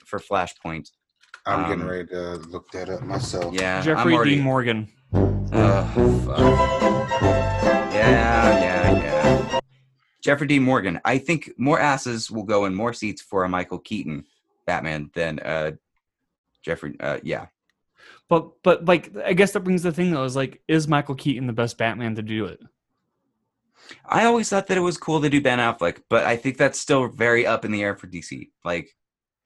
for 0.05 0.19
Flashpoint. 0.19 0.89
I'm 1.45 1.63
getting 1.69 1.81
Um, 1.83 1.89
ready 1.89 2.07
to 2.09 2.33
look 2.49 2.69
that 2.71 2.89
up 2.89 3.01
myself. 3.03 3.53
Yeah, 3.53 3.81
Jeffrey 3.81 4.13
already, 4.13 4.35
Dean 4.35 4.43
Morgan. 4.43 4.89
Oh, 5.13 6.21
fuck. 6.25 6.37
Yeah, 7.93 8.59
yeah, 8.59 8.91
yeah. 8.91 9.59
Jeffrey 10.21 10.47
Dean 10.47 10.61
Morgan. 10.63 10.99
I 11.05 11.17
think 11.17 11.51
more 11.57 11.79
asses 11.79 12.29
will 12.29 12.43
go 12.43 12.65
in 12.65 12.75
more 12.75 12.93
seats 12.93 13.21
for 13.21 13.43
a 13.43 13.49
Michael 13.49 13.79
Keaton 13.79 14.25
Batman 14.67 15.09
than 15.15 15.39
uh 15.39 15.71
Jeffrey. 16.63 16.95
Uh, 16.99 17.17
yeah, 17.23 17.47
But 18.29 18.61
but 18.63 18.85
like 18.85 19.11
I 19.25 19.33
guess 19.33 19.51
that 19.53 19.61
brings 19.61 19.83
the 19.83 19.91
thing 19.91 20.11
though 20.11 20.23
is 20.23 20.35
like 20.35 20.61
is 20.67 20.87
Michael 20.87 21.15
Keaton 21.15 21.47
the 21.47 21.53
best 21.53 21.77
Batman 21.77 22.15
to 22.15 22.21
do 22.21 22.45
it? 22.45 22.59
I 24.05 24.25
always 24.25 24.47
thought 24.49 24.67
that 24.67 24.77
it 24.77 24.81
was 24.81 24.97
cool 24.97 25.21
to 25.21 25.29
do 25.29 25.41
Ben 25.41 25.59
Affleck, 25.59 26.01
but 26.09 26.25
I 26.25 26.37
think 26.37 26.57
that's 26.57 26.79
still 26.79 27.07
very 27.09 27.45
up 27.45 27.65
in 27.65 27.71
the 27.71 27.81
air 27.83 27.95
for 27.95 28.07
DC. 28.07 28.49
Like, 28.63 28.95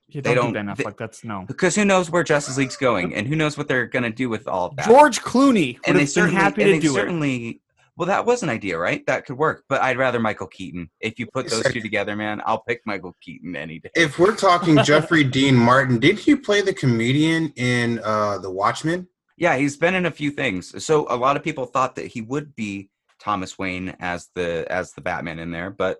You 0.08 0.22
They 0.22 0.36
don't, 0.36 0.47
do 0.51 0.53
don't- 0.53 0.68
Ben 0.68 0.76
they- 0.76 0.84
Affleck. 0.84 0.97
That's 0.97 1.24
no. 1.24 1.45
because 1.47 1.76
who 1.76 1.84
knows 1.86 2.12
where 2.12 2.24
Justice 2.24 2.58
League's 2.58 2.78
going, 2.78 3.16
and 3.16 3.28
who 3.28 3.36
knows 3.36 3.58
what 3.58 3.68
they're 3.68 3.88
gonna 3.88 4.12
do 4.12 4.30
with 4.30 4.47
all 4.47 4.68
of 4.68 4.76
that. 4.76 4.86
George 4.88 5.22
Clooney 5.22 5.80
and 5.88 5.95
they 5.95 6.01
have 6.01 6.10
certainly, 6.10 6.36
happy 6.36 6.62
and 6.64 6.70
to 6.74 6.76
they 6.76 6.80
do 6.80 6.97
it. 6.97 7.58
Well, 7.97 8.07
that 8.07 8.25
was 8.25 8.43
an 8.43 8.49
idea, 8.49 8.77
right? 8.77 9.05
That 9.07 9.25
could 9.25 9.37
work, 9.37 9.63
but 9.69 9.81
I'd 9.81 9.97
rather 9.97 10.19
Michael 10.19 10.47
Keaton. 10.47 10.89
If 10.99 11.17
you 11.17 11.27
put 11.27 11.49
those 11.49 11.63
two 11.71 11.79
together, 11.79 12.15
man, 12.15 12.41
I'll 12.45 12.61
pick 12.61 12.81
Michael 12.85 13.15
Keaton 13.21 13.55
any 13.55 13.79
day. 13.79 13.89
If 13.95 14.19
we're 14.19 14.35
talking 14.35 14.77
Jeffrey 14.83 15.23
Dean 15.23 15.55
Martin, 15.55 15.99
did 15.99 16.19
he 16.19 16.35
play 16.35 16.61
the 16.61 16.73
comedian 16.73 17.53
in 17.55 18.01
uh 18.03 18.37
The 18.39 18.51
Watchmen? 18.51 19.07
Yeah, 19.37 19.55
he's 19.57 19.77
been 19.77 19.95
in 19.95 20.05
a 20.05 20.11
few 20.11 20.31
things. 20.31 20.83
So 20.83 21.07
a 21.09 21.15
lot 21.15 21.37
of 21.37 21.43
people 21.43 21.65
thought 21.65 21.95
that 21.95 22.07
he 22.07 22.21
would 22.21 22.55
be 22.55 22.89
Thomas 23.19 23.57
Wayne 23.57 23.95
as 23.99 24.29
the 24.35 24.65
as 24.69 24.91
the 24.93 25.01
Batman 25.01 25.39
in 25.39 25.51
there, 25.51 25.69
but 25.69 25.99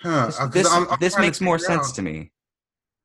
Huh. 0.00 0.26
this 0.26 0.40
uh, 0.40 0.46
this, 0.48 0.72
I'm- 0.72 0.86
I'm 0.90 0.98
this 1.00 1.16
makes 1.18 1.40
more 1.40 1.58
sense 1.58 1.90
out. 1.90 1.94
to 1.94 2.02
me. 2.02 2.32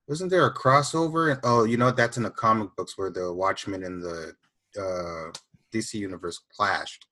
Wasn't 0.08 0.32
there 0.32 0.48
a 0.48 0.54
crossover? 0.54 1.40
Oh, 1.44 1.64
you 1.66 1.78
know? 1.78 1.92
That's 1.92 2.18
in 2.18 2.24
the 2.24 2.32
comic 2.32 2.70
books 2.76 2.98
where 2.98 3.12
the 3.12 3.32
Watchmen 3.32 3.84
and 3.84 4.02
the 4.02 4.34
uh, 4.76 5.32
DC 5.72 5.94
universe 5.94 6.42
clashed. 6.56 7.06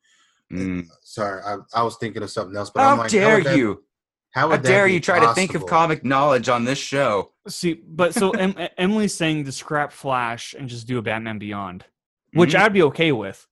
Mm. 0.51 0.87
Sorry, 1.03 1.41
I, 1.43 1.57
I 1.73 1.83
was 1.83 1.97
thinking 1.97 2.23
of 2.23 2.29
something 2.31 2.55
else. 2.55 2.69
But 2.69 2.81
I'm 2.81 2.97
How 2.97 3.03
like, 3.03 3.11
dare 3.11 3.35
would 3.37 3.45
that- 3.45 3.57
you? 3.57 3.83
How, 4.31 4.49
How 4.49 4.57
dare 4.57 4.85
you 4.87 4.99
try 4.99 5.19
to 5.19 5.33
think 5.33 5.55
of 5.55 5.65
comic 5.65 6.05
knowledge 6.05 6.47
on 6.47 6.63
this 6.63 6.77
show? 6.77 7.31
See, 7.47 7.73
but 7.73 8.13
so 8.13 8.29
em- 8.31 8.55
Emily's 8.77 9.13
saying 9.13 9.45
to 9.45 9.51
scrap 9.51 9.91
Flash 9.91 10.53
and 10.53 10.69
just 10.69 10.85
do 10.85 10.99
a 10.99 11.01
Batman 11.01 11.39
Beyond, 11.39 11.85
which 12.33 12.53
Mhm. 12.53 12.59
I'd 12.59 12.73
be 12.73 12.83
okay 12.83 13.11
with, 13.11 13.47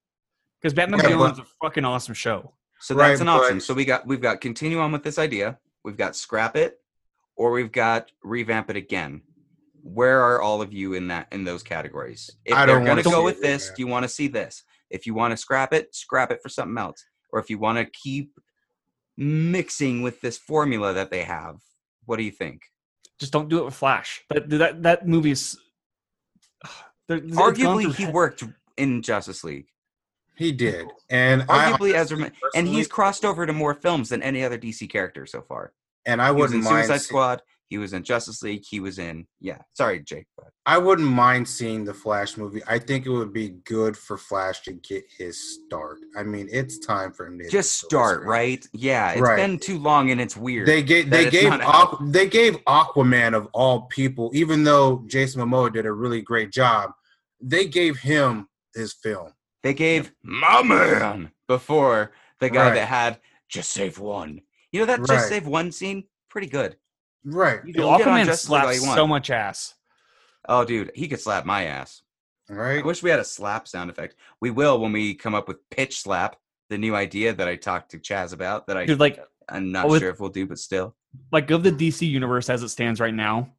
because 0.62 0.76
Batman 0.76 1.00
Yeah, 1.00 1.08
Beyond 1.08 1.36
but- 1.38 1.44
is 1.44 1.50
a 1.50 1.66
fucking 1.66 1.86
awesome 1.86 2.14
show. 2.14 2.54
So 2.80 2.94
that's 2.94 3.20
Right, 3.20 3.22
an 3.22 3.30
option. 3.30 3.58
but- 3.58 3.64
So 3.64 3.74
we 3.74 3.84
got 3.86 4.06
we've 4.06 4.22
got 4.22 4.42
continue 4.42 4.80
on 4.80 4.92
with 4.92 5.02
this 5.04 5.18
idea. 5.18 5.58
We've 5.84 5.98
got 5.98 6.16
scrap 6.16 6.56
it, 6.56 6.80
or 7.36 7.52
we've 7.52 7.72
got 7.72 8.12
revamp 8.24 8.70
it 8.70 8.76
again. 8.76 9.22
Where 9.82 10.22
are 10.22 10.42
all 10.42 10.62
of 10.62 10.72
you 10.72 10.94
in 10.94 11.08
that 11.08 11.28
in 11.32 11.46
those 11.46 11.64
categories? 11.64 12.30
If 12.44 12.54
I 12.54 12.66
don't 12.68 12.84
going 12.86 12.98
to 13.02 13.10
wanna 13.10 13.18
go 13.18 13.24
with 13.24 13.42
this, 13.42 13.70
do 13.70 13.82
you 13.82 13.88
want 13.88 14.04
to 14.04 14.10
see 14.10 14.28
this? 14.28 14.64
If 14.90 15.06
you 15.06 15.14
want 15.14 15.32
to 15.32 15.38
scrap 15.38 15.74
it, 15.74 15.94
scrap 15.96 16.32
it 16.32 16.42
for 16.42 16.50
something 16.50 16.78
else. 16.78 17.04
Or 17.32 17.40
if 17.40 17.50
you 17.50 17.58
want 17.58 17.78
to 17.78 17.86
keep 17.86 18.32
mixing 19.18 20.02
with 20.02 20.22
this 20.22 20.38
formula 20.38 20.94
that 20.94 21.12
they 21.12 21.24
have, 21.24 21.58
what 22.06 22.18
do 22.18 22.24
you 22.24 22.32
think? 22.32 22.62
Just 23.20 23.32
don't 23.32 23.50
do 23.50 23.60
it 23.60 23.66
with 23.66 23.74
Flash. 23.76 24.24
That 24.30 24.50
that 24.50 24.84
that 24.84 25.08
movie's 25.08 25.58
there- 27.08 27.18
it's 27.18 27.36
gone 27.36 27.54
Arguably, 27.54 27.94
he 27.96 28.06
he- 28.06 28.12
worked 28.12 28.44
in 28.78 29.02
Justice 29.02 29.44
League. 29.44 29.68
He 30.38 30.52
did, 30.52 30.88
and 31.10 31.46
I 31.48 31.72
Arguably, 31.72 31.94
Ezra, 31.94 32.30
and 32.56 32.68
he's 32.68 32.90
crossed 32.90 33.24
over 33.24 33.46
to 33.46 33.54
more 33.54 33.74
films 33.74 34.10
than 34.10 34.22
any 34.22 34.44
other 34.44 34.58
DC 34.58 34.90
character 34.90 35.26
so 35.26 35.42
far. 35.42 35.72
and 36.06 36.22
I 36.22 36.32
was 36.32 36.52
in 36.52 36.58
wouldn't 36.60 36.74
mind. 36.74 36.86
Suicide 36.88 37.02
see- 37.02 37.08
Squad. 37.08 37.42
He 37.70 37.78
was 37.80 37.94
in 37.94 38.04
Justice 38.04 38.44
League. 38.44 38.64
He 38.68 38.80
was 38.80 39.00
in 39.00 39.26
yeah. 39.42 39.58
Sorry, 39.74 40.00
Jake. 40.00 40.28
But 40.38 40.48
I 40.68 40.78
wouldn't 40.78 41.08
mind 41.08 41.48
seeing 41.48 41.84
the 41.84 41.94
Flash 41.94 42.38
movie. 42.38 42.62
I 42.68 42.78
think 42.78 43.06
it 43.06 43.10
would 43.10 43.34
be 43.34 43.50
good 43.66 43.98
for 43.98 44.18
Flash 44.18 44.62
to 44.64 44.74
get 44.74 45.04
his 45.18 45.40
start. 45.66 45.98
I 46.16 46.24
mean, 46.24 46.48
it's 46.52 46.78
time 46.80 47.12
for 47.12 47.26
him 47.26 47.40
to 47.40 47.50
just 47.50 47.74
start 47.80 48.24
right. 48.24 48.64
Yeah, 48.74 49.12
it's 49.12 49.22
Right. 49.22 49.38
been 49.38 49.58
too 49.58 49.80
long 49.80 50.12
and 50.12 50.22
it's 50.22 50.38
weird. 50.38 50.68
They 50.68 50.84
gave 50.84 51.10
they 51.10 51.30
gave 51.30 51.52
Aqu- 51.52 52.12
they 52.12 52.28
gave 52.28 52.58
Aquaman 52.66 53.34
of 53.34 53.48
all 53.54 53.84
people, 53.88 54.30
even 54.36 54.64
though 54.64 55.04
Jason 55.08 55.42
Momoa 55.42 55.74
did 55.74 55.86
a 55.88 55.92
really 55.92 56.22
great 56.22 56.52
job. 56.52 56.92
They 57.42 57.66
gave 57.68 57.98
him 57.98 58.48
his 58.76 58.94
film. 58.94 59.32
They 59.64 59.74
gave 59.74 60.12
my 60.22 60.62
man 60.62 61.32
before 61.48 62.12
the 62.40 62.50
guy 62.52 62.68
Right. 62.68 62.76
that 62.76 62.88
had 62.88 63.20
just 63.50 63.72
save 63.72 63.98
one. 63.98 64.42
You 64.72 64.82
know 64.82 64.86
that 64.86 65.00
Right. 65.00 65.08
just 65.10 65.30
save 65.30 65.48
one 65.48 65.72
scene, 65.72 66.04
pretty 66.30 66.48
good. 66.48 66.78
Right. 67.26 67.60
You 67.66 67.74
Dude, 67.74 67.84
can 67.84 67.98
get 67.98 68.08
on 68.08 68.14
Aquaman 68.20 68.26
Justice 68.26 68.50
League 68.50 68.62
all 68.64 68.68
you 68.74 68.80
slaps 68.80 68.88
want. 68.88 68.98
so 68.98 69.08
much 69.08 69.30
ass. 69.32 69.74
Oh, 70.48 70.64
dude, 70.64 70.92
he 70.94 71.08
could 71.08 71.20
slap 71.20 71.46
my 71.46 71.64
ass. 71.66 72.04
Right. 72.50 72.80
I 72.84 72.86
wish 72.86 73.02
we 73.02 73.10
had 73.10 73.20
a 73.20 73.24
slap 73.26 73.68
sound 73.68 73.90
effect. 73.90 74.16
We 74.40 74.52
will 74.52 74.80
when 74.80 74.92
we 74.92 75.16
come 75.16 75.34
up 75.34 75.48
with 75.48 75.68
pitch 75.72 76.00
slap, 76.02 76.36
the 76.70 76.78
new 76.78 76.96
idea 76.96 77.34
that 77.34 77.48
I 77.48 77.56
talked 77.56 77.92
to 77.92 78.00
Chaz 78.00 78.34
about. 78.34 78.68
That 78.68 78.78
I 78.78 78.86
Dude, 78.86 79.00
like 79.00 79.20
I'm 79.50 79.72
not 79.72 79.86
oh, 79.86 79.90
with- 79.90 80.02
sure 80.02 80.12
if 80.12 80.20
we'll 80.20 80.30
do, 80.30 80.46
but 80.46 80.60
still. 80.60 80.96
like 81.32 81.50
of 81.50 81.64
the 81.64 81.72
DC 81.72 82.08
universe 82.08 82.50
as 82.50 82.62
it 82.62 82.70
stands 82.70 83.00
right 83.00 83.14
now, 83.14 83.50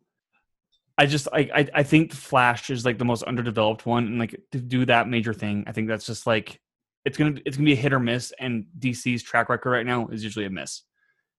I 0.99 1.07
just 1.07 1.27
I, 1.33 1.51
I 1.55 1.69
I 1.75 1.83
think 1.83 2.13
Flash 2.13 2.71
is 2.71 2.85
like 2.85 2.99
the 2.99 3.05
most 3.05 3.25
underdeveloped 3.25 3.85
one, 3.87 4.07
and 4.07 4.19
like 4.21 4.41
to 4.53 4.61
do 4.61 4.85
that 4.87 5.09
major 5.09 5.35
thing, 5.35 5.65
I 5.67 5.73
think 5.73 5.89
that's 5.89 6.07
just 6.07 6.27
like 6.27 6.61
it's 7.05 7.19
gonna 7.19 7.41
it's 7.45 7.57
gonna 7.57 7.67
be 7.67 7.73
a 7.73 7.77
hit 7.77 7.93
or 7.93 7.99
miss, 8.01 8.33
and 8.39 8.67
DC's 8.79 9.23
track 9.23 9.49
record 9.49 9.71
right 9.71 9.87
now 9.87 10.07
is 10.09 10.23
usually 10.23 10.47
a 10.47 10.51
miss, 10.51 10.83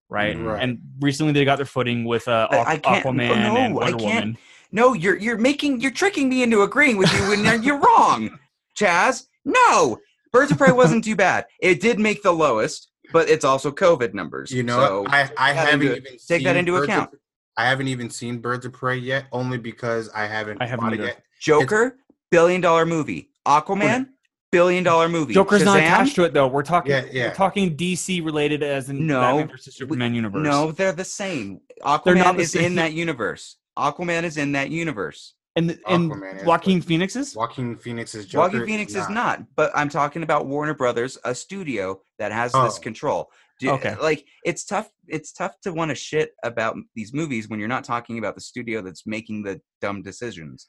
right? 0.08 0.36
Mm. 0.36 0.46
Right. 0.46 0.62
And 0.62 0.78
recently 1.00 1.32
they 1.32 1.44
got 1.44 1.56
their 1.56 1.66
footing 1.66 2.04
with 2.04 2.28
uh, 2.28 2.48
I- 2.50 2.56
Aqu- 2.56 2.66
I 2.66 2.76
can't- 2.78 3.04
Aquaman 3.04 3.16
no, 3.16 3.34
and 3.34 3.56
I 3.56 3.72
Wonder 3.72 3.98
can't. 3.98 4.02
Woman. 4.24 4.38
No, 4.70 4.92
you're 4.92 5.16
you're 5.16 5.38
making 5.38 5.80
you're 5.80 5.90
tricking 5.90 6.28
me 6.28 6.42
into 6.42 6.62
agreeing 6.62 6.96
with 6.98 7.12
you 7.14 7.28
when 7.28 7.44
you're- 7.44 7.58
you're 7.64 7.78
wrong, 7.80 8.38
Chaz. 8.78 9.24
No, 9.44 9.98
Birds 10.32 10.50
of 10.52 10.58
Prey 10.58 10.72
wasn't 10.72 11.04
too 11.04 11.16
bad. 11.16 11.46
It 11.60 11.80
did 11.80 11.98
make 11.98 12.22
the 12.22 12.32
lowest, 12.32 12.88
but 13.12 13.30
it's 13.30 13.44
also 13.44 13.70
COVID 13.70 14.12
numbers. 14.12 14.50
You 14.52 14.62
know, 14.62 15.04
so? 15.06 15.06
I 15.08 15.30
I 15.38 15.52
haven't 15.54 15.80
into- 15.82 15.96
even 15.96 16.18
take 16.28 16.44
that 16.44 16.56
into 16.56 16.72
Birds 16.72 16.84
of- 16.84 16.88
account. 16.90 17.10
I 17.56 17.64
haven't 17.68 17.88
even 17.88 18.08
seen 18.10 18.38
Birds 18.38 18.66
of 18.66 18.72
Prey 18.72 18.98
yet, 18.98 19.24
only 19.32 19.58
because 19.58 20.08
I 20.10 20.26
haven't. 20.26 20.62
I 20.62 20.66
haven't 20.66 20.84
bought 20.84 20.92
it 20.92 21.00
either. 21.00 21.06
yet. 21.08 21.22
Joker, 21.40 21.96
billion 22.30 22.60
dollar 22.60 22.84
movie. 22.86 23.30
Aquaman, 23.46 24.08
billion 24.50 24.84
dollar 24.84 25.08
movie. 25.08 25.34
Joker's 25.34 25.64
not 25.64 25.78
attached 25.78 26.14
to 26.16 26.24
it 26.24 26.32
though. 26.32 26.46
We're 26.48 26.62
talking 26.62 26.90
Yeah, 26.92 27.04
yeah. 27.10 27.28
we're 27.28 27.34
talking 27.34 27.76
DC 27.76 28.24
related 28.24 28.62
as 28.62 28.88
in 28.88 29.06
No, 29.06 29.20
Batman 29.20 29.48
versus 29.48 29.74
Superman 29.76 30.14
universe. 30.14 30.42
No, 30.44 30.72
they're 30.72 30.92
the 30.92 31.04
same. 31.04 31.60
not 31.84 32.04
Aquaman 32.04 32.36
the 32.36 32.42
is 32.42 32.52
same. 32.52 32.64
in 32.64 32.74
that 32.76 32.92
universe. 32.92 33.56
Aquaman 33.78 34.24
is 34.24 34.36
in 34.36 34.52
that 34.52 34.70
universe. 34.70 35.34
and 35.56 35.78
and 35.86 36.10
Aquaman 36.10 36.40
is, 36.40 36.44
Joaquin 36.46 36.78
but- 36.80 36.88
Phoenix 36.88 37.16
is 37.16 37.34
Joaquin 37.36 37.76
Phoenix's 37.76 38.26
Joker. 38.26 38.42
Joaquin 38.58 38.66
Phoenix 38.66 38.94
is 38.94 39.08
not, 39.08 39.42
but 39.56 39.70
I'm 39.74 39.88
talking 39.88 40.22
about 40.22 40.46
Warner 40.46 40.74
Brothers, 40.74 41.18
a 41.24 41.34
studio 41.34 42.00
that 42.18 42.32
has 42.32 42.52
this 42.52 42.78
Oh. 42.78 42.80
control. 42.80 43.30
Do, 43.60 43.70
Okay. 43.72 43.96
Like 44.00 44.24
it's 44.44 44.64
tough. 44.64 44.88
It's 45.08 45.32
tough 45.32 45.60
to 45.62 45.72
want 45.72 45.88
to 45.90 45.94
shit 45.96 46.30
about 46.44 46.76
these 46.94 47.12
movies 47.12 47.48
when 47.48 47.58
you're 47.58 47.68
not 47.68 47.82
talking 47.82 48.18
about 48.18 48.36
the 48.36 48.40
studio 48.40 48.82
that's 48.82 49.04
making 49.04 49.42
the 49.42 49.60
dumb 49.80 50.00
decisions, 50.02 50.68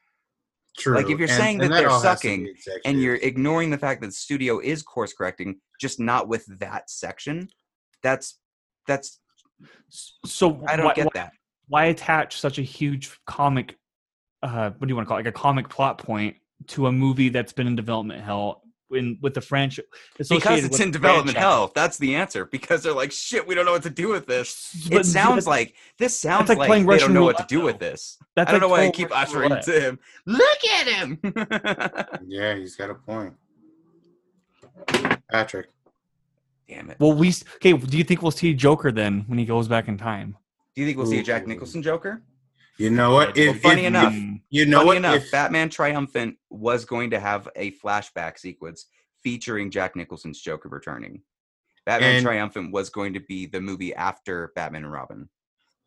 True. 0.80 0.96
Like, 0.96 1.10
if 1.10 1.20
you're 1.20 1.28
and- 1.28 1.38
saying 1.38 1.62
and 1.62 1.72
that 1.72 1.78
they're 1.78 1.90
all 1.90 2.02
has 2.02 2.22
to 2.22 2.28
sucking 2.28 2.56
and 2.86 3.02
you're 3.02 3.16
ignoring 3.16 3.70
the 3.70 3.78
fact 3.78 4.02
that 4.02 4.08
the 4.08 4.14
studio 4.14 4.60
is 4.60 4.82
course 4.82 5.14
correcting, 5.14 5.60
just 5.80 6.00
not 6.00 6.28
with 6.28 6.46
that 6.60 6.90
section. 6.90 7.50
That's 8.02 8.40
that's 8.88 9.20
so 10.26 10.64
I 10.68 10.76
don't 10.78 10.86
why, 10.86 10.94
get 10.94 11.06
why, 11.06 11.12
that. 11.16 11.32
why 11.68 11.86
attach 11.86 12.40
such 12.40 12.58
a 12.60 12.62
huge 12.62 13.12
comic 13.28 13.76
uh 14.42 14.70
what 14.70 14.88
do 14.88 14.92
you 14.92 14.96
want 14.96 15.06
to 15.06 15.10
call 15.10 15.18
it 15.18 15.26
like 15.26 15.36
a 15.36 15.38
comic 15.38 15.68
plot 15.68 15.98
point 15.98 16.38
to 16.68 16.88
a 16.88 16.92
movie 16.92 17.28
that's 17.30 17.52
been 17.52 17.68
in 17.68 17.76
development 17.76 18.24
hell 18.24 18.64
in 18.92 19.18
with 19.22 19.34
the 19.34 19.42
franchise 19.42 19.86
Because 20.30 20.64
it's 20.64 20.80
in 20.80 20.92
development 20.92 21.38
hell. 21.38 21.72
That's 21.76 21.98
the 21.98 22.16
answer. 22.16 22.46
Because 22.46 22.84
they're 22.84 22.94
like, 22.94 23.12
shit, 23.12 23.48
we 23.48 23.56
don't 23.56 23.66
know 23.66 23.72
what 23.72 23.84
to 23.84 23.90
do 23.90 24.10
with 24.10 24.26
this. 24.26 24.88
But 24.90 25.02
it 25.02 25.06
sounds 25.06 25.46
that's- 25.46 25.48
like 25.48 25.76
this 25.98 26.18
sounds 26.18 26.50
like 26.50 26.58
like, 26.58 26.68
playing 26.68 26.84
they 26.84 26.94
Russian 26.94 27.08
don't 27.10 27.14
know 27.16 27.24
what 27.24 27.38
to 27.38 27.44
roulette, 27.44 27.50
do 27.50 27.62
with 27.62 27.80
this. 27.80 28.18
that's 28.36 28.50
I 28.50 28.52
don't 28.54 28.62
like 28.62 28.70
know 28.70 28.70
why 28.70 28.88
I 28.88 28.92
keep 28.92 29.10
Russian 29.12 29.28
ushering 29.38 29.50
roulette. 29.50 29.66
to 29.66 29.82
him. 29.82 30.00
Look 30.26 30.66
at 30.80 30.88
him. 30.88 31.20
Yeah, 32.28 32.56
he's 32.56 32.76
got 32.76 32.90
a 32.90 32.96
point. 32.96 33.34
Patrick. 35.32 35.68
Damn 36.68 36.92
it. 36.92 36.98
well 37.00 37.14
we 37.14 37.30
okay 37.56 37.74
do 37.74 37.98
you 37.98 38.04
think 38.04 38.22
we'll 38.22 38.30
see 38.32 38.54
joker 38.54 38.92
then 38.92 39.24
when 39.26 39.40
he 39.40 39.46
goes 39.46 39.68
back 39.68 39.88
in 39.88 39.98
time 39.98 40.38
Do 40.76 40.82
you 40.82 40.88
think 40.88 40.98
we'll 41.00 41.08
see 41.08 41.18
a 41.20 41.24
Jack 41.24 41.48
Nicholson 41.48 41.82
Joker? 41.82 42.22
You 42.80 42.90
know 42.90 43.12
what? 43.14 43.36
Well, 43.38 43.54
funny 43.56 43.82
if- 43.82 43.88
enough, 43.88 44.16
you 44.50 44.66
know 44.66 44.86
what? 44.86 44.96
enough, 44.98 45.16
If, 45.16 45.32
Batman 45.32 45.70
Triumphant 45.70 46.38
was 46.50 46.86
going 46.86 47.10
to 47.12 47.20
have 47.20 47.48
a 47.58 47.72
flashback 47.74 48.40
sequence 48.40 48.86
featuring 49.22 49.70
Jack 49.70 49.98
Nicholson's 49.98 50.40
Joker 50.42 50.70
returning. 50.70 51.22
Batman 51.86 52.16
And- 52.16 52.26
Triumphant 52.26 52.72
was 52.72 52.90
going 52.90 53.14
to 53.16 53.20
be 53.20 53.46
the 53.46 53.60
movie 53.60 53.94
after 53.94 54.54
Batman 54.56 54.86
and 54.86 54.94
Robin. 54.94 55.30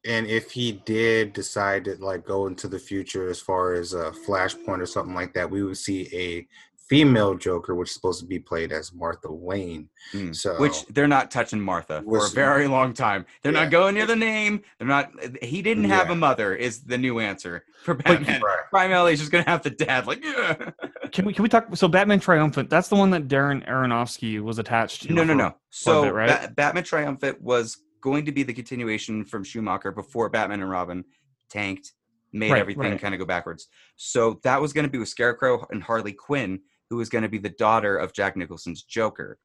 and 0.04 0.26
if 0.26 0.50
he 0.50 0.72
did 0.84 1.32
decide 1.32 1.84
to 1.84 1.94
like 1.96 2.26
go 2.26 2.46
into 2.48 2.66
the 2.68 2.78
future 2.78 3.28
as 3.30 3.40
far 3.40 3.72
as 3.74 3.94
a 3.94 4.10
flashpoint 4.26 4.80
or 4.80 4.86
something 4.86 5.14
like 5.14 5.32
that, 5.32 5.48
we 5.50 5.62
would 5.62 5.78
see 5.78 6.08
a 6.12 6.46
female 6.92 7.34
Joker, 7.34 7.74
which 7.74 7.88
is 7.88 7.94
supposed 7.94 8.20
to 8.20 8.26
be 8.26 8.38
played 8.38 8.70
as 8.72 8.92
Martha 8.92 9.32
Wayne. 9.32 9.88
Mm. 10.12 10.34
So 10.34 10.58
Which 10.60 10.84
they're 10.86 11.08
not 11.08 11.30
touching 11.30 11.60
Martha 11.60 12.02
for 12.02 12.26
a 12.26 12.28
very 12.30 12.66
long 12.68 12.92
time. 12.94 13.24
They're 13.42 13.52
Yeah. 13.52 13.62
not 13.64 13.70
going 13.70 13.94
near 13.94 14.06
the 14.06 14.16
name. 14.16 14.62
They're 14.78 14.88
not. 14.88 15.10
He 15.42 15.62
didn't 15.62 15.84
have 15.84 16.06
Yeah. 16.08 16.12
a 16.12 16.16
mother. 16.16 16.54
Is 16.54 16.84
the 16.84 16.98
new 16.98 17.18
answer 17.18 17.64
for 17.82 17.94
But- 17.94 18.04
Batman? 18.04 18.40
Right. 18.42 18.58
Primarily, 18.70 19.16
just 19.16 19.30
gonna 19.32 19.44
have 19.48 19.62
the 19.62 19.70
dad. 19.70 20.06
Like, 20.06 20.24
yeah. 20.24 20.70
Can 21.12 21.24
we 21.24 21.32
can 21.32 21.42
we 21.42 21.48
talk? 21.48 21.66
So 21.76 21.88
Batman 21.88 22.20
Triumphant. 22.20 22.70
That's 22.70 22.88
the 22.88 22.96
one 22.96 23.10
that 23.10 23.28
Darren 23.28 23.66
Aronofsky 23.68 24.40
was 24.40 24.58
attached 24.58 25.02
to. 25.02 25.12
no, 25.12 25.24
no, 25.24 25.32
for- 25.32 25.36
no. 25.36 25.54
So 25.70 26.02
bit, 26.04 26.14
right? 26.14 26.48
Ba- 26.48 26.52
Batman 26.54 26.84
Triumphant 26.84 27.40
was 27.42 27.78
going 28.02 28.24
to 28.26 28.32
be 28.32 28.42
the 28.42 28.52
continuation 28.52 29.24
from 29.24 29.44
Schumacher 29.44 29.92
before 29.92 30.28
Batman 30.28 30.60
and 30.60 30.70
Robin 30.70 31.04
tanked, 31.50 31.92
made 32.32 32.50
Right, 32.50 32.60
everything 32.60 32.82
right. 32.90 33.00
kind 33.00 33.14
of 33.14 33.20
go 33.20 33.26
backwards. 33.26 33.68
So 33.96 34.40
that 34.42 34.60
was 34.60 34.72
going 34.72 34.86
to 34.86 34.90
be 34.90 34.98
with 34.98 35.08
Scarecrow 35.08 35.66
and 35.70 35.82
Harley 35.82 36.12
Quinn, 36.12 36.60
who 36.92 36.98
was 36.98 37.08
going 37.08 37.22
to 37.22 37.28
be 37.30 37.38
the 37.38 37.48
daughter 37.48 37.96
of 37.96 38.12
Jack 38.12 38.36
Nicholson's 38.36 38.82
Joker. 38.82 39.38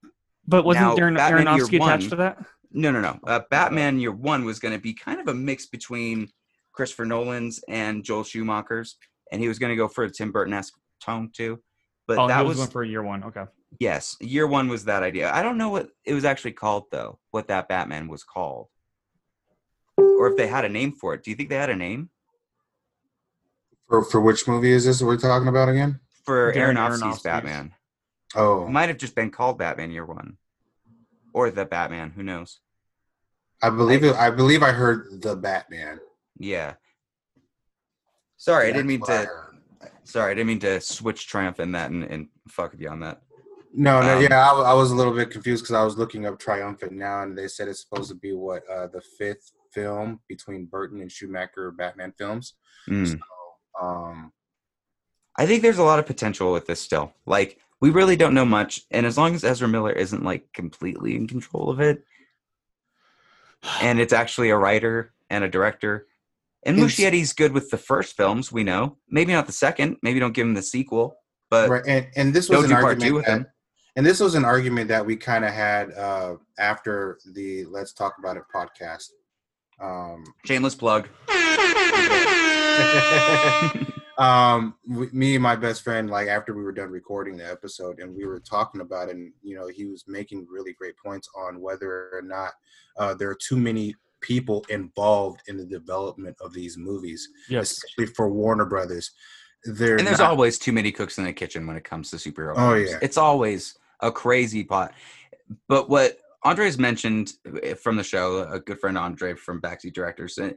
But 0.45 0.65
wasn't 0.65 0.85
Now, 0.85 0.95
Darren 0.97 1.15
Batman 1.15 1.55
Year 1.55 1.65
Aronofsky 1.65 1.75
attached 1.77 2.03
One- 2.03 2.09
to 2.09 2.15
that? 2.17 2.45
No, 2.73 2.91
no, 2.91 2.99
no. 2.99 3.17
Uh, 3.25 3.39
Batman 3.49 4.01
Year 4.01 4.11
One 4.11 4.43
was 4.43 4.59
going 4.59 4.73
to 4.73 4.81
be 4.81 4.93
kind 4.93 5.21
of 5.21 5.29
a 5.29 5.33
mix 5.33 5.65
between 5.65 6.27
Christopher 6.73 7.05
Nolan's 7.05 7.63
and 7.69 8.03
Joel 8.03 8.25
Schumacher's, 8.25 8.97
and 9.31 9.41
he 9.41 9.47
was 9.47 9.59
going 9.59 9.69
to 9.69 9.77
go 9.77 9.87
for 9.87 10.03
a 10.03 10.11
Tim 10.11 10.33
Burton 10.33 10.53
esque 10.53 10.73
tone 11.01 11.31
too. 11.33 11.61
But 12.05 12.17
oh, 12.17 12.27
that 12.27 12.41
he 12.41 12.47
was, 12.47 12.57
was 12.57 12.65
going 12.65 12.71
for 12.71 12.83
year 12.83 13.01
one. 13.01 13.23
Okay. 13.23 13.45
yes, 13.79 14.17
Year 14.19 14.45
One 14.45 14.67
was 14.67 14.83
that 14.85 15.03
idea. 15.03 15.31
I 15.33 15.41
don't 15.41 15.57
know 15.57 15.69
what 15.69 15.87
it 16.03 16.13
was 16.13 16.25
actually 16.25 16.51
called 16.51 16.83
though. 16.91 17.17
What 17.31 17.47
that 17.47 17.69
Batman 17.69 18.09
was 18.09 18.25
called, 18.25 18.67
or 19.95 20.27
if 20.27 20.35
they 20.35 20.47
had 20.47 20.65
a 20.65 20.69
name 20.69 20.91
for 20.91 21.13
it. 21.13 21.23
Do 21.23 21.31
you 21.31 21.37
think 21.37 21.47
they 21.47 21.55
had 21.55 21.69
a 21.69 21.75
name 21.77 22.09
For, 23.87 24.03
for 24.03 24.19
which 24.19 24.49
movie 24.49 24.73
is 24.73 24.83
this 24.83 25.01
we're 25.01 25.15
talking 25.15 25.47
about 25.47 25.69
again? 25.69 26.01
For 26.27 26.53
Darren 26.53 26.75
Aronofsky's 26.75 27.01
Aronofsky's. 27.01 27.23
Batman? 27.23 27.73
Oh, 28.35 28.65
It 28.67 28.69
might 28.69 28.89
have 28.89 28.97
just 28.97 29.15
been 29.15 29.31
called 29.31 29.57
Batman 29.57 29.89
Year 29.91 30.05
One, 30.05 30.37
or 31.33 31.49
the 31.49 31.65
Batman. 31.65 32.11
Who 32.11 32.21
knows? 32.21 32.59
I 33.63 33.69
believe 33.69 34.03
it. 34.03 34.13
I 34.15 34.29
believe 34.29 34.61
I 34.61 34.71
heard 34.71 35.21
the 35.21 35.35
Batman. 35.35 35.99
Yeah. 36.37 36.73
Sorry, 38.35 38.67
I 38.67 38.71
didn't 38.71 38.87
mean 38.87 39.01
That's 39.07 39.27
what 39.27 39.45
I 39.81 39.85
to. 39.85 39.91
Sorry, 40.03 40.31
I 40.31 40.35
didn't 40.35 40.47
mean 40.47 40.59
to 40.59 40.79
switch 40.81 41.27
Triumph 41.27 41.59
in 41.59 41.71
that 41.71 41.89
and, 41.91 42.03
and 42.03 42.27
fuck 42.49 42.73
you 42.77 42.89
on 42.89 42.99
that. 42.99 43.21
No, 43.73 44.01
no, 44.01 44.17
Um, 44.17 44.21
yeah, 44.23 44.51
I, 44.51 44.71
I 44.71 44.73
was 44.73 44.91
a 44.91 44.95
little 44.95 45.13
bit 45.13 45.31
confused 45.31 45.63
because 45.63 45.75
I 45.75 45.83
was 45.83 45.97
looking 45.97 46.25
up 46.25 46.39
Triumphant 46.39 46.91
now, 46.93 47.23
and 47.23 47.37
they 47.37 47.47
said 47.47 47.67
it's 47.67 47.81
supposed 47.81 48.09
to 48.09 48.15
be 48.15 48.33
what 48.33 48.63
uh, 48.69 48.87
the 48.87 49.01
fifth 49.17 49.51
film 49.73 50.19
between 50.27 50.65
Burton 50.65 51.01
and 51.01 51.11
Schumacher 51.11 51.71
Batman 51.71 52.13
films. 52.17 52.55
Mm. 52.89 53.19
Um, 53.81 54.31
I 55.37 55.45
think 55.45 55.61
there's 55.61 55.77
a 55.77 55.83
lot 55.83 55.99
of 55.99 56.05
potential 56.05 56.51
with 56.51 56.65
this 56.65 56.81
still. 56.81 57.13
Like, 57.25 57.59
we 57.79 57.91
really 57.91 58.15
don't 58.15 58.33
know 58.33 58.45
much, 58.45 58.81
and 58.89 59.05
as 59.05 59.17
long 59.17 59.35
as 59.35 59.43
Ezra 59.43 59.67
Miller 59.67 59.91
isn't 59.91 60.23
like 60.23 60.51
completely 60.51 61.15
in 61.15 61.27
control 61.27 61.69
of 61.69 61.79
it, 61.79 62.03
and 63.81 63.99
it's 63.99 64.13
actually 64.13 64.49
a 64.49 64.57
writer 64.57 65.13
and 65.29 65.43
a 65.43 65.49
director, 65.49 66.07
and 66.65 66.77
It's- 66.77 66.95
Muschietti's 66.95 67.33
good 67.33 67.51
with 67.51 67.69
the 67.69 67.77
first 67.77 68.17
films, 68.17 68.51
we 68.51 68.63
know. 68.63 68.97
Maybe 69.09 69.31
not 69.31 69.45
the 69.45 69.51
second. 69.51 69.97
Maybe 70.01 70.19
don't 70.19 70.33
give 70.33 70.47
him 70.47 70.55
the 70.55 70.63
sequel, 70.63 71.17
but 71.51 71.69
right, 71.69 71.83
and 71.85 72.07
and 72.15 72.33
this 72.33 72.49
was 72.49 72.65
an 72.65 72.73
argument 72.73 73.25
that, 73.27 73.51
and 73.95 74.05
this 74.05 74.19
was 74.19 74.33
an 74.33 74.43
argument 74.43 74.87
that 74.87 75.05
we 75.05 75.15
kind 75.15 75.45
of 75.45 75.53
had 75.53 75.93
uh, 75.93 76.37
after 76.57 77.19
the 77.33 77.65
Let's 77.65 77.93
Talk 77.93 78.15
About 78.17 78.37
It 78.37 78.43
podcast. 78.53 79.09
Um, 79.79 80.23
shameless 80.45 80.73
plug. 80.73 81.07
um 84.17 84.75
me 84.85 85.35
and 85.35 85.43
my 85.43 85.55
best 85.55 85.83
friend 85.83 86.09
like 86.09 86.27
after 86.27 86.53
we 86.55 86.63
were 86.63 86.71
done 86.71 86.89
recording 86.89 87.37
the 87.37 87.47
episode 87.49 87.99
and 87.99 88.15
we 88.15 88.25
were 88.25 88.39
talking 88.39 88.81
about 88.81 89.09
it 89.09 89.15
and 89.15 89.31
you 89.43 89.55
know 89.55 89.67
he 89.67 89.85
was 89.85 90.03
making 90.07 90.47
really 90.49 90.73
great 90.73 90.95
points 90.97 91.29
on 91.35 91.61
whether 91.61 92.09
or 92.13 92.21
not 92.23 92.53
uh, 92.97 93.13
there 93.13 93.29
are 93.29 93.37
too 93.39 93.57
many 93.57 93.93
people 94.21 94.65
involved 94.69 95.41
in 95.47 95.55
the 95.57 95.65
development 95.65 96.35
of 96.41 96.51
these 96.51 96.77
movies 96.77 97.29
Yes. 97.47 97.71
especially 97.71 98.13
for 98.15 98.29
warner 98.31 98.65
brothers 98.65 99.11
They're 99.65 99.97
And 99.97 100.07
there's 100.07 100.17
not- 100.19 100.31
always 100.31 100.57
too 100.57 100.71
many 100.71 100.91
cooks 100.91 101.19
in 101.19 101.25
the 101.25 101.33
kitchen 101.33 101.67
when 101.67 101.77
it 101.77 101.83
comes 101.83 102.09
to 102.11 102.15
superhero. 102.15 102.53
Oh, 102.57 102.73
films. 102.73 102.89
yeah. 102.91 102.99
it's 103.01 103.17
always 103.17 103.77
a 104.01 104.11
crazy 104.11 104.63
pot. 104.63 104.93
But 105.67 105.89
what 105.89 106.17
Andre's 106.43 106.77
mentioned 106.77 107.33
eh, 107.63 107.73
from 107.73 107.95
the 107.97 108.03
show, 108.03 108.43
a 108.51 108.59
good 108.59 108.79
friend 108.79 108.97
Andre 108.97 109.33
from 109.35 109.59
Backseat 109.61 109.93
Directors, 109.93 110.37
eh, 110.37 110.51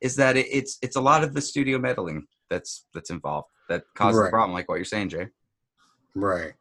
is 0.00 0.14
that 0.16 0.36
it's 0.36 0.78
it's 0.82 0.96
a 0.96 1.00
lot 1.00 1.22
of 1.24 1.34
the 1.34 1.40
studio 1.40 1.78
meddling 1.78 2.26
that's 2.50 2.86
that's 2.94 3.10
involved 3.10 3.48
that 3.68 3.84
causes 3.94 4.22
the 4.22 4.30
problem, 4.30 4.52
like 4.52 4.68
what 4.68 4.76
you're 4.76 4.84
saying, 4.84 5.08
Jay. 5.08 5.28
Right. 6.14 6.52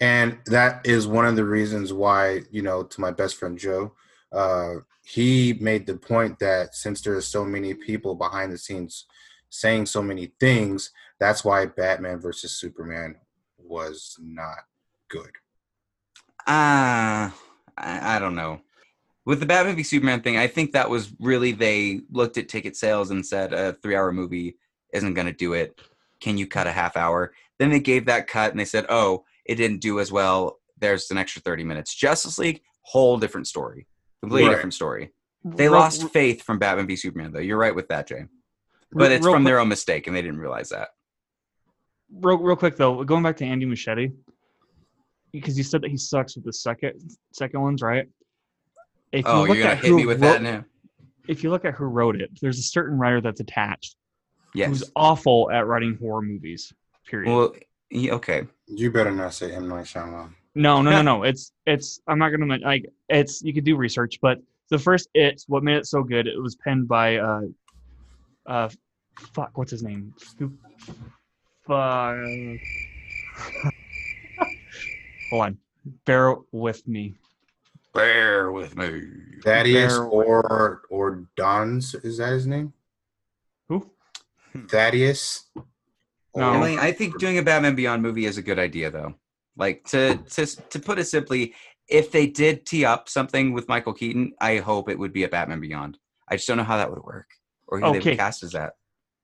And 0.00 0.38
that 0.46 0.86
is 0.86 1.06
one 1.06 1.26
of 1.26 1.36
the 1.36 1.44
reasons 1.44 1.92
why, 1.92 2.42
you 2.50 2.62
know, 2.62 2.82
to 2.82 3.00
my 3.00 3.10
best 3.10 3.36
friend 3.36 3.56
Joe, 3.58 3.92
uh, 4.32 4.76
he 5.04 5.56
made 5.60 5.86
the 5.86 5.96
point 5.96 6.38
that 6.40 6.74
since 6.74 7.00
there's 7.00 7.26
so 7.26 7.44
many 7.44 7.74
people 7.74 8.14
behind 8.14 8.52
the 8.52 8.58
scenes 8.58 9.06
saying 9.50 9.86
so 9.86 10.02
many 10.02 10.32
things, 10.40 10.90
that's 11.20 11.44
why 11.44 11.66
Batman 11.66 12.18
versus 12.18 12.52
Superman 12.52 13.16
was 13.58 14.16
not 14.20 14.58
good. 15.08 15.30
Ah, 16.46 17.34
I, 17.76 18.16
I 18.16 18.18
don't 18.18 18.34
know. 18.34 18.60
With 19.24 19.38
the 19.38 19.46
Batman 19.46 19.76
v 19.76 19.84
Superman 19.84 20.22
thing, 20.22 20.36
I 20.36 20.48
think 20.48 20.72
that 20.72 20.90
was 20.90 21.12
really 21.20 21.52
they 21.52 22.00
looked 22.10 22.38
at 22.38 22.48
ticket 22.48 22.76
sales 22.76 23.10
and 23.10 23.24
said 23.24 23.52
a 23.52 23.74
three-hour 23.74 24.10
movie 24.10 24.56
isn't 24.92 25.14
going 25.14 25.26
to 25.26 25.32
do 25.32 25.54
it. 25.54 25.80
Can 26.20 26.38
you 26.38 26.46
cut 26.46 26.66
a 26.66 26.72
half 26.72 26.96
hour? 26.96 27.32
Then 27.58 27.70
they 27.70 27.80
gave 27.80 28.06
that 28.06 28.26
cut 28.28 28.50
and 28.50 28.60
they 28.60 28.64
said, 28.64 28.86
"Oh, 28.88 29.24
it 29.44 29.56
didn't 29.56 29.80
do 29.80 30.00
as 30.00 30.12
well. 30.12 30.58
There's 30.78 31.10
an 31.10 31.18
extra 31.18 31.42
30 31.42 31.64
minutes." 31.64 31.94
Justice 31.94 32.38
League, 32.38 32.62
whole 32.82 33.18
different 33.18 33.46
story, 33.48 33.86
completely 34.20 34.48
Right. 34.48 34.54
different 34.54 34.74
story. 34.74 35.10
They 35.44 35.64
Real- 35.68 35.72
lost 35.80 36.08
faith 36.10 36.42
from 36.42 36.58
Batman 36.58 36.86
v 36.86 36.94
Superman, 36.96 37.32
though. 37.32 37.40
You're 37.40 37.58
right 37.58 37.74
with 37.74 37.88
that, 37.88 38.06
Jay. 38.08 38.26
But 38.92 39.04
real- 39.04 39.12
it's 39.12 39.24
real 39.24 39.34
from 39.34 39.42
quick- 39.42 39.50
their 39.50 39.58
own 39.58 39.68
mistake, 39.68 40.06
and 40.06 40.14
they 40.14 40.22
didn't 40.22 40.38
realize 40.40 40.68
that. 40.68 40.90
real, 42.14 42.36
real 42.38 42.56
quick 42.56 42.76
though, 42.76 43.02
going 43.04 43.22
back 43.22 43.36
to 43.38 43.44
Andy 43.44 43.64
Muschietti, 43.66 44.14
because 45.32 45.56
you 45.56 45.64
said 45.64 45.80
that 45.82 45.90
he 45.90 45.96
sucks 45.96 46.36
with 46.36 46.44
the 46.44 46.52
second 46.52 47.00
second 47.32 47.60
ones, 47.62 47.80
right? 47.82 48.06
If 49.12 49.24
Oh, 49.26 49.44
you're 49.46 49.56
gonna 49.56 49.70
at 49.70 49.78
hit 49.78 49.88
who 49.88 49.96
me 49.96 50.06
with 50.06 50.22
wrote- 50.22 50.32
that 50.32 50.42
now? 50.42 50.64
If 51.28 51.42
you 51.42 51.50
look 51.50 51.64
at 51.64 51.74
who 51.74 51.84
wrote 51.86 52.20
it, 52.20 52.30
there's 52.42 52.58
a 52.58 52.62
certain 52.62 52.98
writer 52.98 53.20
that's 53.20 53.40
attached 53.40 53.96
Yes. 54.54 54.68
who's 54.68 54.84
awful 54.96 55.50
at 55.50 55.66
writing 55.66 55.96
horror 56.00 56.22
movies. 56.22 56.72
Period. 57.08 57.30
Well, 57.30 57.54
yeah, 57.90 58.12
okay. 58.14 58.46
You 58.66 58.90
better 58.90 59.10
not 59.10 59.34
say 59.34 59.52
M. 59.54 59.68
Night 59.68 59.84
Shyamalan. 59.86 60.32
no, 60.54 60.82
no, 60.82 60.90
no, 60.90 61.02
no. 61.18 61.22
It's 61.24 61.52
it's. 61.66 62.00
I'm 62.06 62.18
not 62.18 62.30
gonna 62.30 62.58
like. 62.58 62.86
It's 63.08 63.42
you 63.42 63.52
could 63.54 63.64
do 63.64 63.76
research, 63.76 64.18
but 64.20 64.38
the 64.68 64.78
first 64.78 65.08
it's 65.14 65.48
what 65.48 65.62
made 65.62 65.76
it 65.76 65.86
so 65.86 66.02
good, 66.02 66.26
it 66.26 66.40
was 66.40 66.56
penned 66.56 66.88
by 66.88 67.16
uh, 67.16 67.42
uh, 68.46 68.68
fuck, 69.34 69.56
what's 69.58 69.70
his 69.70 69.82
name? 69.82 70.14
Stu- 70.18 70.56
Fuck. 71.66 72.16
Hold 75.30 75.42
on. 75.42 75.58
Bear 76.04 76.36
with 76.52 76.86
me. 76.86 77.14
Bear 77.94 78.52
with 78.52 78.76
me. 78.76 79.02
Thaddeus 79.44 79.92
Bear- 79.98 80.04
or 80.04 80.82
or 80.90 81.24
Don's 81.36 81.94
is 81.96 82.18
that 82.18 82.32
his 82.32 82.46
name? 82.46 82.72
Who? 84.52 84.66
Thaddeus. 84.66 85.44
No. 85.56 85.62
Or- 86.34 86.54
Emily, 86.54 86.78
I 86.78 86.92
think 86.92 87.18
doing 87.18 87.38
a 87.38 87.42
Batman 87.42 87.74
Beyond 87.74 88.02
movie 88.02 88.24
is 88.26 88.38
a 88.38 88.42
good 88.42 88.58
idea, 88.58 88.90
though. 88.90 89.14
Like 89.56 89.84
to 89.88 90.16
to 90.16 90.46
to 90.46 90.78
put 90.78 90.98
it 90.98 91.04
simply, 91.04 91.54
if 91.88 92.10
they 92.10 92.26
did 92.26 92.64
tee 92.64 92.84
up 92.84 93.08
something 93.08 93.52
with 93.52 93.68
Michael 93.68 93.92
Keaton, 93.92 94.32
I 94.40 94.58
hope 94.58 94.88
it 94.88 94.98
would 94.98 95.12
be 95.12 95.24
a 95.24 95.28
Batman 95.28 95.60
Beyond. 95.60 95.98
I 96.28 96.36
just 96.36 96.48
don't 96.48 96.56
know 96.56 96.64
how 96.64 96.78
that 96.78 96.90
would 96.90 97.02
work, 97.02 97.28
or 97.68 97.78
who 97.80 97.92
they 97.92 98.10
would 98.10 98.16
cast 98.18 98.42
as 98.42 98.52
that. 98.52 98.72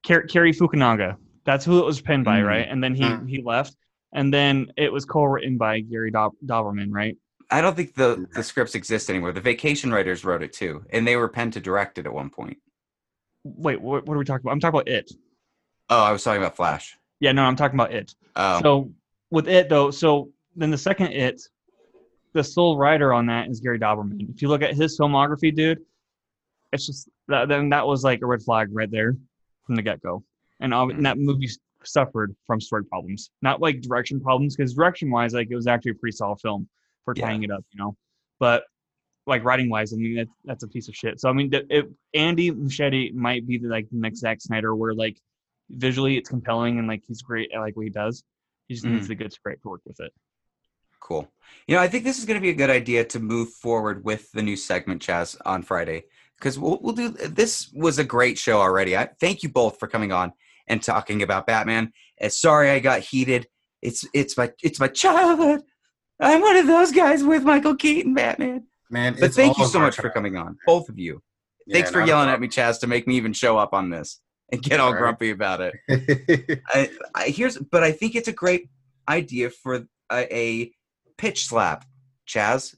Car- 0.06 0.24
Cary 0.24 0.52
Fukunaga. 0.52 1.16
That's 1.46 1.64
who 1.64 1.78
it 1.78 1.84
was 1.86 2.00
penned 2.02 2.26
by, 2.26 2.40
Mm. 2.40 2.46
right? 2.46 2.66
And 2.68 2.84
then 2.84 2.94
he 2.94 3.04
Mm. 3.04 3.26
he 3.28 3.40
left, 3.42 3.74
and 4.12 4.32
then 4.32 4.70
it 4.76 4.92
was 4.92 5.06
co-written 5.06 5.56
by 5.56 5.80
Gary 5.80 6.10
Dob- 6.10 6.34
Dauberman, 6.44 6.88
right? 6.90 7.16
I 7.50 7.62
don't 7.62 7.74
think 7.74 7.94
the 7.94 8.26
the 8.34 8.42
scripts 8.42 8.74
exist 8.74 9.08
anymore. 9.08 9.32
The 9.32 9.40
Vacation 9.40 9.90
writers 9.90 10.22
wrote 10.26 10.42
it 10.42 10.52
too, 10.52 10.84
and 10.90 11.06
they 11.08 11.16
were 11.16 11.28
penned 11.30 11.54
to 11.54 11.60
direct 11.60 11.96
it 11.96 12.04
at 12.04 12.12
one 12.12 12.28
point. 12.28 12.58
Wait, 13.44 13.80
what, 13.80 14.06
what 14.06 14.14
are 14.14 14.18
we 14.18 14.24
talking 14.24 14.44
about? 14.44 14.52
I'm 14.52 14.60
talking 14.60 14.80
about 14.80 14.88
it. 14.88 15.12
Oh, 15.90 16.02
I 16.02 16.12
was 16.12 16.22
talking 16.22 16.42
about 16.42 16.56
Flash. 16.56 16.96
Yeah, 17.20 17.32
no, 17.32 17.44
I'm 17.44 17.56
talking 17.56 17.78
about 17.78 17.92
it. 17.92 18.14
Oh, 18.36 18.60
So 18.60 18.92
with 19.30 19.48
it 19.48 19.68
though, 19.68 19.90
so 19.90 20.30
then 20.56 20.70
the 20.70 20.78
second 20.78 21.12
it, 21.12 21.40
the 22.34 22.44
sole 22.44 22.76
writer 22.76 23.12
on 23.12 23.26
that 23.26 23.48
is 23.48 23.60
Gary 23.60 23.78
Dauberman. 23.78 24.28
If 24.34 24.42
you 24.42 24.48
look 24.48 24.62
at 24.62 24.74
his 24.74 24.98
filmography, 24.98 25.54
dude, 25.54 25.80
it's 26.72 26.86
just 26.86 27.08
that, 27.28 27.48
then 27.48 27.70
that 27.70 27.86
was 27.86 28.04
like 28.04 28.20
a 28.22 28.26
red 28.26 28.42
flag 28.42 28.68
right 28.70 28.90
there 28.90 29.16
from 29.64 29.74
the 29.74 29.82
get 29.82 30.02
go, 30.02 30.22
and, 30.60 30.74
ob- 30.74 30.90
and 30.90 31.06
that 31.06 31.16
mm-hmm. 31.16 31.26
movie 31.26 31.48
suffered 31.84 32.34
from 32.46 32.60
story 32.60 32.84
problems, 32.84 33.30
not 33.40 33.60
like 33.60 33.80
direction 33.80 34.20
problems, 34.20 34.56
because 34.56 34.74
direction 34.74 35.10
wise, 35.10 35.32
like 35.32 35.48
it 35.50 35.56
was 35.56 35.66
actually 35.66 35.92
a 35.92 35.94
pretty 35.94 36.16
solid 36.16 36.38
film 36.40 36.68
for 37.04 37.14
Yeah. 37.16 37.26
tying 37.26 37.42
it 37.44 37.50
up, 37.50 37.64
you 37.72 37.80
know, 37.80 37.96
but 38.38 38.64
like 39.28 39.44
writing 39.44 39.68
wise, 39.70 39.92
I 39.92 39.96
mean 39.96 40.16
that, 40.16 40.28
that's 40.44 40.64
a 40.64 40.68
piece 40.68 40.88
of 40.88 40.94
shit. 40.96 41.20
So 41.20 41.28
I 41.28 41.32
mean, 41.32 41.50
the- 41.50 41.66
it, 41.70 41.86
Andy 42.14 42.50
Muschietti 42.50 43.12
might 43.14 43.46
be 43.46 43.58
the, 43.58 43.68
like 43.68 43.88
the 43.90 43.98
next 43.98 44.18
Zack 44.20 44.40
Snyder, 44.40 44.74
where 44.74 44.94
like 44.94 45.18
visually 45.70 46.16
it's 46.16 46.28
compelling 46.28 46.78
and 46.78 46.88
like 46.88 47.02
he's 47.06 47.22
great 47.22 47.50
at 47.54 47.60
like 47.60 47.76
what 47.76 47.84
he 47.84 47.90
does 47.90 48.24
He 48.68 48.74
just 48.74 48.86
Mm. 48.86 48.92
needs 48.92 49.10
a 49.10 49.14
good 49.14 49.32
script 49.32 49.62
to 49.62 49.68
work 49.68 49.82
with 49.86 50.00
it. 50.00 50.12
Cool. 51.00 51.30
You 51.66 51.76
know, 51.76 51.80
I 51.82 51.88
think 51.88 52.04
this 52.04 52.18
is 52.18 52.24
going 52.24 52.38
to 52.38 52.42
be 52.42 52.50
a 52.50 52.54
good 52.54 52.70
idea 52.70 53.04
to 53.04 53.20
move 53.20 53.50
forward 53.50 54.04
with 54.04 54.30
the 54.32 54.42
new 54.42 54.56
segment, 54.56 55.00
Chaz, 55.02 55.36
on 55.46 55.62
Friday 55.62 56.04
because 56.38 56.58
we'll 56.58 56.78
we'll 56.82 56.94
do. 56.94 57.08
This 57.10 57.70
was 57.74 57.98
a 57.98 58.04
great 58.04 58.38
show 58.38 58.60
already. 58.60 58.96
I 58.96 59.08
thank 59.20 59.42
you 59.42 59.48
both 59.48 59.78
for 59.78 59.88
coming 59.88 60.12
on 60.12 60.32
and 60.66 60.82
talking 60.82 61.22
about 61.22 61.46
Batman. 61.46 61.92
Uh, 62.20 62.28
sorry, 62.28 62.70
I 62.70 62.78
got 62.80 63.00
heated. 63.00 63.46
It's 63.82 64.04
it's 64.12 64.36
my 64.36 64.52
it's 64.62 64.80
my 64.80 64.88
childhood. 64.88 65.62
I'm 66.20 66.40
one 66.40 66.56
of 66.56 66.66
those 66.66 66.92
guys 66.92 67.22
with 67.22 67.44
Michael 67.44 67.76
Keaton 67.76 68.12
Batman. 68.14 68.66
Man, 68.90 69.16
But 69.18 69.34
thank 69.34 69.58
you 69.58 69.66
so 69.66 69.80
much 69.80 69.96
for 69.96 70.10
coming 70.10 70.36
on, 70.36 70.56
both 70.66 70.88
of 70.88 70.98
you. 70.98 71.22
Yeah, 71.66 71.74
Thanks 71.74 71.90
for 71.90 72.00
yelling 72.04 72.30
at 72.30 72.40
me, 72.40 72.48
Chaz, 72.48 72.80
to 72.80 72.86
make 72.86 73.06
me 73.06 73.16
even 73.16 73.32
show 73.32 73.58
up 73.58 73.74
on 73.74 73.90
this 73.90 74.20
and 74.50 74.62
get 74.62 74.80
all 74.80 74.92
Right. 74.92 74.98
grumpy 75.00 75.30
about 75.30 75.60
it. 75.60 75.74
I, 76.68 76.90
I 77.14 77.28
here's 77.28 77.58
but 77.58 77.82
I 77.82 77.92
think 77.92 78.14
it's 78.14 78.28
a 78.28 78.32
great 78.32 78.70
idea 79.08 79.50
for 79.50 79.86
a, 80.10 80.34
a 80.34 80.72
pitch 81.18 81.46
slap, 81.46 81.84
Chaz. 82.26 82.74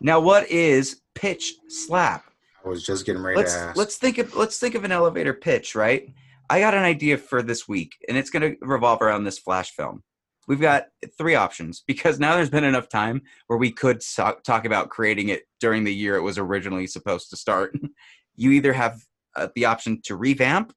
Now, 0.00 0.20
what 0.20 0.50
is 0.50 1.00
pitch 1.14 1.54
slap? 1.68 2.24
I 2.64 2.68
was 2.68 2.84
just 2.84 3.06
getting 3.06 3.22
ready 3.22 3.38
Let's 3.38 3.54
to 3.54 3.60
ask. 3.60 3.76
let's 3.76 3.96
think 3.96 4.18
of 4.18 4.34
let's 4.36 4.58
think 4.58 4.74
of 4.74 4.84
an 4.84 4.92
elevator 4.92 5.32
pitch, 5.32 5.74
right? 5.74 6.12
I 6.50 6.60
got 6.60 6.74
an 6.74 6.82
idea 6.82 7.16
for 7.16 7.42
this 7.42 7.66
week, 7.66 7.92
and 8.08 8.18
it's 8.18 8.28
going 8.28 8.42
to 8.42 8.56
revolve 8.60 9.00
around 9.00 9.24
this 9.24 9.38
flash 9.38 9.70
film. 9.70 10.02
We've 10.48 10.60
got 10.60 10.86
three 11.16 11.34
options 11.36 11.82
because 11.86 12.18
now 12.18 12.34
there's 12.34 12.50
been 12.50 12.64
enough 12.64 12.88
time 12.88 13.22
where 13.46 13.58
we 13.58 13.70
could 13.70 14.02
so- 14.02 14.38
talk 14.44 14.64
about 14.64 14.90
creating 14.90 15.28
it 15.28 15.42
during 15.60 15.84
the 15.84 15.94
year 15.94 16.16
it 16.16 16.22
was 16.22 16.38
originally 16.38 16.86
supposed 16.86 17.30
to 17.30 17.36
start. 17.36 17.76
you 18.36 18.50
either 18.50 18.72
have 18.72 19.02
uh, 19.36 19.48
the 19.54 19.64
option 19.66 20.00
to 20.02 20.16
revamp 20.16 20.74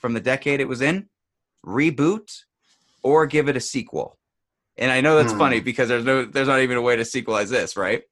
from 0.00 0.12
the 0.12 0.20
decade 0.20 0.60
it 0.60 0.68
was 0.68 0.82
in, 0.82 1.08
reboot, 1.64 2.42
or 3.02 3.26
give 3.26 3.48
it 3.48 3.56
a 3.56 3.60
sequel. 3.60 4.18
And 4.76 4.90
I 4.90 5.00
know 5.00 5.16
that's 5.16 5.32
Hmm. 5.32 5.38
funny 5.38 5.60
because 5.60 5.88
there's 5.88 6.04
no 6.04 6.24
there's 6.24 6.48
not 6.48 6.60
even 6.60 6.76
a 6.76 6.82
way 6.82 6.96
to 6.96 7.02
sequelize 7.02 7.48
this, 7.48 7.76
right? 7.76 8.02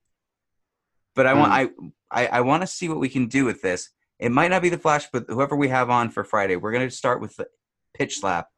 But 1.15 1.27
I 1.27 1.35
want 1.35 1.53
I 1.53 1.69
I, 2.11 2.27
I 2.27 2.41
want 2.43 2.63
to 2.63 2.67
see 2.67 2.89
what 2.89 3.01
we 3.01 3.09
can 3.09 3.27
do 3.27 3.45
with 3.45 3.61
this. 3.63 3.91
It 4.21 4.31
might 4.31 4.49
not 4.49 4.63
be 4.63 4.69
the 4.69 4.79
Flash, 4.79 5.09
but 5.13 5.25
whoever 5.29 5.57
we 5.57 5.69
have 5.69 5.91
on 5.91 6.09
for 6.11 6.23
Friday, 6.25 6.57
we're 6.57 6.73
going 6.73 6.89
to 6.89 6.95
start 6.95 7.21
with 7.21 7.37
the 7.37 7.49
pitch 7.95 8.21
slap, 8.21 8.49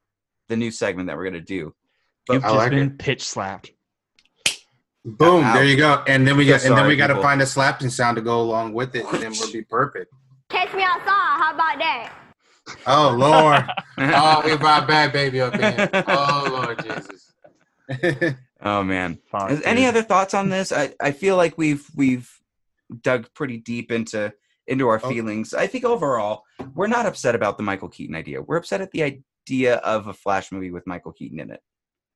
the 0.48 0.56
new 0.56 0.70
segment 0.70 1.08
that 1.08 1.16
we're 1.16 1.24
going 1.24 1.34
to 1.34 1.40
do. 1.40 1.74
You've 2.30 2.44
I 2.44 2.48
just 2.48 2.56
like 2.56 2.70
been 2.70 2.96
pitch 2.96 3.24
slapped. 3.24 3.70
Boom! 5.04 5.44
Ow. 5.44 5.54
There 5.54 5.64
you 5.64 5.76
go. 5.76 6.02
And 6.08 6.26
then 6.26 6.36
we 6.36 6.44
So 6.46 6.52
got 6.58 6.64
and 6.66 6.76
then 6.76 6.86
we 6.88 6.96
got 6.96 7.06
to 7.08 7.22
find 7.22 7.40
a 7.40 7.46
slapping 7.46 7.90
sound 7.90 8.16
to 8.16 8.22
go 8.22 8.40
along 8.40 8.72
with 8.72 8.94
it, 8.96 9.04
and 9.12 9.22
then 9.22 9.32
we'll 9.38 9.52
be 9.52 9.62
perfect. 9.62 10.12
Catch 10.48 10.74
me 10.74 10.82
outside. 10.82 11.06
How 11.06 11.54
about 11.54 11.78
that? 11.78 12.12
Oh 12.86 13.14
Lord! 13.16 13.64
oh, 14.14 14.42
we 14.44 14.56
brought 14.56 14.88
bad 14.88 15.12
baby 15.12 15.40
up 15.40 15.54
in. 15.54 15.88
Oh 16.08 16.48
Lord 16.50 16.82
Jesus! 16.84 17.32
oh 18.62 18.82
man. 18.82 19.18
Fuck, 19.30 19.52
Is- 19.52 19.62
Any 19.62 19.82
dude. 19.82 19.90
other 19.90 20.02
thoughts 20.02 20.34
on 20.34 20.48
this? 20.48 20.72
I, 20.72 20.92
I 21.00 21.12
feel 21.12 21.36
like 21.36 21.56
we've 21.56 21.86
we've 21.94 22.28
dug 23.02 23.28
pretty 23.34 23.58
deep 23.58 23.92
into 23.92 24.32
into 24.66 24.88
our 24.88 25.00
Oh. 25.00 25.08
feelings. 25.08 25.54
I 25.54 25.68
think 25.68 25.84
overall 25.84 26.42
we're 26.74 26.88
not 26.88 27.06
upset 27.06 27.36
about 27.36 27.56
the 27.58 27.62
Michael 27.62 27.88
Keaton 27.88 28.16
idea. 28.16 28.42
We're 28.42 28.56
upset 28.56 28.80
at 28.80 28.90
the 28.90 29.04
idea 29.48 29.76
of 29.76 30.08
a 30.08 30.12
Flash 30.12 30.50
movie 30.50 30.72
with 30.72 30.84
Michael 30.88 31.12
Keaton 31.12 31.38
in 31.38 31.52
it. 31.52 31.60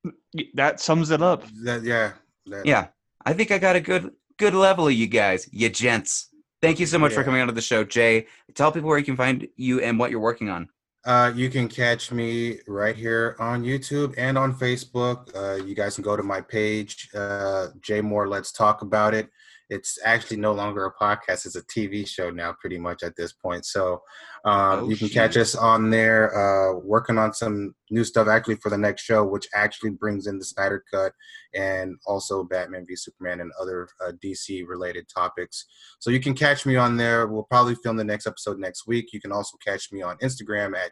Y- 0.03 0.45
That 0.55 0.79
sums 0.79 1.11
it 1.11 1.21
up. 1.21 1.43
that, 1.63 1.83
yeah. 1.83 2.13
That, 2.47 2.65
Yeah, 2.65 2.87
I 3.25 3.33
think 3.33 3.51
I 3.51 3.57
got 3.57 3.75
a 3.75 3.81
good 3.81 4.11
good 4.37 4.53
level 4.55 4.87
of 4.87 4.93
you 4.93 5.05
guys, 5.07 5.47
you 5.51 5.69
gents. 5.69 6.29
Thank 6.61 6.79
you 6.79 6.85
so 6.87 6.97
much 6.97 7.13
for 7.13 7.19
Yeah. 7.21 7.25
coming 7.25 7.41
onto 7.41 7.53
the 7.53 7.61
show, 7.61 7.83
Jay. 7.83 8.27
Tell 8.55 8.71
people 8.71 8.89
where 8.89 8.97
you 8.97 9.05
can 9.05 9.15
find 9.17 9.47
you 9.55 9.81
and 9.81 9.99
what 9.99 10.09
you're 10.11 10.19
working 10.19 10.49
on. 10.49 10.69
Uh, 11.05 11.31
you 11.35 11.49
can 11.49 11.67
catch 11.67 12.11
me 12.11 12.59
right 12.67 12.95
here 12.95 13.35
on 13.39 13.63
YouTube 13.63 14.13
and 14.17 14.37
on 14.37 14.53
Facebook. 14.53 15.29
Uh, 15.35 15.63
you 15.63 15.73
guys 15.75 15.95
can 15.95 16.03
go 16.03 16.15
to 16.15 16.23
my 16.23 16.41
page, 16.41 17.09
uh, 17.15 17.67
Jay 17.81 18.01
Moore. 18.01 18.27
Let's 18.27 18.51
talk 18.51 18.81
about 18.83 19.13
it. 19.13 19.27
It's 19.71 19.97
actually 20.03 20.37
no 20.37 20.51
longer 20.51 20.85
a 20.85 20.93
podcast; 21.03 21.45
it's 21.45 21.55
a 21.55 21.63
TV 21.63 22.05
show 22.07 22.29
now, 22.29 22.53
pretty 22.59 22.77
much 22.77 23.03
at 23.03 23.15
this 23.15 23.31
point. 23.33 23.65
So 23.65 24.01
um, 24.43 24.79
Oh, 24.81 24.89
you 24.89 24.97
can 24.97 25.07
shit. 25.07 25.15
catch 25.15 25.37
us 25.37 25.55
on 25.55 25.89
there, 25.89 26.35
uh, 26.35 26.73
working 26.83 27.17
on 27.17 27.33
some 27.33 27.73
new 27.89 28.03
stuff 28.03 28.27
actually 28.27 28.55
for 28.57 28.69
the 28.69 28.77
next 28.77 29.03
show, 29.03 29.23
which 29.23 29.47
actually 29.55 29.91
brings 29.91 30.27
in 30.27 30.37
the 30.37 30.45
Snyder 30.45 30.83
Cut 30.93 31.13
and 31.55 31.95
also 32.05 32.43
Batman 32.43 32.85
v 32.85 32.95
Superman 32.97 33.39
and 33.39 33.51
other 33.61 33.87
uh, 34.05 34.11
DC 34.23 34.67
related 34.67 35.07
topics. 35.07 35.65
So 35.99 36.11
you 36.11 36.19
can 36.19 36.33
catch 36.33 36.65
me 36.65 36.75
on 36.75 36.97
there. 36.97 37.27
We'll 37.27 37.43
probably 37.43 37.75
film 37.75 37.95
the 37.97 38.03
next 38.03 38.27
episode 38.27 38.59
next 38.59 38.87
week. 38.87 39.13
You 39.13 39.21
can 39.21 39.31
also 39.31 39.57
catch 39.65 39.91
me 39.91 40.01
on 40.01 40.17
Instagram 40.17 40.73
at 40.75 40.91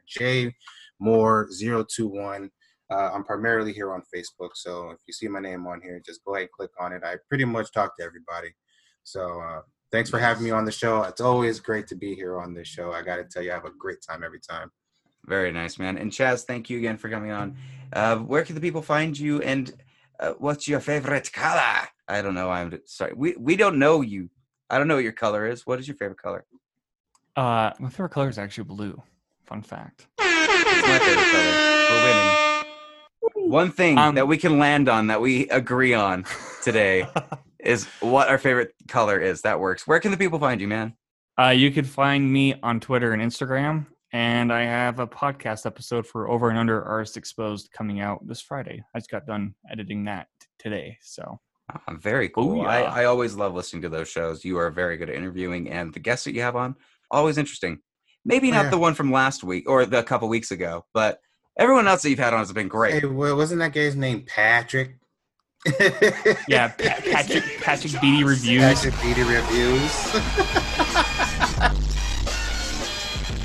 jmore021. 1.02 2.50
Uh, 2.92 3.12
I'm 3.14 3.24
primarily 3.24 3.72
here 3.72 3.94
on 3.94 4.02
Facebook. 4.14 4.50
So 4.56 4.90
if 4.90 4.98
you 5.08 5.14
see 5.14 5.28
my 5.28 5.40
name 5.40 5.68
on 5.68 5.80
here, 5.82 6.02
just 6.04 6.24
go 6.26 6.34
ahead 6.36 6.44
and 6.44 6.52
click 6.52 6.72
on 6.80 6.92
it. 6.94 7.04
I 7.06 7.18
pretty 7.28 7.46
much 7.46 7.72
talk 7.72 7.96
to 7.98 8.04
everybody. 8.04 8.50
So 9.04 9.40
uh, 9.42 9.62
thanks 9.92 10.10
for 10.10 10.20
having 10.20 10.44
me 10.44 10.52
on 10.52 10.66
the 10.66 10.72
show. 10.72 11.04
It's 11.04 11.22
always 11.22 11.60
great 11.60 11.88
to 11.88 11.96
be 11.96 12.16
here 12.16 12.40
on 12.40 12.54
this 12.54 12.68
show. 12.68 12.92
I 12.92 13.02
got 13.02 13.18
to 13.18 13.24
tell 13.24 13.42
you, 13.44 13.52
I 13.52 13.56
have 13.56 13.66
a 13.66 13.72
great 13.72 14.02
time 14.02 14.24
every 14.24 14.40
time. 14.40 14.72
Very 15.26 15.52
nice, 15.52 15.78
man. 15.80 15.98
And 15.98 16.12
Chaz, 16.12 16.44
thank 16.46 16.70
you 16.70 16.78
again 16.78 16.98
for 16.98 17.10
coming 17.10 17.32
on. 17.32 17.58
Uh, 17.94 18.18
where 18.18 18.44
can 18.44 18.56
the 18.56 18.62
people 18.62 18.82
find 18.82 19.18
you? 19.18 19.42
And 19.42 19.72
uh, 20.20 20.34
what's 20.38 20.68
your 20.68 20.80
favorite 20.80 21.32
color? 21.34 21.88
I 22.08 22.22
don't 22.22 22.34
know. 22.36 22.50
I'm 22.50 22.80
sorry. 22.86 23.14
We 23.16 23.36
we 23.38 23.56
don't 23.56 23.78
know 23.78 24.02
you. 24.02 24.30
I 24.70 24.78
don't 24.78 24.88
know 24.88 24.96
what 24.96 25.04
your 25.04 25.14
color 25.14 25.46
is. 25.48 25.66
What 25.68 25.80
is 25.80 25.88
your 25.88 25.98
favorite 25.98 26.22
color? 26.22 26.46
Uh, 27.36 27.72
my 27.80 27.90
favorite 27.90 28.10
color 28.10 28.30
is 28.30 28.38
actually 28.38 28.64
blue. 28.66 29.02
Fun 29.46 29.62
fact. 29.62 30.08
It's 30.20 30.88
my 30.88 31.00
favorite 31.00 31.32
color. 31.32 31.54
We're 31.90 32.04
winning. 33.36 33.52
One 33.52 33.72
thing 33.72 33.98
Um, 33.98 34.16
that 34.16 34.28
we 34.28 34.38
can 34.38 34.60
land 34.60 34.90
on 34.90 35.08
that 35.08 35.22
we 35.22 35.48
agree 35.50 35.94
on 35.94 36.26
today 36.64 37.08
is 37.60 37.86
what 38.02 38.30
our 38.30 38.38
favorite 38.38 38.74
color 38.88 39.20
is. 39.20 39.42
That 39.42 39.60
works. 39.60 39.86
Where 39.88 40.00
can 40.00 40.12
the 40.12 40.18
people 40.18 40.40
find 40.40 40.60
you, 40.62 40.68
man? 40.68 40.94
Uh, 41.40 41.50
you 41.50 41.72
can 41.72 41.86
find 41.86 42.32
me 42.32 42.56
on 42.64 42.80
Twitter 42.80 43.14
and 43.14 43.22
Instagram, 43.22 43.86
and 44.12 44.52
I 44.52 44.64
have 44.64 45.00
a 45.00 45.08
podcast 45.08 45.66
episode 45.66 46.06
for 46.06 46.30
Over 46.30 46.50
and 46.50 46.60
Under 46.60 46.84
Artist 46.84 47.16
Exposed 47.18 47.70
coming 47.72 48.02
out 48.02 48.28
this 48.28 48.42
Friday. 48.42 48.84
I 48.94 49.00
just 49.00 49.10
got 49.10 49.26
done 49.26 49.56
editing 49.72 50.06
that 50.06 50.28
t- 50.42 50.48
today, 50.60 50.98
so 51.02 51.40
Oh, 51.72 51.94
very 51.96 52.30
cool. 52.30 52.62
I, 52.62 52.82
Booyah. 52.82 52.90
I 52.90 53.06
always 53.06 53.36
love 53.36 53.54
listening 53.54 53.84
to 53.84 53.90
those 53.90 54.10
shows. 54.10 54.44
You 54.44 54.58
are 54.58 54.72
very 54.72 54.98
good 54.98 55.10
at 55.10 55.16
interviewing, 55.16 55.70
and 55.70 55.94
the 55.94 56.00
guests 56.00 56.26
that 56.26 56.34
you 56.34 56.42
have 56.42 56.56
on 56.56 56.76
always 57.12 57.38
interesting. 57.38 57.80
Maybe 58.26 58.50
Oh, 58.50 58.56
not 58.56 58.64
yeah. 58.66 58.70
the 58.72 58.78
one 58.80 58.96
from 58.96 59.12
last 59.12 59.44
week 59.44 59.70
or 59.70 59.86
the 59.86 60.02
couple 60.04 60.28
weeks 60.30 60.50
ago, 60.52 60.86
but 60.94 61.20
everyone 61.58 61.88
else 61.88 62.02
that 62.02 62.10
you've 62.10 62.20
had 62.20 62.34
on 62.34 62.40
has 62.40 62.52
been 62.52 62.68
great. 62.68 63.02
Hey, 63.04 63.08
well, 63.08 63.38
wasn't 63.38 63.60
that 63.60 63.72
guy's 63.74 63.96
name 63.96 64.26
Patrick? 64.28 64.96
Yeah. 66.48 66.70
Pa- 66.70 66.74
Patrick 67.12 67.44
Patrick 67.62 68.02
Beatty 68.02 68.24
reviews. 68.24 68.62
Patrick 68.62 68.94
Beatty 69.02 69.24
reviews. 69.24 69.92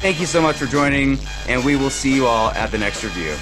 Thank 0.00 0.20
you 0.20 0.26
so 0.26 0.40
much 0.42 0.56
for 0.56 0.66
joining, 0.66 1.18
and 1.48 1.64
we 1.64 1.76
will 1.76 1.90
see 1.90 2.14
you 2.14 2.26
all 2.26 2.50
at 2.50 2.70
the 2.70 2.78
next 2.78 3.02
review. 3.02 3.34